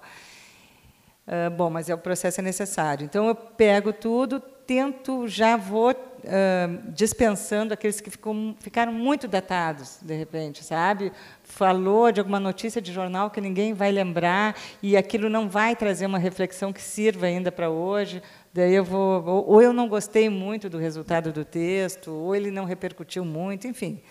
Uh, 1.27 1.49
bom, 1.49 1.71
mas 1.71 1.89
é 1.89 1.95
o 1.95 1.97
processo 1.97 2.39
é 2.39 2.43
necessário. 2.43 3.03
Então 3.03 3.27
eu 3.27 3.33
pego 3.33 3.91
tudo, 3.91 4.39
tento, 4.39 5.27
já 5.27 5.57
vou 5.57 5.91
uh, 6.27 6.91
dispensando 6.91 7.73
aqueles 7.73 7.99
que 7.99 8.09
ficam, 8.09 8.55
ficaram 8.59 8.91
muito 8.91 9.27
datados, 9.27 9.99
de 10.01 10.13
repente, 10.15 10.63
sabe? 10.63 11.11
Falou 11.43 12.11
de 12.11 12.19
alguma 12.19 12.39
notícia 12.39 12.81
de 12.81 12.93
jornal 12.93 13.29
que 13.29 13.41
ninguém 13.41 13.73
vai 13.73 13.91
lembrar 13.91 14.55
e 14.81 14.95
aquilo 14.95 15.29
não 15.29 15.49
vai 15.49 15.75
trazer 15.75 16.05
uma 16.05 16.19
reflexão 16.19 16.71
que 16.71 16.81
sirva 16.81 17.25
ainda 17.25 17.51
para 17.51 17.69
hoje. 17.69 18.21
Daí 18.53 18.73
eu 18.73 18.83
vou, 18.83 19.23
ou, 19.25 19.49
ou 19.49 19.61
eu 19.61 19.73
não 19.73 19.87
gostei 19.87 20.29
muito 20.29 20.69
do 20.69 20.77
resultado 20.77 21.31
do 21.31 21.45
texto, 21.45 22.11
ou 22.11 22.35
ele 22.35 22.51
não 22.51 22.65
repercutiu 22.65 23.23
muito, 23.23 23.67
enfim, 23.67 24.01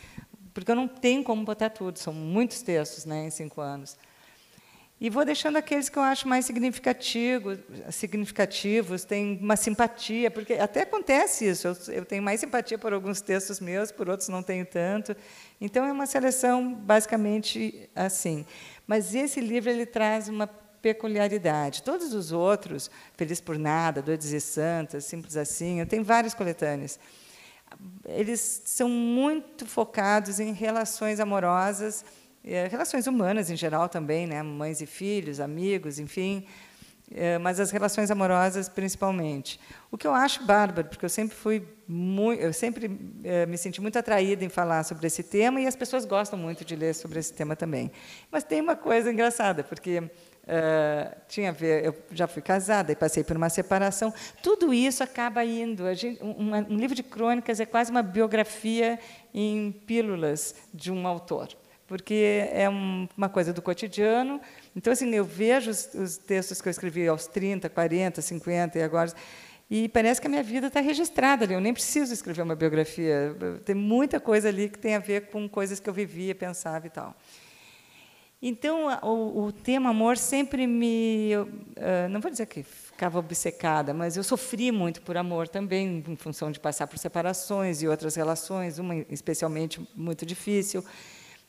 porque 0.54 0.70
eu 0.70 0.76
não 0.76 0.88
tenho 0.88 1.22
como 1.22 1.44
botar 1.44 1.70
tudo. 1.70 1.98
São 1.98 2.12
muitos 2.12 2.62
textos, 2.62 3.04
né, 3.04 3.26
em 3.26 3.30
cinco 3.30 3.60
anos. 3.60 3.96
E 4.98 5.10
vou 5.10 5.26
deixando 5.26 5.56
aqueles 5.56 5.90
que 5.90 5.98
eu 5.98 6.02
acho 6.02 6.26
mais 6.26 6.46
significativos, 6.46 7.58
significativos, 7.90 9.04
tem 9.04 9.38
uma 9.42 9.54
simpatia, 9.54 10.30
porque 10.30 10.54
até 10.54 10.82
acontece 10.82 11.46
isso, 11.46 11.68
eu, 11.92 12.02
tenho 12.02 12.22
mais 12.22 12.40
simpatia 12.40 12.78
por 12.78 12.94
alguns 12.94 13.20
textos 13.20 13.60
meus, 13.60 13.92
por 13.92 14.08
outros 14.08 14.30
não 14.30 14.42
tenho 14.42 14.64
tanto. 14.64 15.14
Então 15.60 15.84
é 15.84 15.92
uma 15.92 16.06
seleção 16.06 16.72
basicamente 16.72 17.90
assim. 17.94 18.46
Mas 18.86 19.14
esse 19.14 19.38
livro 19.38 19.68
ele 19.68 19.84
traz 19.84 20.28
uma 20.28 20.46
peculiaridade. 20.46 21.82
Todos 21.82 22.14
os 22.14 22.32
outros, 22.32 22.90
Feliz 23.16 23.38
por 23.38 23.58
Nada, 23.58 24.00
Doidos 24.00 24.32
e 24.32 24.40
Santas, 24.40 25.04
Simples 25.04 25.36
Assim, 25.36 25.80
eu 25.80 25.86
tenho 25.86 26.04
várias 26.04 26.32
coletâneas. 26.32 26.98
Eles 28.06 28.62
são 28.64 28.88
muito 28.88 29.66
focados 29.66 30.40
em 30.40 30.52
relações 30.52 31.20
amorosas 31.20 32.02
é, 32.46 32.68
relações 32.68 33.08
humanas 33.08 33.50
em 33.50 33.56
geral 33.56 33.88
também, 33.88 34.26
né? 34.26 34.40
mães 34.40 34.80
e 34.80 34.86
filhos, 34.86 35.40
amigos, 35.40 35.98
enfim, 35.98 36.46
é, 37.12 37.38
mas 37.38 37.58
as 37.58 37.72
relações 37.72 38.08
amorosas 38.08 38.68
principalmente. 38.68 39.58
O 39.90 39.98
que 39.98 40.06
eu 40.06 40.14
acho 40.14 40.44
bárbaro, 40.44 40.88
porque 40.88 41.04
eu 41.04 41.08
sempre 41.08 41.36
fui 41.36 41.66
muito, 41.88 42.40
eu 42.40 42.52
sempre 42.52 42.98
é, 43.24 43.46
me 43.46 43.58
senti 43.58 43.80
muito 43.80 43.98
atraída 43.98 44.44
em 44.44 44.48
falar 44.48 44.84
sobre 44.84 45.08
esse 45.08 45.24
tema 45.24 45.60
e 45.60 45.66
as 45.66 45.74
pessoas 45.74 46.04
gostam 46.04 46.38
muito 46.38 46.64
de 46.64 46.76
ler 46.76 46.94
sobre 46.94 47.18
esse 47.18 47.32
tema 47.32 47.56
também. 47.56 47.90
Mas 48.30 48.44
tem 48.44 48.60
uma 48.60 48.76
coisa 48.76 49.10
engraçada, 49.10 49.64
porque 49.64 50.04
Uh, 50.46 51.12
tinha 51.26 51.48
a 51.48 51.52
ver, 51.52 51.84
eu 51.84 51.96
já 52.12 52.28
fui 52.28 52.40
casada 52.40 52.92
e 52.92 52.94
passei 52.94 53.24
por 53.24 53.36
uma 53.36 53.48
separação. 53.48 54.14
Tudo 54.44 54.72
isso 54.72 55.02
acaba 55.02 55.44
indo. 55.44 55.92
Gente, 55.92 56.22
um, 56.22 56.54
um, 56.54 56.76
livro 56.76 56.94
de 56.94 57.02
crônicas 57.02 57.58
é 57.58 57.66
quase 57.66 57.90
uma 57.90 58.00
biografia 58.00 58.96
em 59.34 59.72
pílulas 59.72 60.54
de 60.72 60.92
um 60.92 61.04
autor 61.04 61.48
porque 61.86 62.48
é 62.52 62.68
uma 62.68 63.28
coisa 63.28 63.52
do 63.52 63.62
cotidiano, 63.62 64.40
Então, 64.74 64.92
assim, 64.92 65.14
eu 65.14 65.24
vejo 65.24 65.70
os, 65.70 65.94
os 65.94 66.16
textos 66.18 66.60
que 66.60 66.68
eu 66.68 66.70
escrevi 66.70 67.06
aos 67.06 67.26
30, 67.26 67.68
40, 67.68 68.20
50 68.20 68.78
e 68.78 68.82
agora 68.82 69.12
e 69.68 69.88
parece 69.88 70.20
que 70.20 70.28
a 70.28 70.30
minha 70.30 70.44
vida 70.44 70.68
está 70.68 70.80
registrada 70.80 71.44
ali. 71.44 71.54
Eu 71.54 71.60
nem 71.60 71.72
preciso 71.72 72.12
escrever 72.12 72.42
uma 72.42 72.54
biografia. 72.54 73.36
Tem 73.64 73.74
muita 73.74 74.20
coisa 74.20 74.48
ali 74.48 74.68
que 74.68 74.78
tem 74.78 74.94
a 74.94 75.00
ver 75.00 75.26
com 75.26 75.48
coisas 75.48 75.80
que 75.80 75.90
eu 75.90 75.94
vivia, 75.94 76.34
pensava 76.34 76.86
e 76.86 76.90
tal. 76.90 77.16
Então, 78.40 78.86
o, 79.02 79.46
o 79.46 79.52
tema 79.52 79.90
amor 79.90 80.16
sempre 80.16 80.66
me. 80.66 81.30
Eu, 81.30 81.48
não 82.10 82.20
vou 82.20 82.30
dizer 82.30 82.46
que 82.46 82.62
ficava 82.62 83.18
obcecada, 83.18 83.92
mas 83.92 84.16
eu 84.16 84.22
sofri 84.22 84.70
muito 84.70 85.02
por 85.02 85.16
amor 85.16 85.48
também, 85.48 86.04
em 86.06 86.16
função 86.16 86.52
de 86.52 86.60
passar 86.60 86.86
por 86.86 86.98
separações 86.98 87.82
e 87.82 87.88
outras 87.88 88.14
relações, 88.14 88.78
uma 88.78 88.94
especialmente 89.10 89.84
muito 89.96 90.24
difícil. 90.24 90.84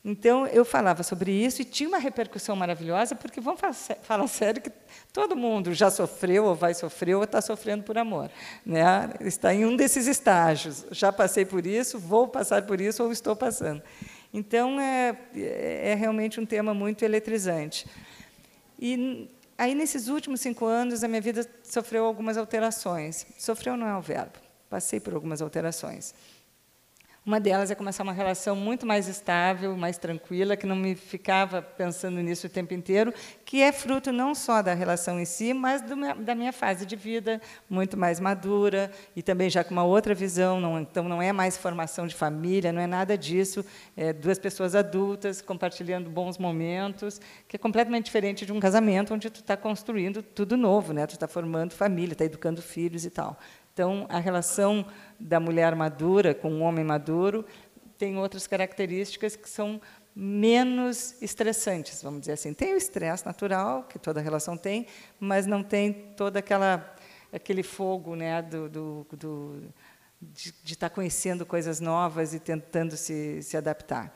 Então, 0.10 0.48
eu 0.48 0.64
falava 0.64 1.04
sobre 1.04 1.34
isso 1.34 1.62
e 1.62 1.66
tinha 1.66 1.90
uma 1.90 1.98
repercussão 1.98 2.56
maravilhosa, 2.56 3.14
porque 3.14 3.42
vamos 3.42 3.60
falar 4.04 4.26
sério 4.30 4.62
que 4.62 4.72
todo 5.12 5.36
mundo 5.36 5.74
já 5.74 5.92
sofreu, 5.92 6.46
ou 6.46 6.56
vai 6.56 6.74
sofrer, 6.74 7.16
ou 7.16 7.26
está 7.26 7.42
sofrendo 7.42 7.84
por 7.84 7.98
amor. 7.98 8.32
Né? 8.66 9.10
Está 9.20 9.54
em 9.54 9.66
um 9.66 9.76
desses 9.76 10.08
estágios. 10.08 10.86
Já 10.92 11.12
passei 11.12 11.44
por 11.44 11.66
isso, 11.66 12.00
vou 12.00 12.26
passar 12.26 12.62
por 12.62 12.80
isso, 12.80 13.04
ou 13.04 13.12
estou 13.12 13.36
passando. 13.36 13.84
Então, 14.34 14.80
é, 14.80 15.18
é 15.36 15.94
realmente 15.94 16.40
um 16.40 16.46
tema 16.46 16.74
muito 16.74 17.04
eletrizante. 17.04 17.86
E 18.80 19.30
aí, 19.58 19.76
nesses 19.76 20.08
últimos 20.08 20.40
cinco 20.40 20.64
anos, 20.64 21.04
a 21.04 21.08
minha 21.10 21.20
vida 21.20 21.46
sofreu 21.62 22.06
algumas 22.06 22.38
alterações. 22.38 23.28
Sofreu 23.38 23.76
não 23.76 23.86
é 23.86 23.98
o 23.98 24.02
verbo. 24.02 24.40
Passei 24.70 25.02
por 25.02 25.14
algumas 25.14 25.42
alterações. 25.42 26.16
Uma 27.28 27.42
delas 27.42 27.70
é 27.70 27.76
começar 27.76 28.04
uma 28.04 28.14
relação 28.14 28.56
muito 28.56 28.86
mais 28.86 29.10
estável, 29.10 29.76
mais 29.76 29.98
tranquila, 29.98 30.56
que 30.56 30.66
não 30.66 30.78
me 30.78 30.96
ficava 30.96 31.62
pensando 31.62 32.22
nisso 32.22 32.48
o 32.48 32.50
tempo 32.50 32.74
inteiro, 32.74 33.14
que 33.44 33.62
é 33.62 33.74
fruto 33.74 34.14
não 34.14 34.34
só 34.34 34.62
da 34.62 34.74
relação 34.74 35.20
em 35.20 35.26
si, 35.26 35.54
mas 35.54 35.82
do, 35.82 35.94
da 36.24 36.34
minha 36.34 36.54
fase 36.54 36.86
de 36.86 36.96
vida 36.96 37.42
muito 37.70 37.98
mais 37.98 38.22
madura 38.22 38.90
e 39.14 39.22
também 39.22 39.50
já 39.50 39.62
com 39.62 39.74
uma 39.74 39.84
outra 39.84 40.16
visão. 40.16 40.62
Não, 40.62 40.80
então, 40.80 41.04
não 41.10 41.22
é 41.22 41.34
mais 41.34 41.58
formação 41.58 42.08
de 42.08 42.16
família, 42.16 42.72
não 42.72 42.82
é 42.82 42.88
nada 42.88 43.18
disso. 43.18 43.66
É 43.98 44.14
duas 44.14 44.40
pessoas 44.40 44.74
adultas 44.74 45.42
compartilhando 45.42 46.10
bons 46.10 46.38
momentos, 46.38 47.20
que 47.46 47.58
é 47.58 47.60
completamente 47.60 48.06
diferente 48.06 48.46
de 48.46 48.54
um 48.54 48.60
casamento 48.62 49.14
onde 49.14 49.30
tu 49.30 49.42
está 49.42 49.58
construindo 49.58 50.24
tudo 50.24 50.56
novo, 50.56 50.94
né? 50.94 51.06
Tu 51.06 51.16
está 51.16 51.28
formando 51.28 51.74
família, 51.74 52.14
está 52.14 52.24
educando 52.24 52.62
filhos 52.62 53.04
e 53.04 53.10
tal. 53.10 53.38
Então, 53.78 54.08
a 54.10 54.18
relação 54.18 54.88
da 55.20 55.40
mulher 55.40 55.76
madura 55.76 56.34
com 56.34 56.52
o 56.52 56.62
homem 56.62 56.84
maduro 56.84 57.46
tem 57.96 58.18
outras 58.18 58.48
características 58.48 59.36
que 59.36 59.48
são 59.48 59.80
menos 60.16 61.16
estressantes, 61.22 62.02
vamos 62.02 62.22
dizer 62.22 62.32
assim. 62.32 62.56
Tem 62.56 62.74
o 62.74 62.78
estresse 62.78 63.24
natural 63.24 63.84
que 63.84 64.00
toda 64.00 64.20
relação 64.20 64.58
tem, 64.58 64.88
mas 65.20 65.46
não 65.46 65.62
tem 65.62 65.94
toda 66.18 66.40
aquela 66.40 66.96
aquele 67.32 67.62
fogo, 67.62 68.16
né, 68.16 68.42
do, 68.42 68.68
do, 68.68 69.08
do 69.12 69.64
de, 70.20 70.52
de 70.64 70.74
estar 70.74 70.90
conhecendo 70.90 71.46
coisas 71.46 71.80
novas 71.80 72.34
e 72.34 72.40
tentando 72.40 72.98
se, 72.98 73.44
se 73.44 73.56
adaptar. 73.56 74.12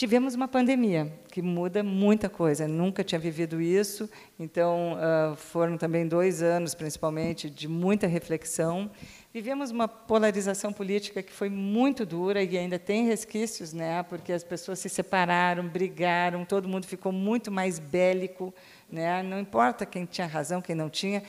Tivemos 0.00 0.34
uma 0.34 0.48
pandemia 0.48 1.12
que 1.30 1.42
muda 1.42 1.82
muita 1.82 2.30
coisa. 2.30 2.66
nunca 2.66 3.04
tinha 3.04 3.18
vivido 3.18 3.60
isso, 3.60 4.08
então 4.38 4.94
uh, 4.94 5.36
foram 5.36 5.76
também 5.76 6.08
dois 6.08 6.40
anos, 6.40 6.74
principalmente, 6.74 7.50
de 7.50 7.68
muita 7.68 8.06
reflexão. 8.06 8.90
Vivemos 9.30 9.70
uma 9.70 9.86
polarização 9.86 10.72
política 10.72 11.22
que 11.22 11.30
foi 11.30 11.50
muito 11.50 12.06
dura 12.06 12.42
e 12.42 12.56
ainda 12.56 12.78
tem 12.78 13.04
resquícios, 13.04 13.74
né? 13.74 14.02
Porque 14.04 14.32
as 14.32 14.42
pessoas 14.42 14.78
se 14.78 14.88
separaram, 14.88 15.68
brigaram, 15.68 16.46
todo 16.46 16.66
mundo 16.66 16.86
ficou 16.86 17.12
muito 17.12 17.50
mais 17.50 17.78
bélico, 17.78 18.54
né? 18.90 19.22
Não 19.22 19.38
importa 19.38 19.84
quem 19.84 20.06
tinha 20.06 20.26
razão, 20.26 20.62
quem 20.62 20.74
não 20.74 20.88
tinha, 20.88 21.22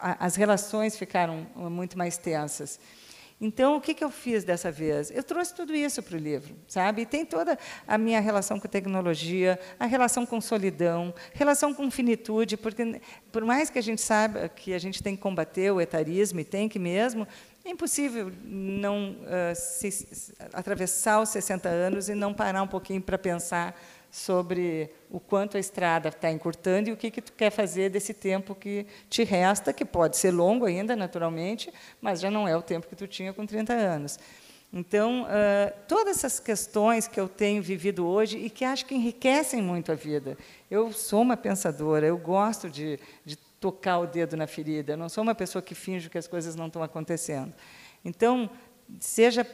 as 0.00 0.36
relações 0.36 0.96
ficaram 0.96 1.46
muito 1.54 1.98
mais 1.98 2.16
tensas. 2.16 2.80
Então, 3.44 3.76
o 3.76 3.80
que, 3.80 3.92
que 3.92 4.02
eu 4.02 4.08
fiz 4.08 4.42
dessa 4.42 4.72
vez? 4.72 5.10
Eu 5.10 5.22
trouxe 5.22 5.54
tudo 5.54 5.74
isso 5.74 6.02
para 6.02 6.16
o 6.16 6.18
livro, 6.18 6.56
sabe? 6.66 7.02
E 7.02 7.06
tem 7.06 7.26
toda 7.26 7.58
a 7.86 7.98
minha 7.98 8.18
relação 8.18 8.58
com 8.58 8.66
tecnologia, 8.66 9.60
a 9.78 9.84
relação 9.84 10.24
com 10.24 10.40
solidão, 10.40 11.14
relação 11.34 11.74
com 11.74 11.90
finitude, 11.90 12.56
porque 12.56 13.02
por 13.30 13.44
mais 13.44 13.68
que 13.68 13.78
a 13.78 13.82
gente 13.82 14.00
saiba 14.00 14.48
que 14.48 14.72
a 14.72 14.78
gente 14.78 15.02
tem 15.02 15.14
que 15.14 15.20
combater 15.20 15.70
o 15.70 15.78
etarismo 15.78 16.40
e 16.40 16.44
tem 16.44 16.70
que 16.70 16.78
mesmo, 16.78 17.28
é 17.62 17.68
impossível 17.68 18.32
não 18.42 19.10
uh, 19.10 19.54
se, 19.54 20.32
atravessar 20.50 21.20
os 21.20 21.28
60 21.28 21.68
anos 21.68 22.08
e 22.08 22.14
não 22.14 22.32
parar 22.32 22.62
um 22.62 22.66
pouquinho 22.66 23.02
para 23.02 23.18
pensar 23.18 23.78
sobre 24.14 24.88
o 25.10 25.18
quanto 25.18 25.56
a 25.56 25.60
estrada 25.60 26.08
está 26.08 26.30
encurtando 26.30 26.88
e 26.88 26.92
o 26.92 26.96
que, 26.96 27.10
que 27.10 27.20
tu 27.20 27.32
quer 27.32 27.50
fazer 27.50 27.90
desse 27.90 28.14
tempo 28.14 28.54
que 28.54 28.86
te 29.10 29.24
resta, 29.24 29.72
que 29.72 29.84
pode 29.84 30.16
ser 30.16 30.30
longo 30.30 30.66
ainda, 30.66 30.94
naturalmente, 30.94 31.74
mas 32.00 32.20
já 32.20 32.30
não 32.30 32.46
é 32.46 32.56
o 32.56 32.62
tempo 32.62 32.86
que 32.86 32.94
tu 32.94 33.08
tinha 33.08 33.32
com 33.32 33.44
30 33.44 33.72
anos. 33.72 34.16
Então, 34.72 35.24
uh, 35.24 35.74
todas 35.88 36.18
essas 36.18 36.38
questões 36.38 37.08
que 37.08 37.18
eu 37.18 37.28
tenho 37.28 37.60
vivido 37.60 38.06
hoje 38.06 38.38
e 38.38 38.48
que 38.48 38.64
acho 38.64 38.86
que 38.86 38.94
enriquecem 38.94 39.60
muito 39.60 39.90
a 39.90 39.96
vida. 39.96 40.38
Eu 40.70 40.92
sou 40.92 41.20
uma 41.20 41.36
pensadora, 41.36 42.06
eu 42.06 42.16
gosto 42.16 42.70
de, 42.70 43.00
de 43.24 43.34
tocar 43.58 43.98
o 43.98 44.06
dedo 44.06 44.36
na 44.36 44.46
ferida, 44.46 44.92
eu 44.92 44.96
não 44.96 45.08
sou 45.08 45.24
uma 45.24 45.34
pessoa 45.34 45.60
que 45.60 45.74
finge 45.74 46.08
que 46.08 46.18
as 46.18 46.28
coisas 46.28 46.54
não 46.54 46.68
estão 46.68 46.84
acontecendo. 46.84 47.52
Então, 48.04 48.48
seja 49.00 49.44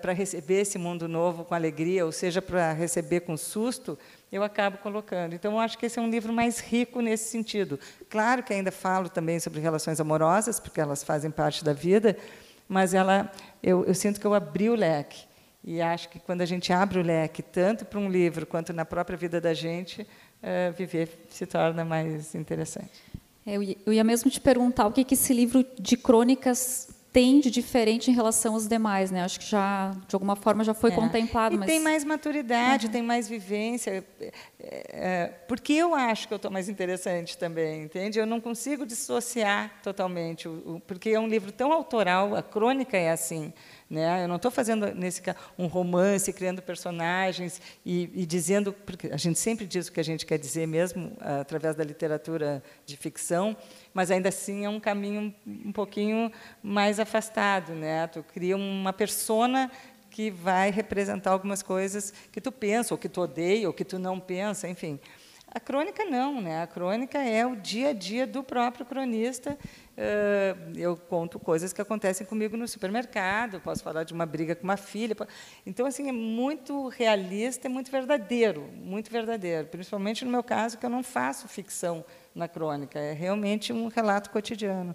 para 0.00 0.12
receber 0.12 0.60
esse 0.60 0.78
mundo 0.78 1.08
novo 1.08 1.44
com 1.44 1.54
alegria, 1.54 2.04
ou 2.04 2.12
seja, 2.12 2.40
para 2.40 2.72
receber 2.72 3.20
com 3.20 3.36
susto, 3.36 3.98
eu 4.30 4.42
acabo 4.42 4.78
colocando. 4.78 5.34
Então, 5.34 5.52
eu 5.52 5.58
acho 5.58 5.76
que 5.78 5.86
esse 5.86 5.98
é 5.98 6.02
um 6.02 6.10
livro 6.10 6.32
mais 6.32 6.60
rico 6.60 7.00
nesse 7.00 7.30
sentido. 7.30 7.78
Claro 8.08 8.42
que 8.42 8.52
ainda 8.52 8.70
falo 8.70 9.08
também 9.08 9.40
sobre 9.40 9.60
relações 9.60 10.00
amorosas, 10.00 10.60
porque 10.60 10.80
elas 10.80 11.02
fazem 11.02 11.30
parte 11.30 11.64
da 11.64 11.72
vida, 11.72 12.16
mas 12.68 12.94
ela, 12.94 13.30
eu, 13.62 13.84
eu 13.84 13.94
sinto 13.94 14.20
que 14.20 14.26
eu 14.26 14.34
abri 14.34 14.70
o 14.70 14.74
leque. 14.74 15.24
E 15.62 15.80
acho 15.80 16.08
que 16.08 16.18
quando 16.18 16.40
a 16.40 16.46
gente 16.46 16.72
abre 16.72 16.98
o 16.98 17.02
leque, 17.02 17.42
tanto 17.42 17.84
para 17.84 17.98
um 17.98 18.08
livro 18.08 18.46
quanto 18.46 18.72
na 18.72 18.84
própria 18.84 19.16
vida 19.16 19.40
da 19.40 19.52
gente, 19.52 20.06
é, 20.42 20.70
viver 20.70 21.26
se 21.28 21.44
torna 21.46 21.84
mais 21.84 22.34
interessante. 22.34 23.02
Eu 23.46 23.92
ia 23.92 24.04
mesmo 24.04 24.30
te 24.30 24.40
perguntar 24.40 24.86
o 24.86 24.92
que, 24.92 25.04
que 25.04 25.14
esse 25.14 25.32
livro 25.32 25.64
de 25.78 25.96
crônicas 25.96 26.89
tem 27.12 27.40
de 27.40 27.50
diferente 27.50 28.10
em 28.10 28.14
relação 28.14 28.54
aos 28.54 28.68
demais, 28.68 29.10
né? 29.10 29.22
Acho 29.22 29.40
que 29.40 29.46
já 29.46 29.90
de 30.06 30.14
alguma 30.14 30.36
forma 30.36 30.62
já 30.62 30.72
foi 30.72 30.90
é. 30.90 30.94
contemplado. 30.94 31.54
E 31.54 31.58
mas... 31.58 31.68
tem 31.68 31.80
mais 31.80 32.04
maturidade, 32.04 32.86
uhum. 32.86 32.92
tem 32.92 33.02
mais 33.02 33.28
vivência, 33.28 34.04
é, 34.20 34.32
é, 34.60 35.26
porque 35.48 35.72
eu 35.72 35.94
acho 35.94 36.28
que 36.28 36.34
eu 36.34 36.36
estou 36.36 36.50
mais 36.50 36.68
interessante 36.68 37.36
também, 37.36 37.82
entende? 37.84 38.18
Eu 38.18 38.26
não 38.26 38.40
consigo 38.40 38.86
dissociar 38.86 39.72
totalmente, 39.82 40.48
porque 40.86 41.10
é 41.10 41.18
um 41.18 41.26
livro 41.26 41.50
tão 41.50 41.72
autoral, 41.72 42.36
a 42.36 42.42
crônica 42.42 42.96
é 42.96 43.10
assim. 43.10 43.52
Né? 43.90 44.22
Eu 44.22 44.28
não 44.28 44.36
estou 44.36 44.52
fazendo 44.52 44.94
nesse 44.94 45.20
um 45.58 45.66
romance, 45.66 46.32
criando 46.32 46.62
personagens 46.62 47.60
e, 47.84 48.08
e, 48.14 48.24
dizendo, 48.24 48.72
porque 48.72 49.08
a 49.08 49.16
gente 49.16 49.36
sempre 49.36 49.66
diz 49.66 49.88
o 49.88 49.92
que 49.92 49.98
a 49.98 50.04
gente 50.04 50.24
quer 50.24 50.38
dizer 50.38 50.64
mesmo 50.68 51.12
através 51.18 51.74
da 51.74 51.82
literatura 51.82 52.62
de 52.86 52.96
ficção, 52.96 53.56
mas 53.92 54.10
ainda 54.10 54.28
assim 54.28 54.64
é 54.64 54.68
um 54.68 54.80
caminho 54.80 55.34
um 55.46 55.72
pouquinho 55.72 56.30
mais 56.62 57.00
afastado, 57.00 57.72
né? 57.72 58.06
Tu 58.06 58.22
cria 58.22 58.56
uma 58.56 58.92
persona 58.92 59.70
que 60.10 60.30
vai 60.30 60.70
representar 60.70 61.30
algumas 61.30 61.62
coisas 61.62 62.12
que 62.32 62.40
tu 62.40 62.50
pensa, 62.50 62.94
ou 62.94 62.98
que 62.98 63.08
tu 63.08 63.20
odeia, 63.20 63.68
ou 63.68 63.72
que 63.72 63.84
tu 63.84 63.98
não 63.98 64.18
pensa, 64.18 64.68
enfim. 64.68 64.98
A 65.52 65.58
crônica 65.58 66.04
não, 66.04 66.40
né? 66.40 66.62
A 66.62 66.66
crônica 66.66 67.18
é 67.18 67.44
o 67.44 67.56
dia 67.56 67.88
a 67.88 67.92
dia 67.92 68.24
do 68.24 68.40
próprio 68.40 68.86
cronista. 68.86 69.58
Eu 70.76 70.96
conto 70.96 71.40
coisas 71.40 71.72
que 71.72 71.80
acontecem 71.82 72.24
comigo 72.24 72.56
no 72.56 72.68
supermercado, 72.68 73.60
posso 73.60 73.82
falar 73.82 74.04
de 74.04 74.12
uma 74.12 74.24
briga 74.24 74.54
com 74.54 74.62
uma 74.62 74.76
filha. 74.76 75.16
Então, 75.66 75.86
assim, 75.86 76.08
é 76.08 76.12
muito 76.12 76.86
realista, 76.86 77.66
é 77.66 77.68
muito 77.68 77.90
verdadeiro, 77.90 78.70
muito 78.76 79.10
verdadeiro. 79.10 79.66
Principalmente 79.66 80.24
no 80.24 80.30
meu 80.30 80.44
caso, 80.44 80.78
que 80.78 80.86
eu 80.86 80.90
não 80.90 81.02
faço 81.02 81.48
ficção 81.48 82.04
na 82.34 82.48
crônica, 82.48 82.98
é 82.98 83.12
realmente 83.12 83.72
um 83.72 83.88
relato 83.88 84.30
cotidiano. 84.30 84.94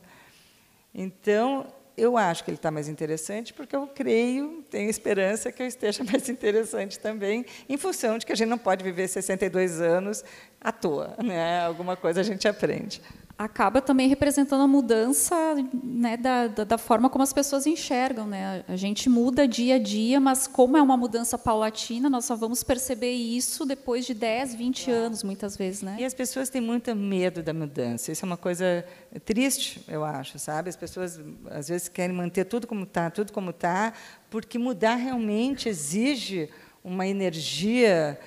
Então, 0.93 1.67
eu 1.97 2.17
acho 2.17 2.43
que 2.43 2.49
ele 2.49 2.57
está 2.57 2.71
mais 2.71 2.87
interessante 2.87 3.53
porque 3.53 3.75
eu 3.75 3.87
creio, 3.87 4.63
tenho 4.69 4.89
esperança 4.89 5.51
que 5.51 5.61
eu 5.61 5.67
esteja 5.67 6.03
mais 6.05 6.27
interessante 6.29 6.99
também, 6.99 7.45
em 7.67 7.77
função 7.77 8.17
de 8.17 8.25
que 8.25 8.31
a 8.31 8.35
gente 8.35 8.49
não 8.49 8.57
pode 8.57 8.83
viver 8.83 9.07
62 9.07 9.81
anos 9.81 10.23
à 10.59 10.71
toa, 10.71 11.15
né? 11.23 11.61
Alguma 11.61 11.95
coisa 11.95 12.21
a 12.21 12.23
gente 12.23 12.47
aprende 12.47 13.01
acaba 13.37 13.81
também 13.81 14.07
representando 14.07 14.61
a 14.61 14.67
mudança 14.67 15.35
né, 15.83 16.15
da, 16.15 16.47
da, 16.47 16.63
da, 16.63 16.77
forma 16.77 17.09
como 17.09 17.21
as 17.21 17.33
pessoas 17.33 17.67
enxergam. 17.67 18.25
Né? 18.25 18.63
A 18.67 18.75
gente 18.77 19.09
muda 19.09 19.47
dia 19.47 19.75
a 19.75 19.79
dia, 19.79 20.19
mas 20.19 20.47
como 20.47 20.77
é 20.77 20.81
uma 20.81 20.95
mudança 20.95 21.37
paulatina, 21.37 22.09
nós 22.09 22.25
só 22.25 22.35
vamos 22.35 22.63
perceber 22.63 23.11
isso 23.11 23.65
depois 23.65 24.05
de 24.05 24.13
10, 24.13 24.55
20 24.55 24.91
anos, 24.91 25.23
muitas 25.23 25.57
vezes. 25.57 25.81
Né? 25.81 25.97
E 25.99 26.05
as 26.05 26.13
pessoas 26.13 26.49
têm 26.49 26.61
muito 26.61 26.95
medo 26.95 27.43
da 27.43 27.53
mudança. 27.53 28.11
Isso 28.11 28.23
é 28.23 28.27
uma 28.27 28.37
coisa 28.37 28.85
triste, 29.25 29.83
eu 29.87 30.05
acho. 30.05 30.39
sabe? 30.39 30.69
As 30.69 30.77
pessoas, 30.77 31.19
às 31.51 31.67
vezes, 31.67 31.89
querem 31.89 32.15
manter 32.15 32.45
tudo 32.45 32.65
como 32.65 32.83
está, 32.83 33.09
tudo 33.09 33.33
como 33.33 33.49
está, 33.49 33.91
porque 34.29 34.57
mudar 34.57 34.95
realmente 34.95 35.67
exige 35.67 36.49
uma 36.81 37.05
energia, 37.05 38.17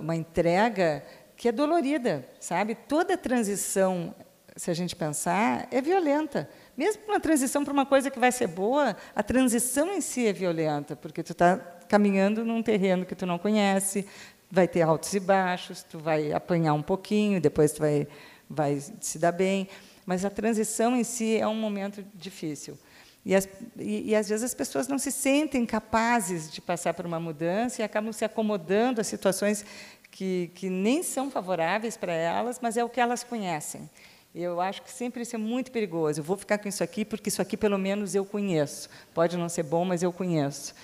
uma 0.00 0.14
entrega 0.16 1.02
que 1.42 1.48
é 1.48 1.52
dolorida, 1.52 2.24
sabe? 2.38 2.76
Toda 2.76 3.18
transição, 3.18 4.14
se 4.54 4.70
a 4.70 4.74
gente 4.74 4.94
pensar, 4.94 5.66
é 5.72 5.80
violenta. 5.80 6.48
Mesmo 6.76 7.02
uma 7.08 7.18
transição 7.18 7.64
para 7.64 7.72
uma 7.72 7.84
coisa 7.84 8.12
que 8.12 8.18
vai 8.20 8.30
ser 8.30 8.46
boa, 8.46 8.96
a 9.12 9.24
transição 9.24 9.92
em 9.92 10.00
si 10.00 10.24
é 10.24 10.32
violenta, 10.32 10.94
porque 10.94 11.20
tu 11.20 11.32
está 11.32 11.56
caminhando 11.88 12.44
num 12.44 12.62
terreno 12.62 13.04
que 13.04 13.16
tu 13.16 13.26
não 13.26 13.40
conhece, 13.40 14.06
vai 14.48 14.68
ter 14.68 14.82
altos 14.82 15.12
e 15.14 15.18
baixos, 15.18 15.82
tu 15.82 15.98
vai 15.98 16.32
apanhar 16.32 16.74
um 16.74 16.82
pouquinho, 16.82 17.40
depois 17.40 17.72
tu 17.72 17.80
vai, 17.80 18.06
vai 18.48 18.78
se 19.00 19.18
dar 19.18 19.32
bem. 19.32 19.66
Mas 20.06 20.24
a 20.24 20.30
transição 20.30 20.94
em 20.94 21.02
si 21.02 21.38
é 21.38 21.48
um 21.48 21.56
momento 21.56 22.04
difícil. 22.14 22.78
E, 23.24 23.34
as, 23.34 23.48
e, 23.76 24.10
e, 24.10 24.14
às 24.14 24.28
vezes 24.28 24.44
as 24.44 24.54
pessoas 24.54 24.86
não 24.86 24.98
se 24.98 25.10
sentem 25.10 25.66
capazes 25.66 26.52
de 26.52 26.60
passar 26.60 26.92
por 26.94 27.06
uma 27.06 27.20
mudança 27.20 27.80
e 27.80 27.84
acabam 27.84 28.12
se 28.12 28.24
acomodando 28.24 29.00
a 29.00 29.04
situações 29.04 29.64
que, 30.12 30.52
que 30.54 30.68
nem 30.68 31.02
são 31.02 31.30
favoráveis 31.30 31.96
para 31.96 32.12
elas, 32.12 32.60
mas 32.62 32.76
é 32.76 32.84
o 32.84 32.88
que 32.88 33.00
elas 33.00 33.24
conhecem. 33.24 33.90
Eu 34.34 34.60
acho 34.60 34.82
que 34.82 34.92
sempre 34.92 35.22
isso 35.22 35.34
é 35.34 35.38
muito 35.38 35.72
perigoso. 35.72 36.20
Eu 36.20 36.24
vou 36.24 36.36
ficar 36.36 36.58
com 36.58 36.68
isso 36.68 36.84
aqui 36.84 37.04
porque 37.04 37.28
isso 37.28 37.42
aqui 37.42 37.56
pelo 37.56 37.78
menos 37.78 38.14
eu 38.14 38.24
conheço. 38.24 38.88
Pode 39.12 39.36
não 39.36 39.48
ser 39.48 39.62
bom, 39.64 39.84
mas 39.84 40.02
eu 40.02 40.12
conheço. 40.12 40.74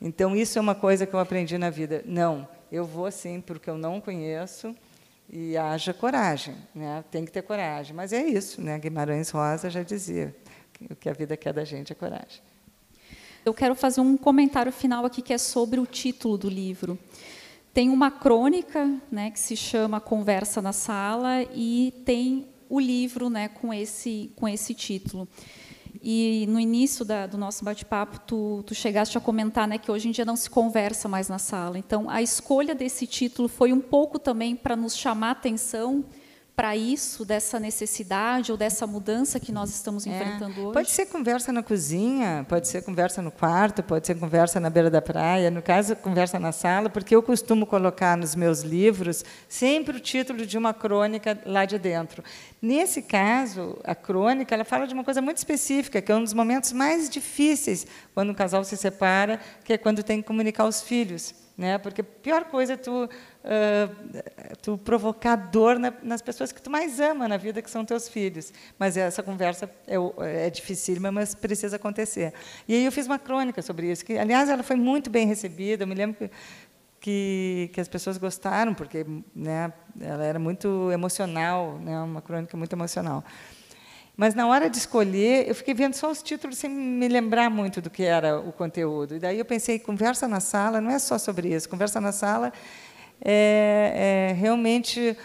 Então 0.00 0.36
isso 0.36 0.58
é 0.58 0.60
uma 0.60 0.74
coisa 0.74 1.06
que 1.06 1.14
eu 1.14 1.18
aprendi 1.18 1.58
na 1.58 1.70
vida. 1.70 2.04
Não, 2.06 2.46
eu 2.70 2.84
vou 2.84 3.10
sim 3.10 3.40
porque 3.40 3.68
eu 3.68 3.78
não 3.78 4.00
conheço 4.00 4.74
e 5.28 5.56
haja 5.56 5.92
coragem, 5.92 6.54
né? 6.74 7.02
Tem 7.10 7.24
que 7.24 7.32
ter 7.32 7.42
coragem. 7.42 7.96
Mas 7.96 8.12
é 8.12 8.22
isso, 8.24 8.60
né? 8.60 8.78
Guimarães 8.78 9.30
Rosa 9.30 9.70
já 9.70 9.82
dizia 9.82 10.36
o 10.90 10.94
que 10.94 11.08
a 11.08 11.12
vida 11.14 11.36
quer 11.36 11.52
da 11.52 11.64
gente 11.64 11.92
é 11.92 11.94
coragem. 11.94 12.42
Eu 13.44 13.54
quero 13.54 13.74
fazer 13.74 14.00
um 14.00 14.16
comentário 14.16 14.72
final 14.72 15.06
aqui 15.06 15.22
que 15.22 15.32
é 15.32 15.38
sobre 15.38 15.80
o 15.80 15.86
título 15.86 16.36
do 16.36 16.48
livro. 16.48 16.98
Tem 17.76 17.90
uma 17.90 18.10
crônica, 18.10 18.90
né, 19.12 19.30
que 19.30 19.38
se 19.38 19.54
chama 19.54 20.00
Conversa 20.00 20.62
na 20.62 20.72
Sala 20.72 21.42
e 21.54 21.92
tem 22.06 22.46
o 22.70 22.80
livro, 22.80 23.28
né, 23.28 23.48
com 23.48 23.70
esse 23.70 24.32
com 24.34 24.48
esse 24.48 24.72
título. 24.72 25.28
E 26.02 26.46
no 26.48 26.58
início 26.58 27.04
da, 27.04 27.26
do 27.26 27.36
nosso 27.36 27.62
bate-papo, 27.66 28.18
tu, 28.20 28.64
tu 28.66 28.74
chegaste 28.74 29.18
a 29.18 29.20
comentar 29.20 29.68
né, 29.68 29.76
que 29.76 29.90
hoje 29.90 30.08
em 30.08 30.10
dia 30.10 30.24
não 30.24 30.36
se 30.36 30.48
conversa 30.48 31.06
mais 31.06 31.28
na 31.28 31.38
sala. 31.38 31.78
Então, 31.78 32.08
a 32.08 32.22
escolha 32.22 32.74
desse 32.74 33.06
título 33.06 33.46
foi 33.46 33.74
um 33.74 33.80
pouco 33.82 34.18
também 34.18 34.56
para 34.56 34.74
nos 34.74 34.96
chamar 34.96 35.28
a 35.28 35.32
atenção 35.32 36.02
para 36.56 36.74
isso, 36.74 37.22
dessa 37.22 37.60
necessidade 37.60 38.50
ou 38.50 38.56
dessa 38.56 38.86
mudança 38.86 39.38
que 39.38 39.52
nós 39.52 39.68
estamos 39.68 40.06
é. 40.06 40.10
enfrentando 40.10 40.58
hoje? 40.62 40.72
Pode 40.72 40.90
ser 40.90 41.04
conversa 41.04 41.52
na 41.52 41.62
cozinha, 41.62 42.46
pode 42.48 42.66
ser 42.66 42.82
conversa 42.82 43.20
no 43.20 43.30
quarto, 43.30 43.82
pode 43.82 44.06
ser 44.06 44.18
conversa 44.18 44.58
na 44.58 44.70
beira 44.70 44.88
da 44.88 45.02
praia, 45.02 45.50
no 45.50 45.60
caso, 45.60 45.94
conversa 45.96 46.40
na 46.40 46.52
sala, 46.52 46.88
porque 46.88 47.14
eu 47.14 47.22
costumo 47.22 47.66
colocar 47.66 48.16
nos 48.16 48.34
meus 48.34 48.62
livros 48.62 49.22
sempre 49.46 49.98
o 49.98 50.00
título 50.00 50.46
de 50.46 50.56
uma 50.56 50.72
crônica 50.72 51.38
lá 51.44 51.66
de 51.66 51.78
dentro. 51.78 52.24
Nesse 52.62 53.02
caso, 53.02 53.78
a 53.84 53.94
crônica 53.94 54.54
ela 54.54 54.64
fala 54.64 54.86
de 54.86 54.94
uma 54.94 55.04
coisa 55.04 55.20
muito 55.20 55.36
específica, 55.36 56.00
que 56.00 56.10
é 56.10 56.16
um 56.16 56.24
dos 56.24 56.32
momentos 56.32 56.72
mais 56.72 57.10
difíceis 57.10 57.86
quando 58.14 58.30
um 58.30 58.34
casal 58.34 58.64
se 58.64 58.78
separa, 58.78 59.38
que 59.62 59.74
é 59.74 59.78
quando 59.78 60.02
tem 60.02 60.22
que 60.22 60.26
comunicar 60.26 60.64
os 60.64 60.80
filhos. 60.80 61.34
Né? 61.56 61.78
Porque 61.78 62.02
a 62.02 62.04
pior 62.04 62.44
coisa 62.44 62.74
é 62.74 62.76
tu 62.76 63.08
uh, 63.46 64.56
tu 64.60 64.76
provocar 64.76 65.36
dor 65.36 65.78
na, 65.78 65.92
nas 66.02 66.20
pessoas 66.20 66.52
que 66.52 66.60
tu 66.60 66.70
mais 66.70 66.98
ama 67.00 67.28
na 67.28 67.36
vida, 67.36 67.62
que 67.62 67.70
são 67.70 67.84
teus 67.84 68.08
filhos. 68.08 68.52
Mas 68.78 68.96
essa 68.96 69.22
conversa 69.22 69.70
é, 69.86 69.94
é 69.94 71.10
mas 71.10 71.34
precisa 71.34 71.76
acontecer. 71.76 72.32
E 72.66 72.74
aí 72.74 72.84
eu 72.84 72.92
fiz 72.92 73.06
uma 73.06 73.18
crônica 73.18 73.62
sobre 73.62 73.90
isso, 73.90 74.04
que, 74.04 74.18
aliás, 74.18 74.48
ela 74.48 74.62
foi 74.62 74.76
muito 74.76 75.08
bem 75.08 75.26
recebida. 75.26 75.84
Eu 75.84 75.88
me 75.88 75.94
lembro 75.94 76.16
que, 76.18 76.30
que, 77.00 77.70
que 77.72 77.80
as 77.80 77.88
pessoas 77.88 78.18
gostaram, 78.18 78.74
porque 78.74 79.06
né, 79.34 79.72
ela 80.00 80.24
era 80.24 80.38
muito 80.38 80.90
emocional, 80.92 81.78
né, 81.78 81.98
uma 82.00 82.20
crônica 82.20 82.56
muito 82.56 82.72
emocional. 82.72 83.24
Mas 84.16 84.34
na 84.34 84.46
hora 84.46 84.70
de 84.70 84.78
escolher, 84.78 85.46
eu 85.46 85.54
fiquei 85.54 85.74
vendo 85.74 85.92
só 85.92 86.10
os 86.10 86.22
títulos 86.22 86.56
sem 86.56 86.70
me 86.70 87.06
lembrar 87.06 87.50
muito 87.50 87.82
do 87.82 87.90
que 87.90 88.02
era 88.02 88.40
o 88.40 88.50
conteúdo. 88.50 89.16
E 89.16 89.18
daí 89.18 89.38
eu 89.38 89.44
pensei, 89.44 89.78
conversa 89.78 90.26
na 90.26 90.40
sala 90.40 90.80
não 90.80 90.90
é 90.90 90.98
só 90.98 91.18
sobre 91.18 91.54
isso. 91.54 91.68
Conversa 91.68 92.00
na 92.00 92.12
sala 92.12 92.50
é, 93.20 94.30
é 94.30 94.34
realmente 94.34 95.16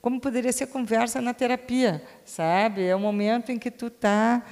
como 0.00 0.20
poderia 0.20 0.52
ser 0.52 0.66
conversa 0.66 1.20
na 1.20 1.32
terapia, 1.32 2.02
sabe? 2.24 2.84
É 2.84 2.94
o 2.94 2.98
momento 2.98 3.52
em 3.52 3.58
que 3.58 3.70
tu 3.70 3.86
está 3.86 4.42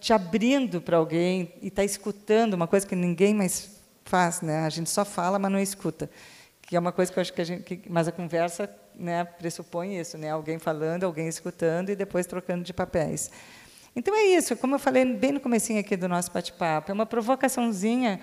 te 0.00 0.12
abrindo 0.12 0.80
para 0.80 0.96
alguém 0.96 1.52
e 1.60 1.68
está 1.68 1.84
escutando 1.84 2.54
uma 2.54 2.66
coisa 2.66 2.86
que 2.86 2.96
ninguém 2.96 3.34
mais 3.34 3.78
faz, 4.04 4.40
né? 4.40 4.60
A 4.60 4.68
gente 4.70 4.88
só 4.88 5.04
fala, 5.04 5.38
mas 5.38 5.50
não 5.50 5.58
escuta, 5.58 6.08
que 6.62 6.76
é 6.76 6.78
uma 6.78 6.92
coisa 6.92 7.12
que 7.12 7.18
eu 7.18 7.20
acho 7.20 7.32
que 7.32 7.40
a 7.40 7.44
gente, 7.44 7.62
que, 7.62 7.90
mas 7.90 8.08
a 8.08 8.12
conversa, 8.12 8.70
né, 8.94 9.24
pressupõe 9.24 9.98
isso, 9.98 10.16
né? 10.16 10.30
Alguém 10.30 10.58
falando, 10.58 11.04
alguém 11.04 11.28
escutando 11.28 11.90
e 11.90 11.96
depois 11.96 12.26
trocando 12.26 12.64
de 12.64 12.72
papéis. 12.72 13.30
Então 13.94 14.14
é 14.14 14.22
isso, 14.26 14.56
como 14.56 14.76
eu 14.76 14.78
falei 14.78 15.04
bem 15.04 15.32
no 15.32 15.40
comecinho 15.40 15.80
aqui 15.80 15.96
do 15.96 16.08
nosso 16.08 16.32
bate-papo, 16.32 16.90
é 16.90 16.94
uma 16.94 17.06
provocaçãozinha 17.06 18.20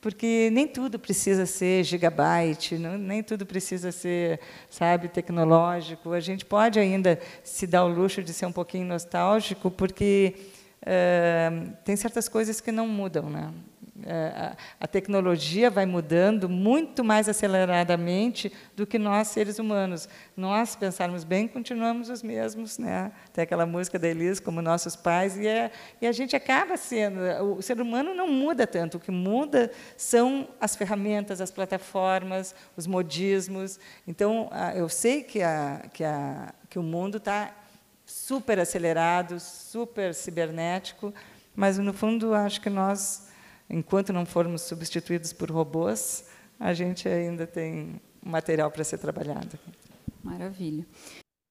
porque 0.00 0.48
nem 0.52 0.66
tudo 0.66 0.98
precisa 0.98 1.44
ser 1.44 1.82
gigabyte, 1.82 2.78
não, 2.78 2.96
nem 2.96 3.22
tudo 3.22 3.44
precisa 3.44 3.90
ser, 3.90 4.40
sabe, 4.70 5.08
tecnológico. 5.08 6.12
A 6.12 6.20
gente 6.20 6.44
pode 6.44 6.78
ainda 6.78 7.18
se 7.42 7.66
dar 7.66 7.84
o 7.84 7.88
luxo 7.88 8.22
de 8.22 8.32
ser 8.32 8.46
um 8.46 8.52
pouquinho 8.52 8.86
nostálgico, 8.86 9.70
porque 9.70 10.34
uh, 10.82 11.72
tem 11.84 11.96
certas 11.96 12.28
coisas 12.28 12.60
que 12.60 12.70
não 12.70 12.86
mudam, 12.86 13.28
né? 13.28 13.52
A 14.80 14.86
tecnologia 14.86 15.70
vai 15.70 15.84
mudando 15.84 16.48
muito 16.48 17.04
mais 17.04 17.28
aceleradamente 17.28 18.52
do 18.74 18.86
que 18.86 18.98
nós, 18.98 19.28
seres 19.28 19.58
humanos. 19.58 20.08
Nós, 20.36 20.74
pensarmos 20.74 21.24
bem, 21.24 21.46
continuamos 21.46 22.08
os 22.08 22.22
mesmos. 22.22 22.78
Né? 22.78 23.12
Tem 23.32 23.42
aquela 23.42 23.66
música 23.66 23.98
da 23.98 24.08
Elis, 24.08 24.40
como 24.40 24.62
nossos 24.62 24.96
pais, 24.96 25.36
e, 25.36 25.46
é, 25.46 25.70
e 26.00 26.06
a 26.06 26.12
gente 26.12 26.34
acaba 26.34 26.76
sendo. 26.76 27.20
O 27.56 27.62
ser 27.62 27.80
humano 27.80 28.14
não 28.14 28.28
muda 28.28 28.66
tanto. 28.66 28.96
O 28.96 29.00
que 29.00 29.10
muda 29.10 29.70
são 29.96 30.48
as 30.60 30.74
ferramentas, 30.74 31.40
as 31.40 31.50
plataformas, 31.50 32.54
os 32.76 32.86
modismos. 32.86 33.78
Então, 34.06 34.48
eu 34.74 34.88
sei 34.88 35.22
que, 35.22 35.42
a, 35.42 35.82
que, 35.92 36.04
a, 36.04 36.54
que 36.70 36.78
o 36.78 36.82
mundo 36.82 37.18
está 37.18 37.54
super 38.06 38.58
acelerado, 38.58 39.38
super 39.38 40.14
cibernético, 40.14 41.12
mas, 41.54 41.76
no 41.76 41.92
fundo, 41.92 42.34
acho 42.34 42.60
que 42.60 42.70
nós 42.70 43.27
enquanto 43.68 44.12
não 44.12 44.26
formos 44.26 44.62
substituídos 44.62 45.32
por 45.32 45.50
robôs, 45.50 46.28
a 46.58 46.72
gente 46.72 47.08
ainda 47.08 47.46
tem 47.46 48.00
material 48.24 48.70
para 48.70 48.84
ser 48.84 48.98
trabalhado. 48.98 49.58
Maravilha. 50.22 50.86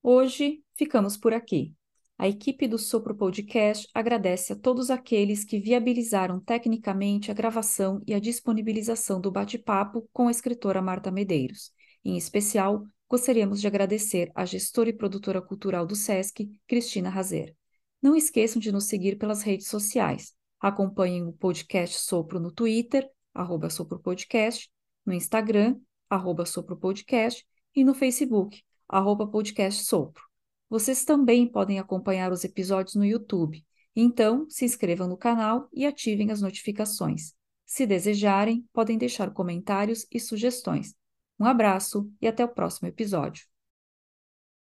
Hoje 0.04 0.64
ficamos 0.76 1.18
por 1.18 1.34
aqui. 1.34 1.74
A 2.20 2.28
equipe 2.28 2.68
do 2.68 2.80
Sopro 2.80 3.16
Podcast 3.16 3.88
agradece 3.94 4.54
a 4.54 4.56
todos 4.56 4.90
aqueles 4.90 5.44
que 5.44 5.60
viabilizaram 5.60 6.40
tecnicamente 6.40 7.30
a 7.30 7.34
gravação 7.34 8.02
e 8.08 8.14
a 8.14 8.20
disponibilização 8.20 9.22
do 9.22 9.32
bate-papo 9.32 10.10
com 10.12 10.28
a 10.28 10.32
escritora 10.32 10.82
Marta 10.82 11.12
Medeiros. 11.12 11.72
Em 12.04 12.18
especial, 12.18 12.84
gostaríamos 13.08 13.62
de 13.62 13.68
agradecer 13.68 14.32
à 14.34 14.46
gestora 14.46 14.90
e 14.90 14.94
produtora 14.94 15.42
cultural 15.42 15.86
do 15.86 15.96
SESC, 15.96 16.50
Cristina 16.68 17.10
Razer. 17.10 17.56
Não 18.02 18.16
esqueçam 18.16 18.60
de 18.60 18.72
nos 18.72 18.86
seguir 18.86 19.18
pelas 19.18 19.44
redes 19.44 19.68
sociais. 19.68 20.37
Acompanhem 20.60 21.24
o 21.28 21.34
podcast 21.34 22.00
Sopro 22.00 22.40
no 22.40 22.52
Twitter, 22.52 23.10
arroba 23.34 23.70
Sopro 23.70 24.00
Podcast, 24.00 24.72
no 25.06 25.14
Instagram, 25.14 25.80
arroba 26.10 26.46
Sopro 26.46 26.76
Podcast 26.76 27.46
e 27.76 27.84
no 27.84 27.94
Facebook, 27.94 28.64
arroba 28.88 29.28
Podcast 29.28 29.84
Sopro. 29.84 30.24
Vocês 30.70 31.06
também 31.06 31.48
podem 31.48 31.80
acompanhar 31.80 32.32
os 32.32 32.44
episódios 32.44 32.96
no 32.96 33.06
YouTube. 33.06 33.66
Então, 33.96 34.48
se 34.50 34.66
inscrevam 34.66 35.08
no 35.08 35.18
canal 35.18 35.70
e 35.74 35.86
ativem 35.86 36.32
as 36.32 36.42
notificações. 36.42 37.34
Se 37.66 37.86
desejarem, 37.86 38.68
podem 38.74 38.98
deixar 38.98 39.32
comentários 39.32 40.06
e 40.12 40.20
sugestões. 40.20 40.96
Um 41.40 41.46
abraço 41.46 42.12
e 42.22 42.28
até 42.28 42.44
o 42.44 42.50
próximo 42.50 42.88
episódio. 42.88 43.46